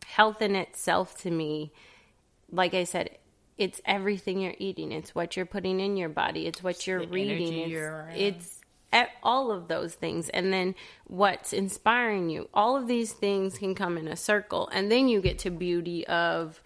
health 0.05 0.41
in 0.41 0.55
itself 0.55 1.21
to 1.21 1.31
me 1.31 1.71
like 2.51 2.73
I 2.73 2.83
said, 2.83 3.17
it's 3.57 3.81
everything 3.85 4.39
you're 4.39 4.55
eating. 4.57 4.91
It's 4.91 5.15
what 5.15 5.35
you're 5.35 5.45
putting 5.45 5.79
in 5.79 5.97
your 5.97 6.09
body. 6.09 6.45
It's 6.45 6.63
what 6.63 6.85
you're 6.85 7.05
reading. 7.05 7.59
It's, 7.59 7.69
you're 7.69 8.09
it's 8.15 8.59
all 9.23 9.51
of 9.51 9.67
those 9.67 9.93
things. 9.93 10.29
And 10.29 10.51
then 10.51 10.75
what's 11.05 11.53
inspiring 11.53 12.29
you. 12.29 12.49
All 12.53 12.75
of 12.75 12.87
these 12.87 13.13
things 13.13 13.57
can 13.57 13.75
come 13.75 13.97
in 13.97 14.07
a 14.07 14.15
circle. 14.15 14.69
And 14.71 14.91
then 14.91 15.07
you 15.07 15.21
get 15.21 15.39
to 15.39 15.49
beauty 15.49 16.05
of 16.07 16.61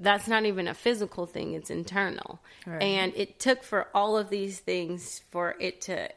that's 0.00 0.28
not 0.28 0.44
even 0.44 0.68
a 0.68 0.74
physical 0.74 1.26
thing, 1.26 1.54
it's 1.54 1.70
internal. 1.70 2.40
Right. 2.66 2.82
And 2.82 3.12
it 3.16 3.38
took 3.38 3.62
for 3.62 3.88
all 3.94 4.16
of 4.16 4.30
these 4.30 4.60
things 4.60 5.22
for 5.30 5.56
it 5.58 5.80
to 5.82 6.08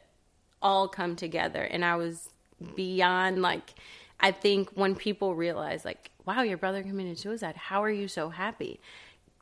all 0.60 0.88
come 0.88 1.16
together. 1.16 1.62
And 1.62 1.84
I 1.84 1.96
was 1.96 2.28
beyond 2.76 3.42
like, 3.42 3.74
I 4.20 4.30
think 4.30 4.70
when 4.74 4.94
people 4.94 5.34
realize, 5.34 5.84
like, 5.84 6.10
wow, 6.24 6.42
your 6.42 6.58
brother 6.58 6.82
committed 6.82 7.18
suicide, 7.18 7.56
how 7.56 7.82
are 7.82 7.90
you 7.90 8.06
so 8.06 8.28
happy? 8.28 8.78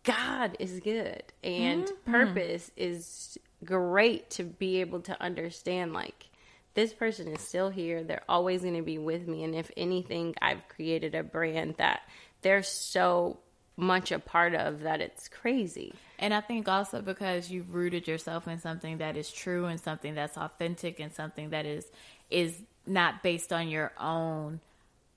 God 0.04 0.56
is 0.58 0.80
good. 0.80 1.22
And 1.44 1.84
mm-hmm. 1.84 2.10
purpose 2.10 2.70
is 2.78 3.36
great 3.62 4.30
to 4.30 4.44
be 4.44 4.80
able 4.80 5.00
to 5.00 5.22
understand, 5.22 5.92
like, 5.92 6.28
this 6.72 6.94
person 6.94 7.28
is 7.28 7.42
still 7.42 7.68
here. 7.68 8.02
They're 8.02 8.22
always 8.26 8.62
going 8.62 8.76
to 8.76 8.82
be 8.82 8.96
with 8.96 9.28
me. 9.28 9.44
And 9.44 9.54
if 9.54 9.70
anything, 9.76 10.34
I've 10.40 10.66
created 10.68 11.14
a 11.14 11.22
brand 11.22 11.74
that 11.76 12.00
they're 12.40 12.62
so 12.62 13.38
much 13.80 14.12
a 14.12 14.18
part 14.18 14.54
of 14.54 14.80
that 14.80 15.00
it's 15.00 15.28
crazy. 15.28 15.94
And 16.18 16.34
I 16.34 16.40
think 16.40 16.68
also 16.68 17.00
because 17.00 17.50
you've 17.50 17.74
rooted 17.74 18.06
yourself 18.06 18.46
in 18.46 18.60
something 18.60 18.98
that 18.98 19.16
is 19.16 19.32
true 19.32 19.64
and 19.64 19.80
something 19.80 20.14
that's 20.14 20.36
authentic 20.36 21.00
and 21.00 21.12
something 21.12 21.50
that 21.50 21.66
is 21.66 21.90
is 22.30 22.60
not 22.86 23.22
based 23.22 23.52
on 23.52 23.68
your 23.68 23.92
own 23.98 24.60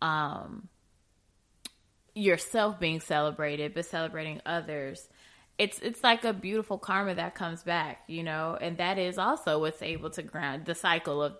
um 0.02 0.68
yourself 2.16 2.80
being 2.80 3.00
celebrated 3.00 3.74
but 3.74 3.86
celebrating 3.86 4.42
others. 4.46 5.10
It's 5.58 5.80
it's 5.80 6.04
like 6.04 6.24
a 6.24 6.34
beautiful 6.34 6.78
karma 6.78 7.16
that 7.16 7.36
comes 7.36 7.64
back, 7.64 8.04
you 8.08 8.24
know, 8.24 8.58
and 8.60 8.78
that 8.78 8.98
is 8.98 9.18
also 9.18 9.60
what's 9.60 9.82
able 9.82 10.10
to 10.12 10.24
ground 10.24 10.66
the 10.66 10.74
cycle 10.74 11.22
of 11.22 11.34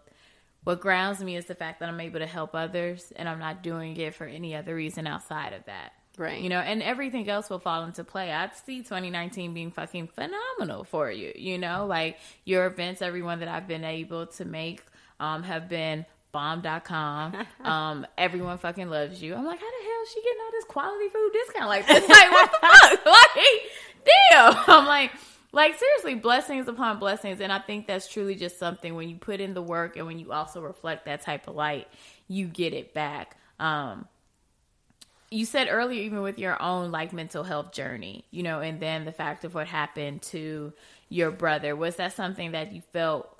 what 0.66 0.82
grounds 0.82 1.24
me 1.24 1.36
is 1.36 1.46
the 1.46 1.56
fact 1.56 1.80
that 1.80 1.90
I'm 1.90 2.00
able 2.00 2.20
to 2.20 2.28
help 2.28 2.54
others 2.54 3.12
and 3.16 3.28
I'm 3.28 3.40
not 3.40 3.64
doing 3.64 3.98
it 3.98 4.14
for 4.14 4.26
any 4.26 4.56
other 4.56 4.76
reason 4.76 5.08
outside 5.08 5.54
of 5.54 5.66
that. 5.66 5.94
Right. 6.18 6.42
You 6.42 6.50
know, 6.50 6.60
and 6.60 6.84
everything 6.84 7.28
else 7.28 7.50
will 7.50 7.60
fall 7.60 7.84
into 7.86 8.04
play. 8.04 8.32
I 8.32 8.50
see 8.66 8.80
2019 8.80 9.54
being 9.54 9.72
fucking 9.72 10.08
phenomenal 10.08 10.84
for 10.84 11.10
you. 11.10 11.32
You 11.36 11.58
know, 11.58 11.88
like 11.88 12.18
your 12.46 12.68
events, 12.68 13.02
everyone 13.02 13.40
that 13.40 13.48
I've 13.48 13.68
been 13.68 13.84
able 13.84 14.28
to 14.28 14.46
make 14.46 14.84
um, 15.20 15.42
have 15.42 15.68
been 15.68 16.06
bomb.com. 16.32 17.36
um, 17.64 18.06
everyone 18.18 18.60
fucking 18.60 18.90
loves 18.90 19.24
you. 19.24 19.34
I'm 19.34 19.46
like, 19.46 19.60
how 19.60 19.66
the 19.66 19.86
hell 19.86 20.04
is 20.04 20.10
she 20.10 20.22
getting 20.22 20.42
all 20.44 20.52
this 20.52 20.66
quality 20.66 21.10
food 21.10 21.32
discount 21.34 21.70
like 21.70 21.88
this? 21.88 22.08
Like, 22.10 22.32
what 22.32 22.52
the 22.52 22.58
fuck? 22.68 23.06
Like, 23.06 24.12
damn. 24.32 24.64
I'm 24.68 24.86
like, 24.86 25.12
like 25.52 25.80
seriously, 25.80 26.16
blessings 26.16 26.68
upon 26.68 27.00
blessings. 27.00 27.42
And 27.42 27.52
I 27.52 27.60
think 27.60 27.88
that's 27.88 28.08
truly 28.08 28.36
just 28.36 28.60
something 28.60 28.94
when 28.94 29.10
you 29.10 29.16
put 29.16 29.40
in 29.40 29.56
the 29.56 29.62
work 29.64 29.98
and 29.98 30.06
when 30.06 30.20
you 30.20 30.32
also 30.32 30.62
reflect 30.62 31.06
that 31.06 31.22
type 31.22 31.48
of 31.48 31.56
light, 31.56 31.88
you 32.28 32.48
get 32.48 32.74
it 32.74 32.94
back. 32.94 33.38
Um, 33.60 34.08
you 35.34 35.46
said 35.46 35.68
earlier 35.70 36.02
even 36.02 36.22
with 36.22 36.38
your 36.38 36.62
own 36.62 36.92
like 36.92 37.12
mental 37.12 37.44
health 37.44 37.72
journey 37.72 38.26
you 38.32 38.44
know 38.44 38.60
and 38.60 38.80
then 38.80 39.06
the 39.06 39.12
fact 39.12 39.44
of 39.44 39.54
what 39.54 39.68
happened 39.68 40.22
to 40.22 40.72
your 41.10 41.32
brother 41.32 41.76
was 41.76 41.96
that 41.98 42.14
something 42.14 42.52
that 42.52 42.72
you 42.72 42.82
felt 42.92 43.34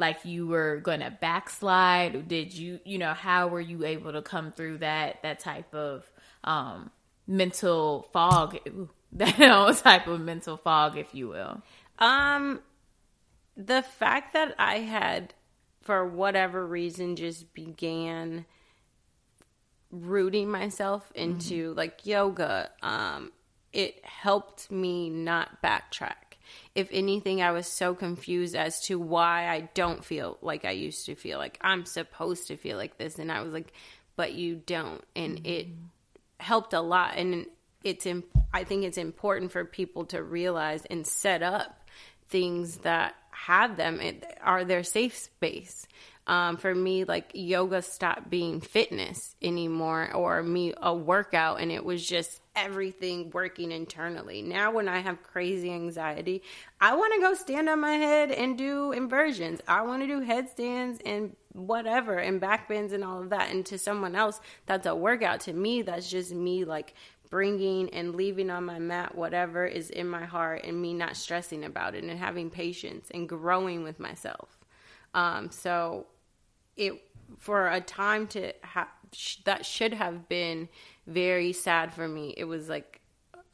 like 0.00 0.24
you 0.24 0.46
were 0.46 0.78
going 0.78 1.00
to 1.00 1.10
backslide? 1.20 2.26
Did 2.26 2.52
you 2.54 2.80
you 2.84 2.98
know 2.98 3.12
how 3.12 3.48
were 3.48 3.60
you 3.60 3.84
able 3.84 4.12
to 4.12 4.22
come 4.22 4.50
through 4.50 4.78
that 4.78 5.22
that 5.22 5.38
type 5.38 5.72
of 5.74 6.10
um 6.42 6.90
mental 7.26 8.08
fog? 8.12 8.58
Ooh, 8.68 8.88
that 9.12 9.76
type 9.82 10.06
of 10.06 10.20
mental 10.20 10.56
fog 10.56 10.96
if 10.96 11.14
you 11.14 11.28
will. 11.28 11.62
Um, 11.98 12.60
the 13.56 13.82
fact 13.82 14.32
that 14.32 14.54
I 14.58 14.78
had, 14.78 15.34
for 15.82 16.06
whatever 16.06 16.66
reason, 16.66 17.16
just 17.16 17.52
began 17.52 18.46
rooting 19.90 20.50
myself 20.50 21.10
into 21.14 21.74
like 21.74 22.06
yoga, 22.06 22.70
um, 22.82 23.32
it 23.72 24.04
helped 24.04 24.70
me 24.70 25.10
not 25.10 25.62
backtrack. 25.62 26.14
If 26.74 26.88
anything, 26.90 27.42
I 27.42 27.52
was 27.52 27.66
so 27.66 27.94
confused 27.94 28.56
as 28.56 28.80
to 28.86 28.98
why 28.98 29.48
I 29.48 29.68
don't 29.74 30.04
feel 30.04 30.38
like 30.42 30.64
I 30.64 30.72
used 30.72 31.06
to 31.06 31.14
feel. 31.14 31.38
Like 31.38 31.58
I'm 31.60 31.84
supposed 31.84 32.48
to 32.48 32.56
feel 32.56 32.76
like 32.76 32.98
this, 32.98 33.18
and 33.18 33.30
I 33.30 33.42
was 33.42 33.52
like, 33.52 33.72
but 34.16 34.34
you 34.34 34.56
don't, 34.56 35.02
and 35.14 35.46
it 35.46 35.68
helped 36.38 36.72
a 36.72 36.80
lot. 36.80 37.14
And 37.16 37.46
it's, 37.84 38.06
imp- 38.06 38.36
I 38.52 38.64
think 38.64 38.84
it's 38.84 38.98
important 38.98 39.52
for 39.52 39.64
people 39.64 40.06
to 40.06 40.22
realize 40.22 40.84
and 40.86 41.06
set 41.06 41.42
up 41.42 41.88
things 42.28 42.78
that 42.78 43.14
have 43.30 43.76
them 43.76 44.00
it, 44.00 44.24
are 44.42 44.64
their 44.64 44.82
safe 44.82 45.16
space 45.16 45.86
um, 46.30 46.56
for 46.56 46.72
me 46.72 47.02
like 47.02 47.32
yoga 47.34 47.82
stopped 47.82 48.30
being 48.30 48.60
fitness 48.60 49.34
anymore 49.42 50.12
or 50.14 50.44
me 50.44 50.72
a 50.80 50.94
workout 50.94 51.60
and 51.60 51.72
it 51.72 51.84
was 51.84 52.06
just 52.06 52.40
everything 52.54 53.30
working 53.32 53.72
internally. 53.72 54.40
Now 54.40 54.70
when 54.70 54.88
i 54.88 55.00
have 55.00 55.24
crazy 55.24 55.72
anxiety 55.72 56.42
i 56.80 56.94
want 56.94 57.12
to 57.14 57.20
go 57.20 57.34
stand 57.34 57.68
on 57.68 57.80
my 57.80 57.94
head 57.94 58.30
and 58.30 58.56
do 58.56 58.92
inversions. 58.92 59.60
I 59.66 59.82
want 59.82 60.02
to 60.02 60.06
do 60.06 60.20
headstands 60.20 61.00
and 61.04 61.34
whatever 61.52 62.18
and 62.18 62.40
back 62.40 62.68
bends 62.68 62.92
and 62.92 63.02
all 63.02 63.20
of 63.20 63.30
that. 63.30 63.50
And 63.50 63.66
to 63.66 63.76
someone 63.76 64.14
else 64.14 64.40
that's 64.66 64.86
a 64.86 64.94
workout. 64.94 65.40
To 65.40 65.52
me 65.52 65.82
that's 65.82 66.08
just 66.08 66.32
me 66.32 66.64
like 66.64 66.94
bringing 67.28 67.90
and 67.90 68.14
leaving 68.14 68.50
on 68.50 68.64
my 68.64 68.78
mat 68.78 69.16
whatever 69.16 69.66
is 69.66 69.90
in 69.90 70.06
my 70.06 70.26
heart 70.26 70.62
and 70.62 70.80
me 70.80 70.94
not 70.94 71.16
stressing 71.16 71.64
about 71.64 71.96
it 71.96 72.04
and 72.04 72.16
having 72.16 72.50
patience 72.50 73.08
and 73.12 73.28
growing 73.28 73.82
with 73.82 73.98
myself. 73.98 74.56
Um, 75.12 75.50
so 75.50 76.06
it 76.80 77.02
for 77.38 77.68
a 77.68 77.80
time 77.80 78.26
to 78.28 78.52
have 78.62 78.88
that 79.44 79.66
should 79.66 79.92
have 79.92 80.28
been 80.28 80.68
very 81.06 81.52
sad 81.52 81.92
for 81.92 82.08
me. 82.08 82.34
It 82.36 82.44
was 82.44 82.68
like 82.68 83.00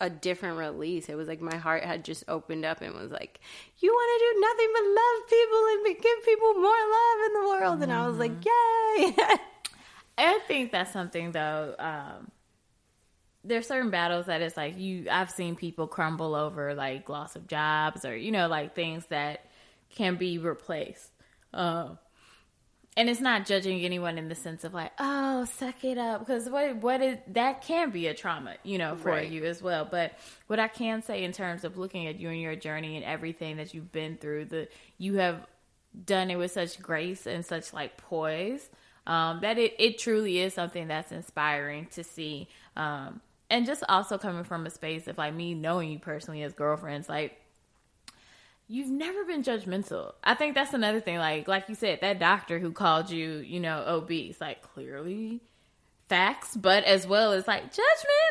a 0.01 0.11
different 0.11 0.59
release. 0.59 1.09
It 1.09 1.15
was 1.15 1.29
like 1.29 1.41
my 1.41 1.57
heart 1.57 1.83
had 1.83 2.05
just 2.05 2.25
opened 2.29 2.65
up 2.65 2.81
and 2.83 2.95
was 2.95 3.11
like, 3.11 3.41
"You 3.79 3.91
want 3.91 4.21
to 4.21 4.25
do 4.25 4.41
nothing 4.41 4.69
but 4.75 4.85
love 5.03 5.29
people 5.29 5.59
and 5.69 6.03
give 6.03 6.25
people 6.25 6.55
more 6.55 6.83
love 6.99 7.19
in 7.27 7.33
the 7.33 7.49
world." 7.49 7.83
And 7.83 7.93
I 7.93 8.07
was 8.07 8.19
like, 8.19 8.41
Mm-hmm. 8.41 9.21
"Yay!" 9.21 9.37
I 10.19 10.39
think 10.47 10.73
that's 10.73 10.93
something 10.93 11.33
though. 11.33 11.75
Um, 11.79 12.31
there's 13.45 13.67
certain 13.67 13.91
battles 13.91 14.27
that 14.27 14.43
it's 14.43 14.57
like 14.57 14.79
you. 14.79 15.07
I've 15.11 15.31
seen 15.31 15.57
people 15.57 15.87
crumble 15.87 16.35
over 16.35 16.75
like 16.75 17.09
loss 17.09 17.37
of 17.37 17.47
jobs 17.47 18.05
or 18.05 18.17
you 18.17 18.31
know 18.31 18.49
like 18.49 18.75
things 18.75 19.07
that 19.07 19.47
can 19.91 20.17
be 20.17 20.39
replaced. 20.39 21.11
Um, 21.55 21.99
and 22.97 23.11
it's 23.11 23.21
not 23.21 23.45
judging 23.47 23.81
anyone 23.85 24.17
in 24.19 24.29
the 24.29 24.35
sense 24.35 24.65
of 24.65 24.73
like, 24.73 24.93
oh, 24.99 25.45
suck 25.45 25.85
it 25.85 25.99
up, 25.99 26.21
because 26.21 26.49
what 26.49 26.77
what 26.77 27.03
is 27.03 27.19
that 27.29 27.63
can 27.63 27.91
be 27.91 28.07
a 28.07 28.15
trauma, 28.15 28.55
you 28.63 28.79
know, 28.79 28.97
for 28.97 29.11
Right. 29.11 29.31
you 29.31 29.45
as 29.45 29.63
well. 29.63 29.87
But 29.91 30.13
what 30.47 30.59
I 30.59 30.69
can 30.69 31.03
say 31.03 31.23
in 31.25 31.33
terms 31.33 31.65
of 31.65 31.77
looking 31.77 32.07
at 32.07 32.19
you 32.19 32.31
and 32.31 32.41
your 32.41 32.57
journey 32.57 32.97
and 32.97 33.05
everything 33.05 33.59
that 33.59 33.75
you've 33.75 33.93
been 33.93 34.17
through, 34.17 34.47
the 34.47 34.69
you 34.99 35.17
have 35.19 35.47
done 36.05 36.31
it 36.31 36.37
with 36.37 36.53
such 36.53 36.81
grace 36.81 37.27
and 37.27 37.45
such 37.45 37.73
like 37.73 37.97
poise 37.97 38.69
um, 39.07 39.41
that 39.41 39.57
it, 39.57 39.75
it 39.79 39.99
truly 39.99 40.39
is 40.41 40.53
something 40.53 40.89
that's 40.89 41.13
inspiring 41.13 41.87
to 41.93 42.03
see. 42.05 42.49
Um, 42.77 43.21
and 43.49 43.65
just 43.65 43.85
also 43.89 44.19
coming 44.19 44.45
from 44.45 44.67
a 44.67 44.71
space 44.71 45.07
of 45.07 45.17
like 45.19 45.33
me 45.33 45.55
knowing 45.55 45.91
you 45.91 45.99
personally 45.99 46.43
as 46.43 46.53
girlfriends, 46.53 47.09
like 47.09 47.41
you've 48.69 48.91
never 48.91 49.25
been 49.25 49.43
judgmental. 49.43 50.13
I 50.23 50.35
think 50.35 50.55
that's 50.55 50.75
another 50.75 51.01
thing. 51.01 51.19
Like 51.19 51.49
like 51.49 51.69
you 51.69 51.75
said, 51.75 52.01
that 52.01 52.19
doctor 52.19 52.59
who 52.59 52.73
called 52.73 53.11
you, 53.11 53.39
you 53.39 53.61
know, 53.61 53.85
obese, 53.87 54.41
like 54.41 54.63
clearly 54.63 55.41
facts, 56.09 56.57
but 56.57 56.85
as 56.85 57.07
well 57.07 57.33
as 57.33 57.47
like 57.47 57.63
judgment. 57.63 57.83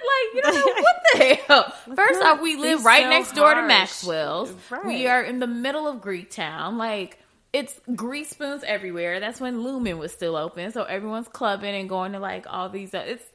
Like 0.05 0.36
you 0.36 0.41
don't 0.41 0.55
know 0.55 0.81
what 0.81 0.95
the 1.13 1.36
hell. 1.36 1.73
First 1.95 2.21
off, 2.21 2.41
we 2.41 2.55
live 2.55 2.86
right 2.86 3.03
so 3.03 3.09
next 3.09 3.31
door 3.33 3.53
to. 3.53 3.61
Maxwell's. 3.61 4.53
We 4.86 5.07
are 5.07 5.21
in 5.21 5.39
the 5.39 5.47
middle 5.47 5.88
of 5.88 6.01
Greek 6.01 6.29
Town. 6.31 6.77
Like 6.77 7.19
it's 7.53 7.79
grease 7.95 8.29
spoons 8.29 8.63
everywhere. 8.65 9.19
That's 9.19 9.39
when 9.39 9.63
Lumen 9.63 9.97
was 9.97 10.11
still 10.11 10.36
open, 10.36 10.71
so 10.71 10.83
everyone's 10.83 11.27
clubbing 11.27 11.75
and 11.75 11.88
going 11.88 12.11
to 12.13 12.19
like 12.19 12.45
all 12.49 12.69
these. 12.69 12.93
Uh, 12.93 13.03
it's 13.07 13.25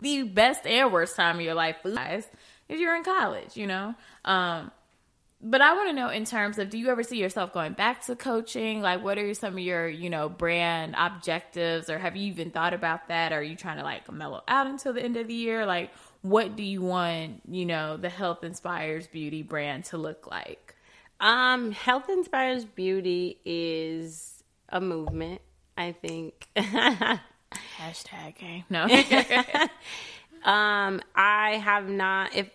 the 0.00 0.22
best 0.24 0.66
and 0.66 0.92
worst 0.92 1.16
time 1.16 1.36
of 1.36 1.42
your 1.42 1.54
life, 1.54 1.76
wise, 1.84 2.26
if 2.68 2.78
you're 2.78 2.94
in 2.96 3.04
college. 3.04 3.56
You 3.56 3.66
know. 3.66 3.94
Um, 4.24 4.70
but 5.42 5.62
I 5.62 5.72
want 5.74 5.88
to 5.88 5.94
know 5.94 6.10
in 6.10 6.24
terms 6.24 6.58
of 6.58 6.68
do 6.68 6.76
you 6.76 6.88
ever 6.90 7.02
see 7.02 7.18
yourself 7.18 7.52
going 7.52 7.72
back 7.72 8.04
to 8.06 8.16
coaching? 8.16 8.82
Like, 8.82 9.02
what 9.02 9.16
are 9.18 9.32
some 9.32 9.54
of 9.54 9.58
your, 9.60 9.88
you 9.88 10.10
know, 10.10 10.28
brand 10.28 10.94
objectives, 10.98 11.88
or 11.88 11.98
have 11.98 12.14
you 12.14 12.26
even 12.26 12.50
thought 12.50 12.74
about 12.74 13.08
that? 13.08 13.32
Or 13.32 13.36
are 13.36 13.42
you 13.42 13.56
trying 13.56 13.78
to 13.78 13.82
like 13.82 14.10
mellow 14.12 14.42
out 14.48 14.66
until 14.66 14.92
the 14.92 15.02
end 15.02 15.16
of 15.16 15.28
the 15.28 15.34
year? 15.34 15.64
Like, 15.64 15.90
what 16.22 16.56
do 16.56 16.62
you 16.62 16.82
want, 16.82 17.42
you 17.48 17.64
know, 17.64 17.96
the 17.96 18.10
Health 18.10 18.44
Inspires 18.44 19.06
Beauty 19.06 19.42
brand 19.42 19.84
to 19.86 19.96
look 19.96 20.26
like? 20.30 20.74
Um, 21.20 21.72
Health 21.72 22.10
Inspires 22.10 22.66
Beauty 22.66 23.38
is 23.44 24.42
a 24.68 24.80
movement, 24.80 25.40
I 25.76 25.92
think. 25.92 26.48
Hashtag 26.56 28.38
gang. 28.38 28.64
No. 28.68 28.84
um, 30.44 31.00
I 31.14 31.60
have 31.62 31.88
not 31.88 32.34
if 32.34 32.50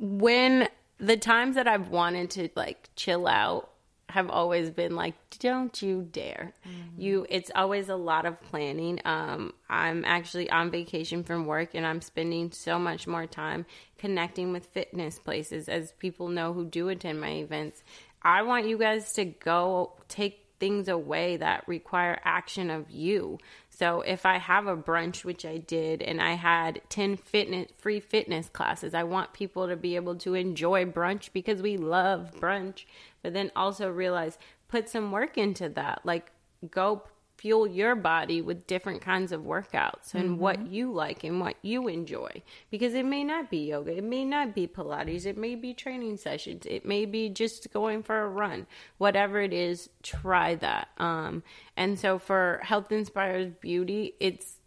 when 0.00 0.68
the 1.04 1.16
times 1.16 1.56
that 1.56 1.68
I've 1.68 1.88
wanted 1.88 2.30
to 2.30 2.48
like 2.56 2.88
chill 2.96 3.26
out 3.26 3.70
have 4.10 4.30
always 4.30 4.70
been 4.70 4.94
like 4.94 5.14
don't 5.40 5.82
you 5.82 6.08
dare. 6.12 6.52
You 6.96 7.26
it's 7.28 7.50
always 7.54 7.88
a 7.88 7.96
lot 7.96 8.26
of 8.26 8.40
planning. 8.42 9.00
Um 9.04 9.54
i'm 9.68 10.04
actually 10.04 10.48
on 10.50 10.70
vacation 10.70 11.24
from 11.24 11.46
work 11.46 11.74
and 11.74 11.84
i'm 11.86 12.00
spending 12.00 12.52
so 12.52 12.78
much 12.78 13.06
more 13.06 13.26
time 13.26 13.66
connecting 13.98 14.52
with 14.52 14.66
fitness 14.66 15.18
places. 15.18 15.68
As 15.68 15.92
people 15.92 16.28
know 16.28 16.52
who 16.52 16.64
do 16.64 16.88
attend 16.88 17.20
my 17.20 17.32
events 17.32 17.82
i 18.22 18.42
want 18.42 18.68
you 18.68 18.78
guys 18.78 19.12
to 19.14 19.24
go 19.24 19.92
take 20.08 20.44
things 20.60 20.88
away 20.88 21.36
that 21.36 21.66
require 21.66 22.18
action 22.24 22.70
of 22.70 22.90
you. 22.90 23.38
So 23.76 24.02
if 24.02 24.24
I 24.24 24.38
have 24.38 24.68
a 24.68 24.76
brunch, 24.76 25.24
which 25.24 25.44
I 25.44 25.58
did, 25.58 26.00
and 26.00 26.20
I 26.20 26.34
had 26.34 26.80
10 26.90 27.16
fitness 27.16 27.72
free 27.76 27.98
fitness 27.98 28.48
classes, 28.48 28.94
I 28.94 29.02
want 29.02 29.32
people 29.32 29.66
to 29.66 29.74
be 29.74 29.96
able 29.96 30.14
to 30.16 30.34
enjoy 30.34 30.84
brunch 30.84 31.30
because 31.32 31.60
we 31.60 31.76
love 31.76 32.30
brunch, 32.38 32.84
but 33.22 33.32
then 33.32 33.50
also 33.56 33.90
realize 33.90 34.38
put 34.68 34.88
some 34.88 35.10
work 35.10 35.36
into 35.36 35.68
that. 35.70 36.02
Like 36.04 36.30
go 36.70 37.02
fuel 37.44 37.66
your 37.66 37.94
body 37.94 38.40
with 38.40 38.66
different 38.66 39.02
kinds 39.02 39.30
of 39.30 39.42
workouts 39.42 40.14
and 40.14 40.38
what 40.38 40.66
you 40.66 40.90
like 40.90 41.24
and 41.24 41.38
what 41.38 41.54
you 41.60 41.88
enjoy. 41.88 42.42
Because 42.70 42.94
it 42.94 43.04
may 43.04 43.22
not 43.22 43.50
be 43.50 43.68
yoga 43.68 43.98
it 43.98 44.02
may 44.02 44.24
not 44.24 44.54
be 44.54 44.66
pilates 44.66 45.26
it 45.26 45.36
may 45.36 45.54
be 45.54 45.74
training 45.74 46.16
sessions 46.16 46.64
it 46.64 46.86
may 46.86 47.04
be 47.04 47.28
just 47.28 47.70
going 47.70 48.02
for 48.02 48.22
a 48.22 48.28
run. 48.28 48.66
Whatever 48.96 49.42
it 49.42 49.52
is 49.52 49.90
try 50.02 50.54
that. 50.54 50.88
Um 50.96 51.42
and 51.76 51.98
so 51.98 52.18
for 52.18 52.60
health 52.62 52.90
inspires 52.90 53.52
beauty 53.60 54.14
it's 54.20 54.60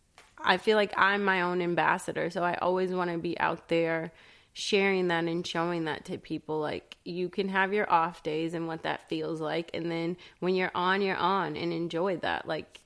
i 0.43 0.57
feel 0.57 0.77
like 0.77 0.93
i'm 0.97 1.23
my 1.23 1.41
own 1.41 1.63
ambassador 1.63 2.29
so 2.29 2.43
i 2.43 2.53
always 2.57 2.91
want 2.91 3.09
to 3.09 3.17
be 3.17 3.39
out 3.39 3.69
there 3.69 4.11
sharing 4.57 5.09
that 5.09 5.25
and 5.25 5.45
showing 5.45 5.83
that 5.83 6.03
to 6.03 6.17
people 6.17 6.59
like 6.59 6.97
you 7.05 7.29
can 7.29 7.47
have 7.47 7.73
your 7.73 7.87
off 7.91 8.23
days 8.23 8.55
and 8.55 8.65
what 8.65 8.81
that 8.81 9.07
feels 9.07 9.39
like 9.39 9.69
and 9.75 9.91
then 9.91 10.17
when 10.39 10.55
you're 10.55 10.71
on 10.73 10.99
you're 10.99 11.15
on 11.15 11.55
and 11.55 11.71
enjoy 11.71 12.17
that 12.17 12.47
like 12.47 12.79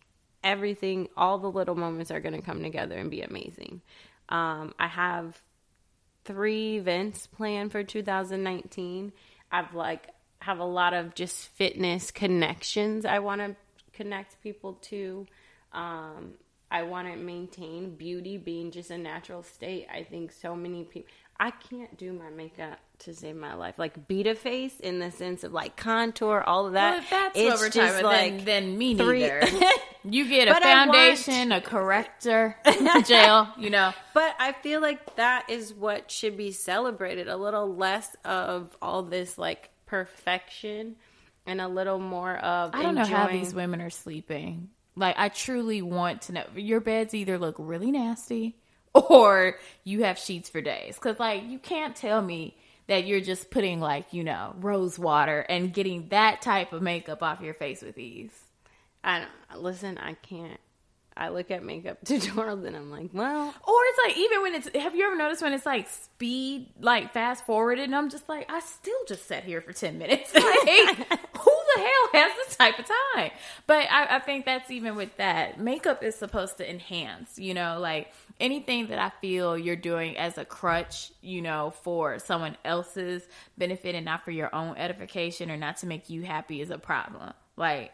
everything 0.43 1.07
all 1.15 1.37
the 1.37 1.49
little 1.49 1.75
moments 1.75 2.11
are 2.11 2.19
going 2.19 2.35
to 2.35 2.41
come 2.41 2.61
together 2.61 2.97
and 2.97 3.09
be 3.09 3.21
amazing 3.21 3.81
um, 4.27 4.73
i 4.79 4.87
have 4.87 5.41
three 6.25 6.75
events 6.75 7.25
planned 7.25 7.71
for 7.71 7.85
2019 7.85 9.13
i've 9.49 9.73
like 9.73 10.09
have 10.39 10.59
a 10.59 10.65
lot 10.65 10.93
of 10.93 11.15
just 11.15 11.47
fitness 11.51 12.11
connections 12.11 13.05
i 13.05 13.17
want 13.17 13.39
to 13.39 13.55
connect 13.93 14.41
people 14.41 14.73
to 14.73 15.25
um, 15.71 16.33
I 16.71 16.83
want 16.83 17.09
to 17.09 17.17
maintain 17.17 17.95
beauty 17.95 18.37
being 18.37 18.71
just 18.71 18.91
a 18.91 18.97
natural 18.97 19.43
state. 19.43 19.87
I 19.93 20.03
think 20.03 20.31
so 20.31 20.55
many 20.55 20.85
people. 20.85 21.09
I 21.41 21.49
can't 21.49 21.97
do 21.97 22.13
my 22.13 22.29
makeup 22.29 22.77
to 22.99 23.15
save 23.15 23.35
my 23.35 23.55
life. 23.55 23.79
Like 23.79 24.07
beat 24.07 24.27
a 24.27 24.35
face 24.35 24.79
in 24.79 24.99
the 24.99 25.09
sense 25.09 25.43
of 25.43 25.51
like 25.51 25.75
contour, 25.75 26.43
all 26.45 26.67
of 26.67 26.73
that. 26.73 26.91
Well, 26.91 26.99
if 27.01 27.09
that's 27.09 27.39
it's 27.39 27.49
what 27.49 27.59
we're 27.59 27.69
just 27.69 27.75
talking 27.77 27.99
about, 27.99 28.03
like 28.03 28.45
then, 28.45 28.69
then 28.69 28.77
me 28.77 28.95
three- 28.95 29.21
neither. 29.21 29.47
you 30.03 30.29
get 30.29 30.47
a 30.47 30.51
I 30.51 30.53
want- 30.53 30.63
foundation, 30.93 31.51
a 31.51 31.59
corrector, 31.59 32.55
jail, 33.05 33.47
you 33.57 33.71
know. 33.71 33.91
But 34.13 34.35
I 34.37 34.51
feel 34.51 34.81
like 34.81 35.15
that 35.15 35.49
is 35.49 35.73
what 35.73 36.11
should 36.11 36.37
be 36.37 36.51
celebrated. 36.51 37.27
A 37.27 37.37
little 37.37 37.75
less 37.75 38.15
of 38.23 38.77
all 38.79 39.01
this 39.01 39.39
like 39.39 39.71
perfection 39.87 40.95
and 41.47 41.59
a 41.59 41.67
little 41.67 41.97
more 41.97 42.37
of 42.37 42.75
I 42.75 42.83
don't 42.83 42.93
know 42.93 43.03
how 43.03 43.25
these 43.27 43.51
women 43.55 43.81
are 43.81 43.89
sleeping. 43.89 44.69
Like, 44.95 45.15
I 45.17 45.29
truly 45.29 45.81
want 45.81 46.23
to 46.23 46.33
know. 46.33 46.43
Your 46.55 46.81
beds 46.81 47.15
either 47.15 47.39
look 47.39 47.55
really 47.57 47.91
nasty 47.91 48.57
or 49.09 49.57
you 49.83 50.03
have 50.03 50.17
sheets 50.17 50.49
for 50.49 50.61
days. 50.61 50.95
Because, 50.95 51.19
like, 51.19 51.43
you 51.47 51.59
can't 51.59 51.95
tell 51.95 52.21
me 52.21 52.55
that 52.87 53.05
you're 53.05 53.21
just 53.21 53.49
putting, 53.51 53.79
like, 53.79 54.13
you 54.13 54.23
know, 54.23 54.53
rose 54.59 54.97
water 54.99 55.45
and 55.47 55.73
getting 55.73 56.09
that 56.09 56.41
type 56.41 56.73
of 56.73 56.81
makeup 56.81 57.23
off 57.23 57.41
your 57.41 57.53
face 57.53 57.81
with 57.81 57.97
ease. 57.97 58.37
I 59.03 59.19
don't 59.51 59.61
listen. 59.63 59.97
I 59.97 60.13
can't. 60.13 60.59
I 61.15 61.29
look 61.29 61.51
at 61.51 61.63
makeup 61.63 61.97
tutorials 62.05 62.65
and 62.65 62.75
I'm 62.75 62.89
like, 62.89 63.09
well, 63.13 63.47
Or 63.47 63.75
it's 63.89 63.99
like, 64.07 64.17
even 64.17 64.41
when 64.41 64.55
it's, 64.55 64.69
have 64.75 64.95
you 64.95 65.05
ever 65.05 65.15
noticed 65.17 65.41
when 65.41 65.51
it's 65.53 65.65
like 65.65 65.89
speed, 65.89 66.69
like 66.79 67.13
fast 67.13 67.45
forwarded? 67.45 67.83
And 67.83 67.95
I'm 67.95 68.09
just 68.09 68.29
like, 68.29 68.49
I 68.49 68.61
still 68.61 68.97
just 69.07 69.27
sat 69.27 69.43
here 69.43 69.61
for 69.61 69.73
10 69.73 69.97
minutes. 69.97 70.31
Like, 70.41 70.97
who 71.37 71.51
the 71.75 71.81
hell 71.81 72.09
has 72.13 72.31
this 72.47 72.55
type 72.55 72.79
of 72.79 72.85
time? 72.85 73.31
But 73.67 73.87
I, 73.91 74.17
I 74.17 74.19
think 74.19 74.45
that's 74.45 74.69
even 74.71 74.95
with 74.95 75.15
that. 75.17 75.59
Makeup 75.59 76.03
is 76.03 76.15
supposed 76.15 76.57
to 76.57 76.69
enhance, 76.69 77.37
you 77.37 77.53
know, 77.53 77.77
like 77.79 78.11
anything 78.39 78.87
that 78.87 78.99
I 78.99 79.11
feel 79.21 79.57
you're 79.57 79.75
doing 79.75 80.17
as 80.17 80.37
a 80.37 80.45
crutch, 80.45 81.11
you 81.21 81.41
know, 81.41 81.73
for 81.83 82.19
someone 82.19 82.57
else's 82.63 83.27
benefit 83.57 83.95
and 83.95 84.05
not 84.05 84.25
for 84.25 84.31
your 84.31 84.53
own 84.53 84.77
edification 84.77 85.51
or 85.51 85.57
not 85.57 85.77
to 85.77 85.87
make 85.87 86.09
you 86.09 86.23
happy 86.23 86.61
is 86.61 86.69
a 86.69 86.77
problem. 86.77 87.33
Like, 87.57 87.91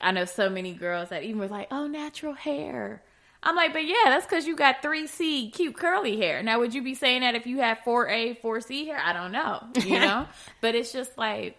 I 0.00 0.12
know 0.12 0.24
so 0.24 0.48
many 0.48 0.72
girls 0.74 1.08
that 1.08 1.24
even 1.24 1.38
were 1.38 1.48
like, 1.48 1.68
oh, 1.70 1.86
natural 1.86 2.34
hair. 2.34 3.02
I'm 3.42 3.54
like, 3.56 3.72
but 3.72 3.84
yeah, 3.86 3.94
that's 4.06 4.26
because 4.26 4.46
you 4.46 4.56
got 4.56 4.82
3C 4.82 5.52
cute 5.52 5.76
curly 5.76 6.16
hair. 6.16 6.42
Now, 6.42 6.58
would 6.58 6.74
you 6.74 6.82
be 6.82 6.94
saying 6.94 7.20
that 7.20 7.34
if 7.34 7.46
you 7.46 7.58
had 7.58 7.78
4A, 7.84 8.40
4C 8.40 8.86
hair? 8.86 8.98
I 8.98 9.12
don't 9.12 9.32
know, 9.32 9.62
you 9.84 9.98
know? 10.00 10.26
but 10.60 10.74
it's 10.74 10.92
just 10.92 11.16
like. 11.16 11.56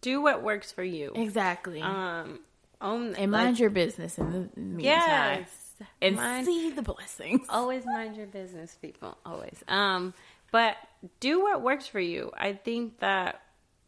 Do 0.00 0.20
what 0.20 0.42
works 0.42 0.70
for 0.70 0.84
you. 0.84 1.12
Exactly. 1.14 1.80
Um, 1.80 2.40
own, 2.78 3.14
and 3.14 3.30
mind 3.30 3.52
like, 3.52 3.58
your 3.58 3.70
business 3.70 4.18
in 4.18 4.32
the 4.32 4.60
meantime. 4.60 4.80
Yes. 4.80 5.63
And 6.00 6.16
mind, 6.16 6.46
see 6.46 6.70
the 6.70 6.82
blessings. 6.82 7.46
Always 7.48 7.84
mind 7.86 8.16
your 8.16 8.26
business, 8.26 8.76
people. 8.80 9.16
Always. 9.24 9.62
Um, 9.68 10.14
but 10.50 10.76
do 11.20 11.42
what 11.42 11.62
works 11.62 11.86
for 11.86 12.00
you. 12.00 12.30
I 12.36 12.52
think 12.52 13.00
that 13.00 13.40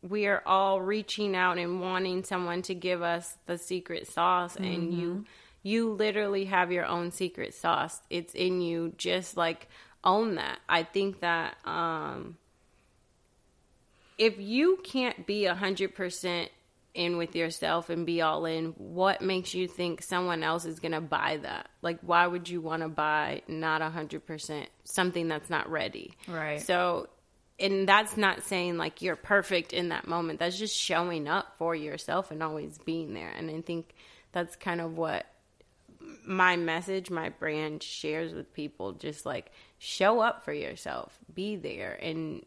we 0.03 0.26
are 0.26 0.43
all 0.47 0.80
reaching 0.80 1.34
out 1.34 1.59
and 1.59 1.80
wanting 1.80 2.24
someone 2.24 2.62
to 2.62 2.74
give 2.74 3.03
us 3.03 3.37
the 3.47 3.59
secret 3.59 4.07
sauce 4.07 4.55
mm-hmm. 4.55 4.64
and 4.64 4.95
you 4.95 5.24
you 5.62 5.93
literally 5.93 6.45
have 6.45 6.70
your 6.70 6.87
own 6.87 7.11
secret 7.11 7.53
sauce. 7.53 8.01
It's 8.09 8.34
in 8.34 8.61
you. 8.61 8.93
Just 8.97 9.37
like 9.37 9.68
own 10.05 10.37
that. 10.37 10.61
I 10.68 10.84
think 10.84 11.20
that 11.20 11.57
um, 11.64 12.37
if 14.16 14.39
you 14.39 14.78
can't 14.84 15.26
be 15.26 15.47
a 15.47 15.55
hundred 15.55 15.95
percent 15.95 16.51
in 16.97 17.16
with 17.16 17.36
yourself 17.36 17.90
and 17.90 18.07
be 18.07 18.22
all 18.22 18.44
in, 18.47 18.74
what 18.78 19.20
makes 19.20 19.55
you 19.55 19.68
think 19.68 20.03
someone 20.03 20.42
else 20.42 20.64
is 20.64 20.80
gonna 20.80 21.01
buy 21.01 21.38
that? 21.42 21.68
Like, 21.82 22.01
why 22.01 22.26
would 22.26 22.49
you 22.49 22.61
want 22.61 22.82
to 22.82 22.88
buy 22.88 23.42
not 23.47 23.82
a 23.82 23.90
hundred 23.90 24.26
percent 24.26 24.68
something 24.84 25.28
that's 25.28 25.51
not 25.51 25.70
ready? 25.70 26.14
Right. 26.26 26.61
So, 26.61 27.09
and 27.61 27.88
that's 27.88 28.16
not 28.16 28.42
saying 28.44 28.76
like 28.76 29.03
you're 29.03 29.16
perfect 29.16 29.72
in 29.72 29.90
that 29.90 30.09
moment. 30.09 30.40
That's 30.40 30.59
just 30.59 30.76
showing 30.76 31.28
up 31.28 31.55
for 31.59 31.74
yourself 31.74 32.30
and 32.30 32.42
always 32.42 32.78
being 32.78 33.14
there. 33.14 33.30
And 33.30 33.51
I 33.51 33.61
think 33.61 33.94
that's 34.32 34.57
kind 34.57 34.80
of 34.80 34.97
what 34.97 35.26
my 36.24 36.57
message, 36.57 37.11
my 37.11 37.30
brand 37.30 37.82
shares 37.82 38.32
with 38.34 38.53
people 38.53 38.92
just 38.92 39.24
like 39.26 39.51
show 39.78 40.20
up 40.20 40.44
for 40.44 40.53
yourself, 40.53 41.18
be 41.32 41.57
there. 41.57 41.99
And 42.01 42.44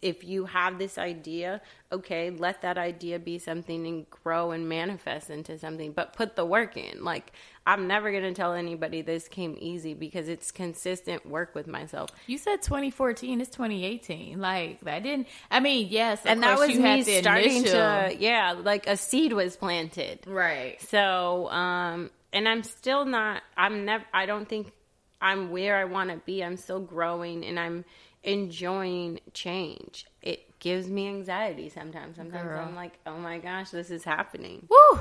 if 0.00 0.24
you 0.24 0.44
have 0.46 0.78
this 0.78 0.98
idea, 0.98 1.60
okay, 1.90 2.30
let 2.30 2.62
that 2.62 2.78
idea 2.78 3.18
be 3.18 3.38
something 3.38 3.86
and 3.86 4.10
grow 4.10 4.52
and 4.52 4.68
manifest 4.68 5.30
into 5.30 5.58
something, 5.58 5.92
but 5.92 6.12
put 6.12 6.36
the 6.36 6.44
work 6.44 6.76
in. 6.76 7.02
Like, 7.02 7.32
I'm 7.66 7.86
never 7.86 8.10
going 8.10 8.22
to 8.22 8.32
tell 8.32 8.54
anybody 8.54 9.02
this 9.02 9.28
came 9.28 9.56
easy 9.58 9.94
because 9.94 10.28
it's 10.28 10.50
consistent 10.50 11.26
work 11.26 11.54
with 11.54 11.66
myself. 11.66 12.10
You 12.26 12.38
said 12.38 12.62
2014, 12.62 13.40
it's 13.40 13.50
2018. 13.50 14.40
Like, 14.40 14.80
that 14.82 15.02
didn't, 15.02 15.28
I 15.50 15.60
mean, 15.60 15.88
yes, 15.90 16.20
and 16.24 16.42
that 16.42 16.58
was 16.58 16.76
me 16.76 17.02
starting 17.02 17.56
initial... 17.56 17.72
to, 17.72 18.16
yeah, 18.18 18.52
like 18.52 18.86
a 18.86 18.96
seed 18.96 19.32
was 19.32 19.56
planted. 19.56 20.20
Right. 20.26 20.80
So, 20.82 21.48
um, 21.50 22.10
and 22.32 22.48
I'm 22.48 22.62
still 22.62 23.04
not 23.04 23.42
I'm 23.56 23.84
never 23.84 24.04
I 24.12 24.26
don't 24.26 24.48
think 24.48 24.72
I'm 25.20 25.50
where 25.50 25.76
I 25.76 25.84
want 25.84 26.10
to 26.10 26.16
be. 26.16 26.44
I'm 26.44 26.56
still 26.56 26.80
growing 26.80 27.44
and 27.44 27.58
I'm 27.58 27.84
enjoying 28.22 29.20
change. 29.32 30.06
It 30.22 30.58
gives 30.58 30.88
me 30.88 31.08
anxiety 31.08 31.68
sometimes. 31.68 32.16
Sometimes 32.16 32.44
Girl. 32.44 32.66
I'm 32.66 32.74
like, 32.74 32.98
"Oh 33.06 33.16
my 33.18 33.38
gosh, 33.38 33.70
this 33.70 33.90
is 33.90 34.04
happening." 34.04 34.66
Woo! 34.68 35.00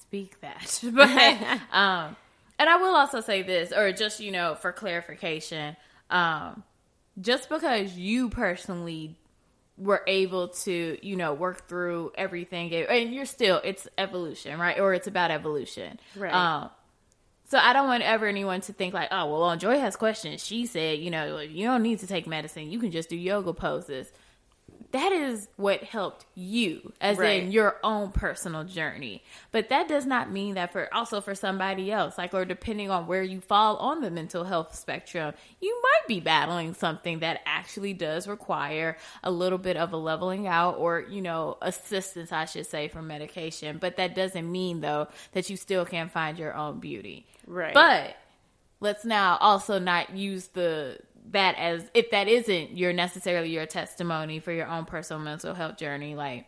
Speak 0.00 0.40
that. 0.40 0.80
but 0.92 1.08
um 1.72 2.16
and 2.58 2.68
I 2.68 2.76
will 2.76 2.94
also 2.94 3.20
say 3.20 3.42
this 3.42 3.72
or 3.72 3.92
just, 3.92 4.20
you 4.20 4.32
know, 4.32 4.54
for 4.54 4.72
clarification, 4.72 5.76
um 6.10 6.62
just 7.20 7.48
because 7.48 7.96
you 7.96 8.28
personally 8.30 9.16
were 9.80 10.02
able 10.06 10.48
to, 10.48 10.98
you 11.02 11.16
know, 11.16 11.32
work 11.32 11.66
through 11.66 12.12
everything. 12.14 12.72
And 12.74 13.14
you're 13.14 13.24
still, 13.24 13.60
it's 13.64 13.88
evolution, 13.96 14.58
right? 14.60 14.78
Or 14.78 14.92
it's 14.92 15.06
about 15.06 15.30
evolution. 15.30 15.98
Right. 16.14 16.32
Um, 16.32 16.70
so 17.50 17.58
I 17.58 17.72
don't 17.72 17.88
want 17.88 18.04
ever 18.04 18.28
anyone 18.28 18.60
to 18.60 18.72
think 18.72 18.94
like, 18.94 19.08
oh, 19.10 19.26
well, 19.26 19.56
Joy 19.56 19.80
has 19.80 19.96
questions. 19.96 20.46
She 20.46 20.66
said, 20.66 21.00
you 21.00 21.10
know, 21.10 21.40
you 21.40 21.66
don't 21.66 21.82
need 21.82 21.98
to 21.98 22.06
take 22.06 22.28
medicine. 22.28 22.70
You 22.70 22.78
can 22.78 22.92
just 22.92 23.08
do 23.08 23.16
yoga 23.16 23.52
poses 23.52 24.12
that 24.92 25.12
is 25.12 25.48
what 25.56 25.82
helped 25.82 26.26
you 26.34 26.92
as 27.00 27.18
right. 27.18 27.42
in 27.42 27.52
your 27.52 27.76
own 27.84 28.10
personal 28.10 28.64
journey. 28.64 29.22
But 29.52 29.68
that 29.68 29.88
does 29.88 30.06
not 30.06 30.30
mean 30.30 30.54
that 30.54 30.72
for 30.72 30.92
also 30.92 31.20
for 31.20 31.34
somebody 31.34 31.92
else 31.92 32.18
like 32.18 32.34
or 32.34 32.44
depending 32.44 32.90
on 32.90 33.06
where 33.06 33.22
you 33.22 33.40
fall 33.40 33.76
on 33.76 34.00
the 34.00 34.10
mental 34.10 34.44
health 34.44 34.74
spectrum 34.74 35.34
you 35.60 35.80
might 35.82 36.08
be 36.08 36.20
battling 36.20 36.74
something 36.74 37.20
that 37.20 37.40
actually 37.46 37.92
does 37.92 38.26
require 38.26 38.96
a 39.22 39.30
little 39.30 39.58
bit 39.58 39.76
of 39.76 39.92
a 39.92 39.96
leveling 39.96 40.46
out 40.46 40.76
or 40.78 41.04
you 41.08 41.22
know 41.22 41.56
assistance 41.62 42.32
i 42.32 42.44
should 42.44 42.66
say 42.66 42.88
from 42.88 43.06
medication. 43.06 43.78
But 43.78 43.96
that 43.96 44.14
doesn't 44.14 44.50
mean 44.50 44.80
though 44.80 45.08
that 45.32 45.50
you 45.50 45.56
still 45.56 45.84
can't 45.84 46.10
find 46.10 46.38
your 46.38 46.54
own 46.54 46.80
beauty. 46.80 47.26
Right. 47.46 47.74
But 47.74 48.16
let's 48.80 49.04
now 49.04 49.36
also 49.40 49.78
not 49.78 50.16
use 50.16 50.48
the 50.48 50.98
that 51.30 51.56
as 51.56 51.88
if 51.94 52.10
that 52.10 52.28
isn't 52.28 52.76
your 52.76 52.92
necessarily 52.92 53.50
your 53.50 53.66
testimony 53.66 54.40
for 54.40 54.52
your 54.52 54.66
own 54.66 54.84
personal 54.84 55.22
mental 55.22 55.54
health 55.54 55.76
journey, 55.76 56.14
like 56.14 56.46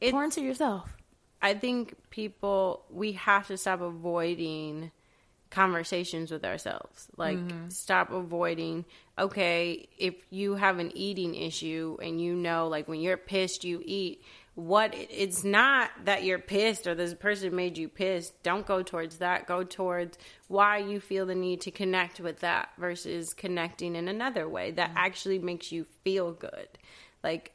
it's, 0.00 0.12
pour 0.12 0.24
into 0.24 0.40
yourself. 0.40 0.96
I 1.42 1.54
think 1.54 1.94
people 2.10 2.84
we 2.90 3.12
have 3.12 3.46
to 3.48 3.56
stop 3.56 3.80
avoiding 3.80 4.90
conversations 5.50 6.30
with 6.30 6.44
ourselves. 6.44 7.08
Like 7.16 7.38
mm-hmm. 7.38 7.68
stop 7.68 8.10
avoiding 8.12 8.84
okay, 9.18 9.88
if 9.98 10.14
you 10.30 10.54
have 10.54 10.78
an 10.78 10.90
eating 10.94 11.34
issue 11.34 11.98
and 12.00 12.20
you 12.20 12.34
know 12.34 12.68
like 12.68 12.88
when 12.88 13.00
you're 13.00 13.16
pissed 13.16 13.64
you 13.64 13.82
eat, 13.84 14.22
what 14.66 14.94
it's 14.94 15.44
not 15.44 15.90
that 16.04 16.24
you're 16.24 16.38
pissed 16.38 16.86
or 16.86 16.94
this 16.94 17.14
person 17.14 17.54
made 17.54 17.78
you 17.78 17.88
pissed. 17.88 18.42
Don't 18.42 18.66
go 18.66 18.82
towards 18.82 19.18
that. 19.18 19.46
Go 19.46 19.64
towards 19.64 20.18
why 20.48 20.78
you 20.78 21.00
feel 21.00 21.26
the 21.26 21.34
need 21.34 21.60
to 21.62 21.70
connect 21.70 22.20
with 22.20 22.40
that 22.40 22.70
versus 22.78 23.32
connecting 23.34 23.96
in 23.96 24.08
another 24.08 24.48
way 24.48 24.70
that 24.72 24.90
mm-hmm. 24.90 24.98
actually 24.98 25.38
makes 25.38 25.72
you 25.72 25.84
feel 26.04 26.32
good. 26.32 26.68
Like 27.22 27.52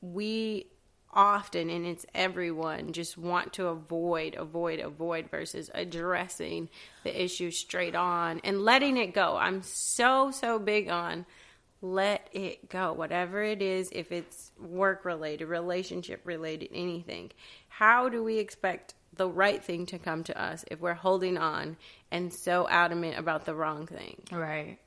we 0.00 0.66
often 1.14 1.68
and 1.68 1.86
it's 1.86 2.06
everyone 2.14 2.90
just 2.92 3.18
want 3.18 3.52
to 3.52 3.66
avoid 3.66 4.34
avoid 4.34 4.80
avoid 4.80 5.30
versus 5.30 5.70
addressing 5.74 6.70
the 7.04 7.22
issue 7.22 7.50
straight 7.50 7.94
on 7.94 8.40
and 8.44 8.62
letting 8.62 8.96
it 8.96 9.12
go 9.12 9.36
i'm 9.36 9.60
so 9.62 10.30
so 10.30 10.58
big 10.58 10.88
on 10.88 11.26
let 11.82 12.28
it 12.32 12.70
go. 12.70 12.92
Whatever 12.92 13.42
it 13.42 13.60
is, 13.60 13.90
if 13.92 14.12
it's 14.12 14.52
work 14.58 15.04
related, 15.04 15.46
relationship 15.46 16.22
related, 16.24 16.70
anything. 16.72 17.32
How 17.68 18.08
do 18.08 18.22
we 18.22 18.38
expect 18.38 18.94
the 19.14 19.28
right 19.28 19.62
thing 19.62 19.84
to 19.86 19.98
come 19.98 20.24
to 20.24 20.40
us 20.40 20.64
if 20.70 20.80
we're 20.80 20.94
holding 20.94 21.36
on 21.36 21.76
and 22.10 22.32
so 22.32 22.68
adamant 22.68 23.18
about 23.18 23.44
the 23.44 23.54
wrong 23.54 23.86
thing? 23.86 24.22
Right. 24.30 24.78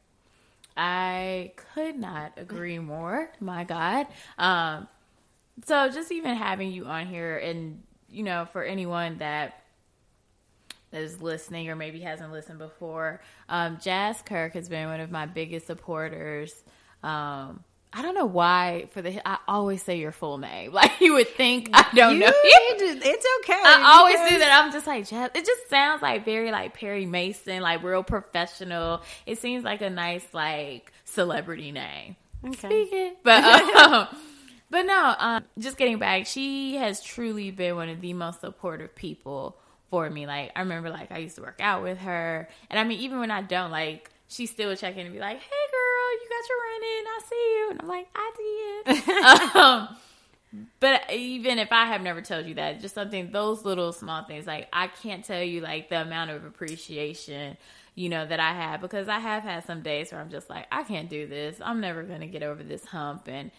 I 0.78 1.54
could 1.74 1.98
not 1.98 2.34
agree 2.38 2.80
more. 2.80 3.30
My 3.40 3.66
God. 3.66 4.08
Um, 4.38 4.88
so 5.66 5.90
just 5.90 6.12
even 6.12 6.36
having 6.36 6.72
you 6.72 6.86
on 6.86 7.08
here 7.08 7.38
and, 7.38 7.84
you 8.10 8.24
know, 8.24 8.46
for 8.46 8.64
anyone 8.64 9.20
that 9.20 9.62
is 10.92 11.22
listening 11.22 11.70
or 11.70 11.76
maybe 11.76 12.00
hasn't 12.00 12.32
listened 12.32 12.60
before, 12.60 13.22
um, 13.50 13.78
Jazz 13.82 14.22
Kirk 14.22 14.54
has 14.54 14.70
been 14.70 14.88
one 14.88 15.00
of 15.00 15.12
my 15.12 15.26
biggest 15.26 15.68
supporters 15.68 16.64
um, 17.06 17.64
I 17.94 18.02
don't 18.02 18.14
know 18.14 18.26
why 18.26 18.88
for 18.92 19.02
the 19.02 19.26
I 19.26 19.38
always 19.48 19.82
say 19.82 20.00
your 20.00 20.12
full 20.12 20.38
name. 20.38 20.72
Like 20.76 21.00
you 21.00 21.14
would 21.14 21.30
think 21.30 21.70
I 21.72 21.88
don't 21.96 22.16
you 22.16 22.20
know. 22.20 22.32
it's 22.34 23.26
okay. 23.40 23.62
I 23.64 23.94
always 23.98 24.30
do 24.30 24.40
that. 24.40 24.62
I'm 24.64 24.72
just 24.72 24.86
like 24.86 25.08
Jeff. 25.08 25.32
It 25.34 25.46
just 25.46 25.70
sounds 25.70 26.02
like 26.02 26.26
very 26.26 26.52
like 26.52 26.74
Perry 26.74 27.06
Mason, 27.06 27.62
like 27.62 27.84
real 27.84 28.04
professional. 28.04 29.02
It 29.26 29.38
seems 29.38 29.64
like 29.64 29.82
a 29.82 29.90
nice 29.90 30.26
like 30.34 30.92
celebrity 31.06 31.72
name. 31.72 32.18
Okay. 32.46 32.58
Speaking, 32.58 33.16
but 33.24 33.44
um, 33.44 34.08
but 34.70 34.82
no. 34.82 35.16
Um, 35.18 35.46
just 35.58 35.78
getting 35.78 35.98
back, 35.98 36.26
she 36.26 36.76
has 36.76 37.02
truly 37.02 37.52
been 37.52 37.78
one 37.78 37.88
of 37.88 38.02
the 38.02 38.12
most 38.14 38.42
supportive 38.42 38.94
people 38.96 39.58
for 39.90 40.10
me. 40.10 40.28
Like 40.28 40.52
I 40.56 40.60
remember, 40.60 40.90
like 40.90 41.12
I 41.12 41.20
used 41.20 41.38
to 41.38 41.42
work 41.44 41.62
out 41.62 41.82
with 41.82 42.00
her, 42.00 42.50
and 42.70 42.78
I 42.78 42.84
mean, 42.84 43.00
even 43.00 43.20
when 43.20 43.32
I 43.32 43.42
don't, 43.42 43.72
like 43.72 44.10
she 44.28 44.48
still 44.48 44.70
would 44.70 44.80
check 44.80 44.98
in 44.98 45.06
and 45.06 45.14
be 45.14 45.20
like, 45.20 45.40
"Hey, 45.40 45.65
you 46.22 46.30
got 46.30 46.50
your 46.50 46.60
running. 46.72 47.06
I 47.08 47.20
see 47.30 47.56
you." 47.56 47.68
And 47.72 47.82
I'm 47.82 47.88
like, 47.88 48.08
"I 48.16 48.32
did." 48.38 49.56
um, 49.56 49.96
but 50.80 51.12
even 51.12 51.60
if 51.60 51.72
I 51.72 51.86
have 51.86 52.02
never 52.02 52.22
told 52.22 52.46
you 52.46 52.56
that, 52.56 52.82
just 52.82 52.96
something 52.96 53.32
those 53.32 53.66
little 53.66 53.92
small 53.92 54.24
things, 54.24 54.46
like 54.48 54.68
I 54.72 54.88
can't 54.88 55.24
tell 55.24 55.44
you 55.44 55.62
like 55.62 55.90
the 55.90 56.02
amount 56.02 56.32
of 56.32 56.46
appreciation 56.46 57.58
you 57.96 58.10
know 58.10 58.26
that 58.26 58.42
I 58.42 58.54
have 58.54 58.82
because 58.82 59.08
I 59.08 59.20
have 59.20 59.44
had 59.44 59.66
some 59.66 59.82
days 59.82 60.12
where 60.12 60.20
I'm 60.20 60.30
just 60.30 60.50
like, 60.50 60.68
I 60.72 60.84
can't 60.84 61.10
do 61.10 61.28
this. 61.28 61.58
I'm 61.64 61.80
never 61.80 62.04
gonna 62.04 62.28
get 62.28 62.44
over 62.44 62.62
this 62.62 62.86
hump 62.86 63.28
and 63.28 63.52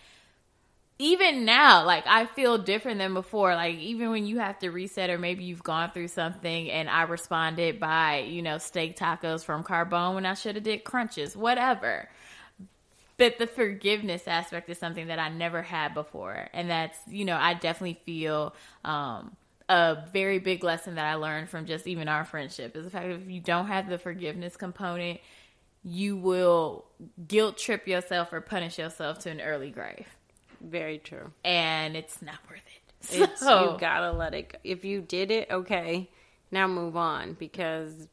even 0.99 1.45
now, 1.45 1.85
like 1.85 2.07
I 2.07 2.25
feel 2.25 2.57
different 2.57 2.99
than 2.99 3.13
before. 3.13 3.55
Like 3.55 3.77
even 3.77 4.11
when 4.11 4.27
you 4.27 4.39
have 4.39 4.59
to 4.61 4.71
reset, 4.71 5.11
or 5.11 5.19
maybe 5.19 5.45
you've 5.45 5.63
gone 5.63 5.91
through 5.91 6.09
something, 6.09 6.71
and 6.71 6.89
I 6.89 7.03
responded 7.03 7.79
by 7.79 8.21
you 8.21 8.43
know 8.43 8.59
steak 8.59 8.97
tacos 8.97 9.45
from 9.45 9.63
Carbone 9.63 10.15
when 10.15 10.27
I 10.27 10.35
should 10.35 10.55
have 10.55 10.65
did 10.65 10.85
crunches, 10.85 11.37
whatever. 11.37 12.09
But 13.19 13.39
the 13.39 13.47
forgiveness 13.47 14.29
aspect 14.29 14.69
is 14.69 14.79
something 14.79 15.07
that 15.07 15.19
I 15.19 15.29
never 15.31 15.63
had 15.63 15.95
before, 15.95 16.49
and 16.53 16.69
that's 16.69 16.99
you 17.09 17.25
know 17.25 17.37
I 17.37 17.55
definitely 17.55 17.99
feel 18.05 18.55
um, 18.85 19.37
a 19.69 19.99
very 20.13 20.39
big 20.39 20.63
lesson 20.63 20.97
that 20.97 21.07
I 21.07 21.15
learned 21.15 21.49
from 21.49 21.65
just 21.67 21.87
even 21.87 22.09
our 22.09 22.25
friendship 22.25 22.77
is 22.77 22.85
the 22.85 22.91
fact 22.91 23.07
that 23.09 23.15
if 23.23 23.31
you 23.31 23.41
don't 23.41 23.69
have 23.69 23.89
the 23.89 23.99
forgiveness 23.99 24.57
component, 24.57 25.21
you 25.83 26.17
will 26.17 26.85
guilt 27.27 27.57
trip 27.59 27.87
yourself 27.89 28.33
or 28.33 28.41
punish 28.43 28.79
yourself 28.79 29.19
to 29.21 29.31
an 29.31 29.41
early 29.41 29.71
grave 29.71 30.07
Very 30.61 30.99
true. 30.99 31.33
and 31.45 31.97
it's 31.97 32.21
not 32.21 32.39
worth 32.51 32.59
it. 32.59 33.23
It's, 33.31 33.41
So, 33.41 33.73
you 33.75 33.79
gotta 33.79 34.13
let 34.13 34.35
it. 34.35 34.53
go. 34.53 34.59
If 34.65 34.85
you 34.85 35.01
did 35.01 35.31
it, 35.31 35.51
okay, 35.51 36.11
now 36.51 36.67
move 36.67 36.97
on 36.97 37.35
because 37.35 38.09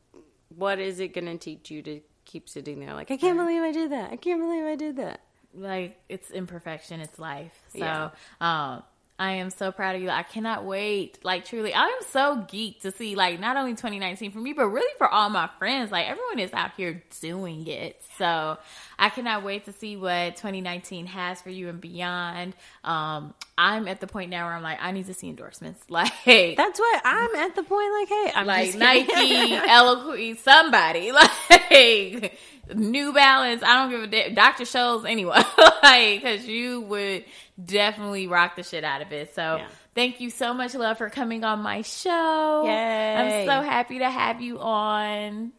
what 0.55 0.79
is 0.79 0.99
it 0.99 1.13
gonna 1.13 1.37
teach 1.37 1.69
you 1.71 1.81
to 1.83 1.99
keep 2.33 2.49
sitting 2.49 2.79
there 2.79 2.93
like 2.93 3.11
I 3.11 3.17
can't 3.17 3.37
believe 3.37 3.61
I 3.61 3.71
did 3.71 3.91
that. 3.91 4.11
I 4.11 4.15
can't 4.17 4.41
believe 4.41 4.65
I 4.65 4.75
did 4.75 4.97
that. 4.97 5.21
like 5.53 5.97
it's 6.09 6.31
imperfection, 6.31 6.99
it's 6.99 7.19
life. 7.19 7.53
So, 7.73 7.77
Yeah. 7.79 8.09
um, 8.41 8.83
I 9.19 9.33
am 9.33 9.51
so 9.51 9.71
proud 9.71 9.95
of 9.95 10.01
you. 10.01 10.09
I 10.09 10.23
cannot 10.23 10.65
wait. 10.65 11.19
Like 11.23 11.45
truly, 11.45 11.71
I 11.73 11.85
am 11.85 12.01
so 12.09 12.37
geeked 12.51 12.81
to 12.81 12.91
see 12.91 13.15
like 13.15 13.39
not 13.39 13.55
only 13.57 13.73
2019 13.73 14.31
for 14.31 14.39
me, 14.39 14.53
but 14.53 14.65
really 14.67 14.91
for 14.97 15.07
all 15.07 15.29
my 15.29 15.47
friends. 15.59 15.91
Like 15.91 16.07
everyone 16.09 16.39
is 16.39 16.51
out 16.51 16.71
here 16.75 17.03
doing 17.21 17.67
it. 17.67 18.01
So 18.17 18.57
I 18.99 19.09
cannot 19.09 19.43
wait 19.43 19.65
to 19.65 19.73
see 19.73 19.97
what 19.97 20.35
2019 20.37 21.07
has 21.07 21.41
for 21.41 21.49
you 21.49 21.69
and 21.69 21.81
beyond. 21.81 22.53
Um, 22.83 23.33
I'm 23.57 23.87
at 23.87 23.99
the 23.99 24.07
point 24.07 24.29
now 24.29 24.45
where 24.45 24.55
I'm 24.55 24.63
like, 24.63 24.79
I 24.81 24.91
need 24.91 25.05
to 25.07 25.13
see 25.13 25.29
endorsements. 25.29 25.81
Like 25.89 26.11
That's 26.25 26.79
what 26.79 27.01
I'm 27.05 27.35
at 27.35 27.55
the 27.55 27.63
point 27.63 27.91
like, 27.99 28.07
hey, 28.09 28.31
I'm 28.35 28.47
like. 28.47 28.75
Nike, 28.75 29.53
Eloquent, 29.67 30.39
somebody 30.39 31.11
like 31.71 32.37
New 32.73 33.13
Balance. 33.13 33.61
I 33.63 33.75
don't 33.75 33.89
give 33.91 34.03
a 34.03 34.07
damn. 34.07 34.33
Dr. 34.33 34.63
Scholl's, 34.63 35.05
anyone, 35.05 35.43
like 35.83 36.21
because 36.21 36.45
you 36.47 36.81
would 36.81 37.25
definitely 37.63 38.27
rock 38.27 38.55
the 38.55 38.63
shit 38.63 38.83
out 38.83 39.01
of 39.01 39.11
it. 39.11 39.35
So 39.35 39.57
Yeah. 39.57 39.67
thank 39.93 40.19
you 40.21 40.29
so 40.29 40.53
much, 40.53 40.73
love, 40.73 40.97
for 40.97 41.09
coming 41.09 41.43
on 41.43 41.59
my 41.59 41.81
show. 41.81 42.63
Yay. 42.65 43.15
I'm 43.15 43.47
so 43.47 43.61
happy 43.67 43.99
to 43.99 44.09
have 44.09 44.41
you 44.41 44.59
on. 44.59 45.51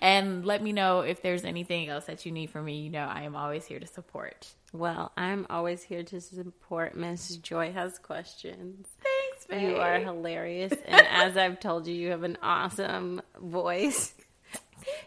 And 0.00 0.44
let 0.44 0.62
me 0.62 0.72
know 0.72 1.00
if 1.00 1.22
there's 1.22 1.44
anything 1.44 1.88
else 1.88 2.06
that 2.06 2.26
you 2.26 2.32
need 2.32 2.50
from 2.50 2.64
me. 2.64 2.80
You 2.80 2.90
know, 2.90 3.06
I 3.06 3.22
am 3.22 3.36
always 3.36 3.66
here 3.66 3.78
to 3.78 3.86
support. 3.86 4.54
Well, 4.72 5.12
I'm 5.16 5.46
always 5.48 5.82
here 5.82 6.02
to 6.02 6.20
support 6.20 6.96
Miss 6.96 7.36
Joy 7.36 7.72
has 7.72 7.98
questions. 7.98 8.86
Thanks, 9.02 9.46
babe. 9.46 9.70
You 9.70 9.76
are 9.76 9.98
hilarious, 9.98 10.72
and 10.86 11.06
as 11.08 11.36
I've 11.36 11.60
told 11.60 11.86
you, 11.86 11.94
you 11.94 12.10
have 12.10 12.24
an 12.24 12.36
awesome 12.42 13.22
voice. 13.40 14.12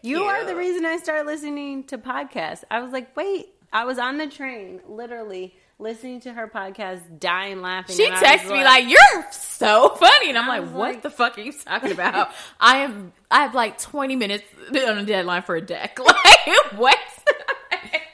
You 0.02 0.24
are 0.24 0.46
the 0.46 0.56
reason 0.56 0.86
I 0.86 0.98
started 0.98 1.26
listening 1.26 1.84
to 1.86 1.98
podcasts. 1.98 2.64
I 2.70 2.82
was 2.82 2.92
like, 2.92 3.16
wait, 3.16 3.50
I 3.72 3.86
was 3.86 4.00
on 4.00 4.18
the 4.18 4.28
train, 4.28 4.82
literally 4.88 5.56
listening 5.80 6.20
to 6.22 6.34
her 6.34 6.48
podcast, 6.48 7.20
dying 7.20 7.62
laughing. 7.62 7.96
She 7.96 8.08
texts 8.10 8.50
I 8.50 8.54
me 8.54 8.64
like, 8.64 8.88
"You're 8.90 9.26
so 9.32 9.90
funny," 9.90 10.30
and 10.30 10.38
I'm 10.38 10.48
like, 10.48 10.64
"What 10.72 10.94
like- 10.94 11.02
the 11.02 11.10
fuck 11.10 11.38
are 11.38 11.42
you 11.42 11.54
talking 11.54 11.92
about?" 11.92 12.30
I 12.60 12.78
am. 12.80 13.14
I 13.32 13.42
have 13.44 13.56
like 13.56 13.80
20 13.80 14.16
minutes 14.16 14.44
on 14.70 14.98
a 14.98 15.06
deadline 15.06 15.44
for 15.44 15.56
a 15.56 15.62
deck. 15.62 16.00
Like 16.52 16.74
what? 16.80 16.98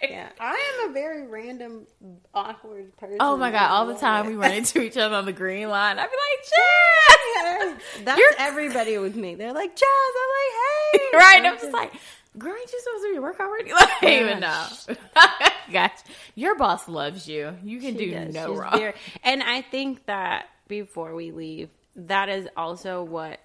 yeah, 0.03 0.29
I 0.39 0.81
am 0.83 0.89
a 0.89 0.93
very 0.93 1.25
random, 1.27 1.87
awkward 2.33 2.95
person. 2.97 3.17
Oh 3.19 3.37
my 3.37 3.51
god! 3.51 3.71
All 3.71 3.85
the 3.87 3.95
time 3.95 4.27
we 4.27 4.35
run 4.35 4.51
into 4.53 4.81
each 4.81 4.97
other 4.97 5.15
on 5.15 5.25
the 5.25 5.33
green 5.33 5.69
line. 5.69 5.97
I'd 5.99 6.09
be 6.09 6.17
like, 7.71 7.75
"Jess!" 7.79 8.03
That's 8.05 8.17
You're- 8.19 8.35
everybody 8.39 8.97
with 8.97 9.15
me. 9.15 9.35
They're 9.35 9.53
like, 9.53 9.75
Jazz. 9.75 9.87
I'm 10.21 10.29
like, 10.35 11.01
hey, 11.11 11.17
right? 11.17 11.45
I'm 11.45 11.57
just 11.59 11.71
like, 11.73 11.93
"Girl, 12.37 12.53
ain't 12.53 12.71
you 12.71 12.79
supposed 12.83 13.03
to 13.03 13.09
be 13.11 13.15
at 13.17 13.21
work 13.21 13.39
already?" 13.39 13.71
Like, 13.73 14.03
even 14.03 14.39
no. 14.39 14.65
gotcha. 15.71 16.03
Your 16.35 16.55
boss 16.55 16.87
loves 16.87 17.27
you. 17.27 17.55
You 17.63 17.79
can 17.79 17.97
She 17.97 18.05
do 18.05 18.11
does. 18.11 18.33
no 18.33 18.49
She's 18.51 18.59
wrong. 18.59 18.77
very- 18.77 18.93
and 19.23 19.41
I 19.43 19.61
think 19.61 20.05
that 20.07 20.45
before 20.67 21.13
we 21.15 21.31
leave, 21.31 21.69
that 21.95 22.29
is 22.29 22.47
also 22.57 23.03
what 23.03 23.39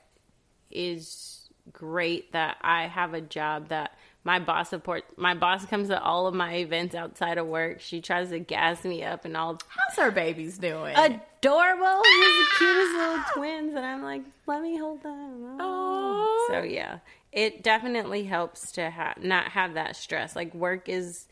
is 0.70 1.48
great 1.72 2.32
that 2.32 2.56
I 2.62 2.86
have 2.86 3.14
a 3.14 3.20
job 3.20 3.68
that 3.68 3.92
my 4.24 4.38
boss 4.38 4.68
supports. 4.70 5.06
My 5.16 5.34
boss 5.34 5.64
comes 5.64 5.88
to 5.88 6.00
all 6.02 6.26
of 6.26 6.34
my 6.34 6.56
events 6.56 6.94
outside 6.94 7.38
of 7.38 7.46
work. 7.46 7.80
She 7.80 8.00
tries 8.00 8.30
to 8.30 8.38
gas 8.38 8.84
me 8.84 9.02
up 9.02 9.24
and 9.24 9.36
all 9.36 9.58
How's 9.68 9.96
her 10.04 10.10
babies 10.10 10.58
doing? 10.58 10.94
adorable. 10.94 12.02
He's 12.04 12.36
the 12.36 12.46
cutest 12.58 12.92
little 12.96 13.18
twins, 13.34 13.74
and 13.74 13.86
I'm 13.86 14.02
like, 14.02 14.22
let 14.46 14.60
me 14.62 14.76
hold 14.76 15.02
them. 15.02 15.56
Oh. 15.60 16.46
So 16.50 16.62
yeah, 16.62 16.98
it 17.32 17.62
definitely 17.62 18.24
helps 18.24 18.72
to 18.72 19.14
not 19.20 19.52
have 19.52 19.74
that 19.74 19.96
stress. 19.96 20.34
Like 20.34 20.54
work 20.54 20.88
is, 20.88 21.26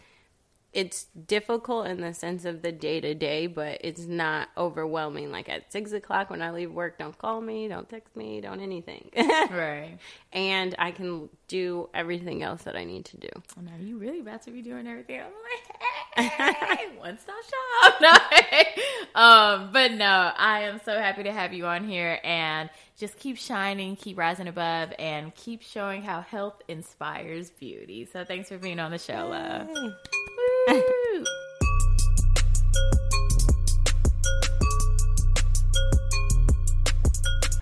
it's 0.72 1.04
difficult 1.26 1.86
in 1.86 2.00
the 2.00 2.12
sense 2.12 2.44
of 2.44 2.60
the 2.62 2.70
day 2.70 3.00
to 3.00 3.14
day, 3.14 3.46
but 3.46 3.78
it's 3.82 4.06
not 4.06 4.48
overwhelming. 4.56 5.32
Like 5.32 5.48
at 5.48 5.72
six 5.72 5.92
o'clock 5.92 6.28
when 6.28 6.42
I 6.42 6.50
leave 6.50 6.70
work, 6.70 6.98
don't 6.98 7.16
call 7.16 7.40
me, 7.40 7.68
don't 7.68 7.88
text 7.88 8.14
me, 8.14 8.40
don't 8.40 8.60
anything, 8.60 9.10
right. 9.16 9.98
and 10.32 10.74
I 10.78 10.90
can 10.90 11.30
do 11.48 11.88
everything 11.94 12.42
else 12.42 12.62
that 12.64 12.76
I 12.76 12.84
need 12.84 13.06
to 13.06 13.16
do. 13.16 13.28
Oh, 13.34 13.62
no, 13.62 13.72
you 13.80 13.98
really 13.98 14.20
about 14.20 14.42
to 14.42 14.50
be 14.50 14.60
doing 14.60 14.86
everything. 14.86 15.20
I'm 15.20 15.32
like, 16.18 16.30
hey, 16.78 16.88
one 16.98 17.18
stop 17.18 17.36
shop. 17.42 17.94
No, 18.00 19.20
um, 19.20 19.70
but 19.72 19.92
no, 19.92 20.32
I 20.36 20.60
am 20.60 20.80
so 20.84 20.98
happy 20.98 21.22
to 21.24 21.32
have 21.32 21.52
you 21.52 21.66
on 21.66 21.88
here 21.88 22.20
and 22.22 22.68
just 22.96 23.16
keep 23.16 23.38
shining, 23.38 23.96
keep 23.96 24.18
rising 24.18 24.48
above, 24.48 24.92
and 24.98 25.34
keep 25.34 25.62
showing 25.62 26.02
how 26.02 26.20
health 26.20 26.60
inspires 26.68 27.50
beauty. 27.50 28.04
So 28.04 28.24
thanks 28.24 28.48
for 28.48 28.58
being 28.58 28.78
on 28.78 28.90
the 28.90 28.98
show, 28.98 29.28
love. 29.28 29.68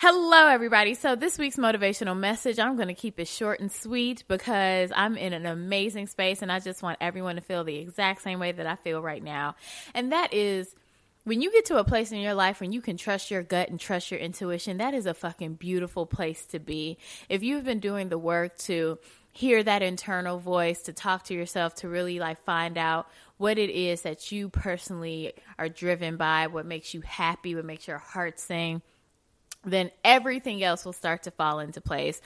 Hello, 0.01 0.49
everybody. 0.49 0.95
So, 0.95 1.15
this 1.15 1.39
week's 1.39 1.57
motivational 1.57 2.19
message, 2.19 2.59
I'm 2.59 2.75
going 2.75 2.89
to 2.89 2.95
keep 2.95 3.21
it 3.21 3.29
short 3.29 3.61
and 3.61 3.71
sweet 3.71 4.25
because 4.27 4.91
I'm 4.95 5.17
in 5.17 5.33
an 5.33 5.47
amazing 5.47 6.09
space 6.09 6.43
and 6.43 6.51
I 6.51 6.59
just 6.59 6.83
want 6.83 6.99
everyone 7.01 7.37
to 7.37 7.41
feel 7.41 7.63
the 7.63 7.77
exact 7.77 8.23
same 8.23 8.41
way 8.41 8.51
that 8.51 8.67
I 8.67 8.75
feel 8.75 9.01
right 9.01 9.23
now. 9.23 9.55
And 9.95 10.11
that 10.11 10.35
is 10.35 10.75
when 11.23 11.41
you 11.43 11.53
get 11.53 11.67
to 11.67 11.79
a 11.79 11.85
place 11.85 12.11
in 12.11 12.19
your 12.19 12.35
life 12.35 12.61
when 12.61 12.73
you 12.73 12.81
can 12.81 12.97
trust 12.97 13.31
your 13.31 13.45
gut 13.45 13.69
and 13.69 13.79
trust 13.79 14.11
your 14.11 14.19
intuition, 14.19 14.79
that 14.79 14.95
is 14.95 15.07
a 15.07 15.15
fucking 15.15 15.55
beautiful 15.55 16.07
place 16.07 16.45
to 16.47 16.59
be. 16.59 16.99
If 17.29 17.45
you've 17.45 17.65
been 17.65 17.81
doing 17.81 18.09
the 18.09 18.19
work 18.19 18.59
to 18.59 18.99
hear 19.37 19.63
that 19.63 19.83
internal 19.83 20.39
voice, 20.39 20.83
to 20.83 20.93
talk 20.93 21.25
to 21.25 21.35
yourself, 21.35 21.75
to 21.77 21.89
really 21.89 22.19
like 22.19 22.43
find 22.45 22.79
out 22.79 23.07
what 23.37 23.59
it 23.59 23.71
is 23.71 24.03
that 24.03 24.33
you 24.33 24.49
personally 24.49 25.35
are 25.59 25.69
driven 25.69 26.17
by, 26.17 26.47
what 26.47 26.67
makes 26.67 26.95
you 26.95 27.03
happy, 27.03 27.55
what 27.55 27.65
makes 27.65 27.87
your 27.87 27.99
heart 27.99 28.41
sing 28.41 28.83
then 29.67 29.91
everything 30.05 30.63
else 30.63 30.85
will 30.85 30.93
start 30.93 31.25
to 31.25 31.31
fall 31.31 31.59
into 31.59 31.81
place. 31.81 32.21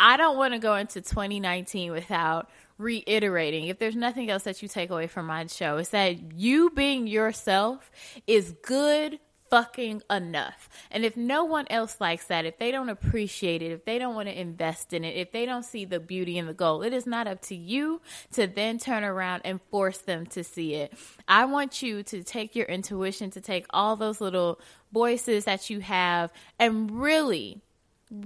I 0.00 0.16
don't 0.16 0.36
want 0.36 0.54
to 0.54 0.58
go 0.58 0.74
into 0.76 1.00
2019 1.00 1.92
without 1.92 2.48
reiterating 2.78 3.66
if 3.66 3.78
there's 3.78 3.94
nothing 3.94 4.30
else 4.30 4.44
that 4.44 4.62
you 4.62 4.68
take 4.68 4.90
away 4.90 5.06
from 5.06 5.26
my 5.26 5.46
show, 5.46 5.76
it's 5.76 5.90
that 5.90 6.32
you 6.32 6.70
being 6.70 7.06
yourself 7.06 7.90
is 8.26 8.54
good 8.62 9.20
fucking 9.52 10.02
enough. 10.08 10.70
And 10.90 11.04
if 11.04 11.14
no 11.14 11.44
one 11.44 11.66
else 11.68 12.00
likes 12.00 12.24
that, 12.28 12.46
if 12.46 12.56
they 12.56 12.70
don't 12.70 12.88
appreciate 12.88 13.60
it, 13.60 13.70
if 13.70 13.84
they 13.84 13.98
don't 13.98 14.14
want 14.14 14.30
to 14.30 14.40
invest 14.40 14.94
in 14.94 15.04
it, 15.04 15.14
if 15.14 15.30
they 15.30 15.44
don't 15.44 15.62
see 15.62 15.84
the 15.84 16.00
beauty 16.00 16.38
in 16.38 16.46
the 16.46 16.54
goal, 16.54 16.82
it 16.82 16.94
is 16.94 17.06
not 17.06 17.26
up 17.26 17.42
to 17.42 17.54
you 17.54 18.00
to 18.32 18.46
then 18.46 18.78
turn 18.78 19.04
around 19.04 19.42
and 19.44 19.60
force 19.70 19.98
them 19.98 20.24
to 20.28 20.42
see 20.42 20.72
it. 20.76 20.94
I 21.28 21.44
want 21.44 21.82
you 21.82 22.02
to 22.02 22.22
take 22.22 22.56
your 22.56 22.64
intuition, 22.64 23.30
to 23.32 23.42
take 23.42 23.66
all 23.68 23.94
those 23.94 24.22
little 24.22 24.58
voices 24.90 25.44
that 25.44 25.68
you 25.68 25.80
have 25.80 26.32
and 26.58 26.90
really 26.90 27.60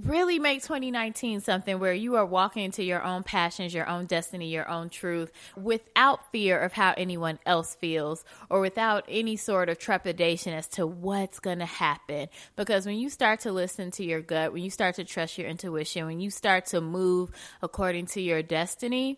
really 0.03 0.37
make 0.37 0.61
2019 0.63 1.39
something 1.39 1.79
where 1.79 1.93
you 1.93 2.15
are 2.15 2.25
walking 2.25 2.65
into 2.65 2.83
your 2.83 3.01
own 3.03 3.23
passions, 3.23 3.73
your 3.73 3.87
own 3.87 4.05
destiny, 4.05 4.49
your 4.49 4.67
own 4.67 4.89
truth 4.89 5.31
without 5.55 6.29
fear 6.31 6.59
of 6.59 6.73
how 6.73 6.93
anyone 6.97 7.39
else 7.45 7.75
feels 7.75 8.25
or 8.49 8.59
without 8.59 9.05
any 9.07 9.37
sort 9.37 9.69
of 9.69 9.79
trepidation 9.79 10.53
as 10.53 10.67
to 10.67 10.85
what's 10.85 11.39
going 11.39 11.59
to 11.59 11.65
happen. 11.65 12.27
Because 12.57 12.85
when 12.85 12.97
you 12.97 13.09
start 13.09 13.41
to 13.41 13.51
listen 13.51 13.91
to 13.91 14.03
your 14.03 14.21
gut, 14.21 14.51
when 14.51 14.63
you 14.63 14.69
start 14.69 14.95
to 14.95 15.05
trust 15.05 15.37
your 15.37 15.47
intuition, 15.47 16.05
when 16.05 16.19
you 16.19 16.31
start 16.31 16.65
to 16.67 16.81
move 16.81 17.31
according 17.61 18.07
to 18.07 18.21
your 18.21 18.43
destiny, 18.43 19.17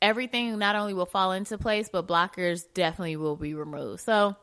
everything 0.00 0.58
not 0.58 0.76
only 0.76 0.94
will 0.94 1.04
fall 1.04 1.32
into 1.32 1.58
place, 1.58 1.90
but 1.92 2.08
blockers 2.08 2.64
definitely 2.72 3.16
will 3.16 3.36
be 3.36 3.52
removed. 3.52 4.00
So, 4.00 4.36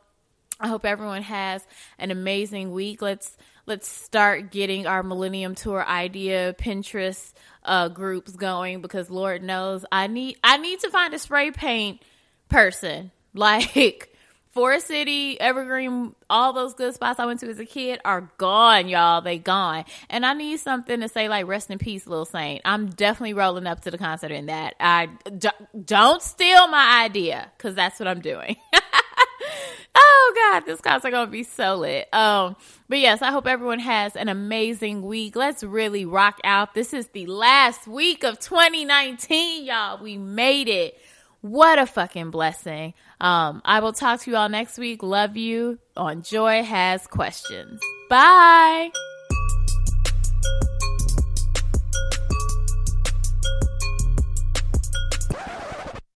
I 0.60 0.66
hope 0.66 0.84
everyone 0.84 1.22
has 1.22 1.64
an 2.00 2.10
amazing 2.10 2.72
week. 2.72 3.00
Let's 3.00 3.36
let's 3.68 3.86
start 3.86 4.50
getting 4.50 4.86
our 4.86 5.02
Millennium 5.02 5.54
Tour 5.54 5.86
idea 5.86 6.54
Pinterest 6.58 7.32
uh, 7.62 7.88
groups 7.88 8.32
going 8.32 8.80
because 8.80 9.10
Lord 9.10 9.42
knows 9.42 9.84
I 9.92 10.06
need 10.06 10.38
I 10.42 10.56
need 10.56 10.80
to 10.80 10.90
find 10.90 11.12
a 11.12 11.18
spray 11.18 11.50
paint 11.50 12.02
person 12.48 13.10
like 13.34 14.14
Ford 14.52 14.80
City, 14.80 15.38
Evergreen, 15.38 16.14
all 16.28 16.52
those 16.52 16.74
good 16.74 16.94
spots 16.94 17.20
I 17.20 17.26
went 17.26 17.40
to 17.40 17.50
as 17.50 17.60
a 17.60 17.66
kid 17.66 18.00
are 18.04 18.32
gone, 18.38 18.88
y'all. 18.88 19.20
They 19.20 19.38
gone. 19.38 19.84
And 20.08 20.24
I 20.24 20.32
need 20.32 20.58
something 20.58 21.00
to 21.00 21.08
say 21.08 21.28
like 21.28 21.46
rest 21.46 21.70
in 21.70 21.78
peace, 21.78 22.06
little 22.06 22.24
Saint. 22.24 22.62
I'm 22.64 22.88
definitely 22.88 23.34
rolling 23.34 23.66
up 23.66 23.82
to 23.82 23.90
the 23.90 23.98
concert 23.98 24.32
in 24.32 24.46
that. 24.46 24.74
I 24.80 25.10
d- 25.36 25.50
don't 25.84 26.22
steal 26.22 26.66
my 26.68 27.02
idea 27.04 27.52
because 27.56 27.74
that's 27.74 28.00
what 28.00 28.08
I'm 28.08 28.20
doing. 28.20 28.56
oh 30.20 30.50
god, 30.52 30.66
this 30.66 30.80
concert 30.80 31.10
gonna 31.10 31.30
be 31.30 31.42
so 31.42 31.76
lit. 31.76 32.12
Um, 32.12 32.56
but 32.88 32.98
yes, 32.98 33.22
I 33.22 33.30
hope 33.30 33.46
everyone 33.46 33.78
has 33.78 34.16
an 34.16 34.28
amazing 34.28 35.02
week. 35.02 35.36
Let's 35.36 35.62
really 35.62 36.04
rock 36.04 36.38
out. 36.44 36.74
This 36.74 36.92
is 36.92 37.06
the 37.08 37.26
last 37.26 37.86
week 37.86 38.24
of 38.24 38.38
2019, 38.38 39.64
y'all. 39.64 40.02
We 40.02 40.16
made 40.16 40.68
it. 40.68 40.98
What 41.40 41.78
a 41.78 41.86
fucking 41.86 42.30
blessing. 42.30 42.94
Um, 43.20 43.62
I 43.64 43.80
will 43.80 43.92
talk 43.92 44.20
to 44.20 44.30
you 44.30 44.36
all 44.36 44.48
next 44.48 44.76
week. 44.76 45.02
Love 45.02 45.36
you 45.36 45.78
on 45.96 46.22
Joy 46.22 46.64
Has 46.64 47.06
Questions. 47.06 47.80
Bye. 48.10 48.90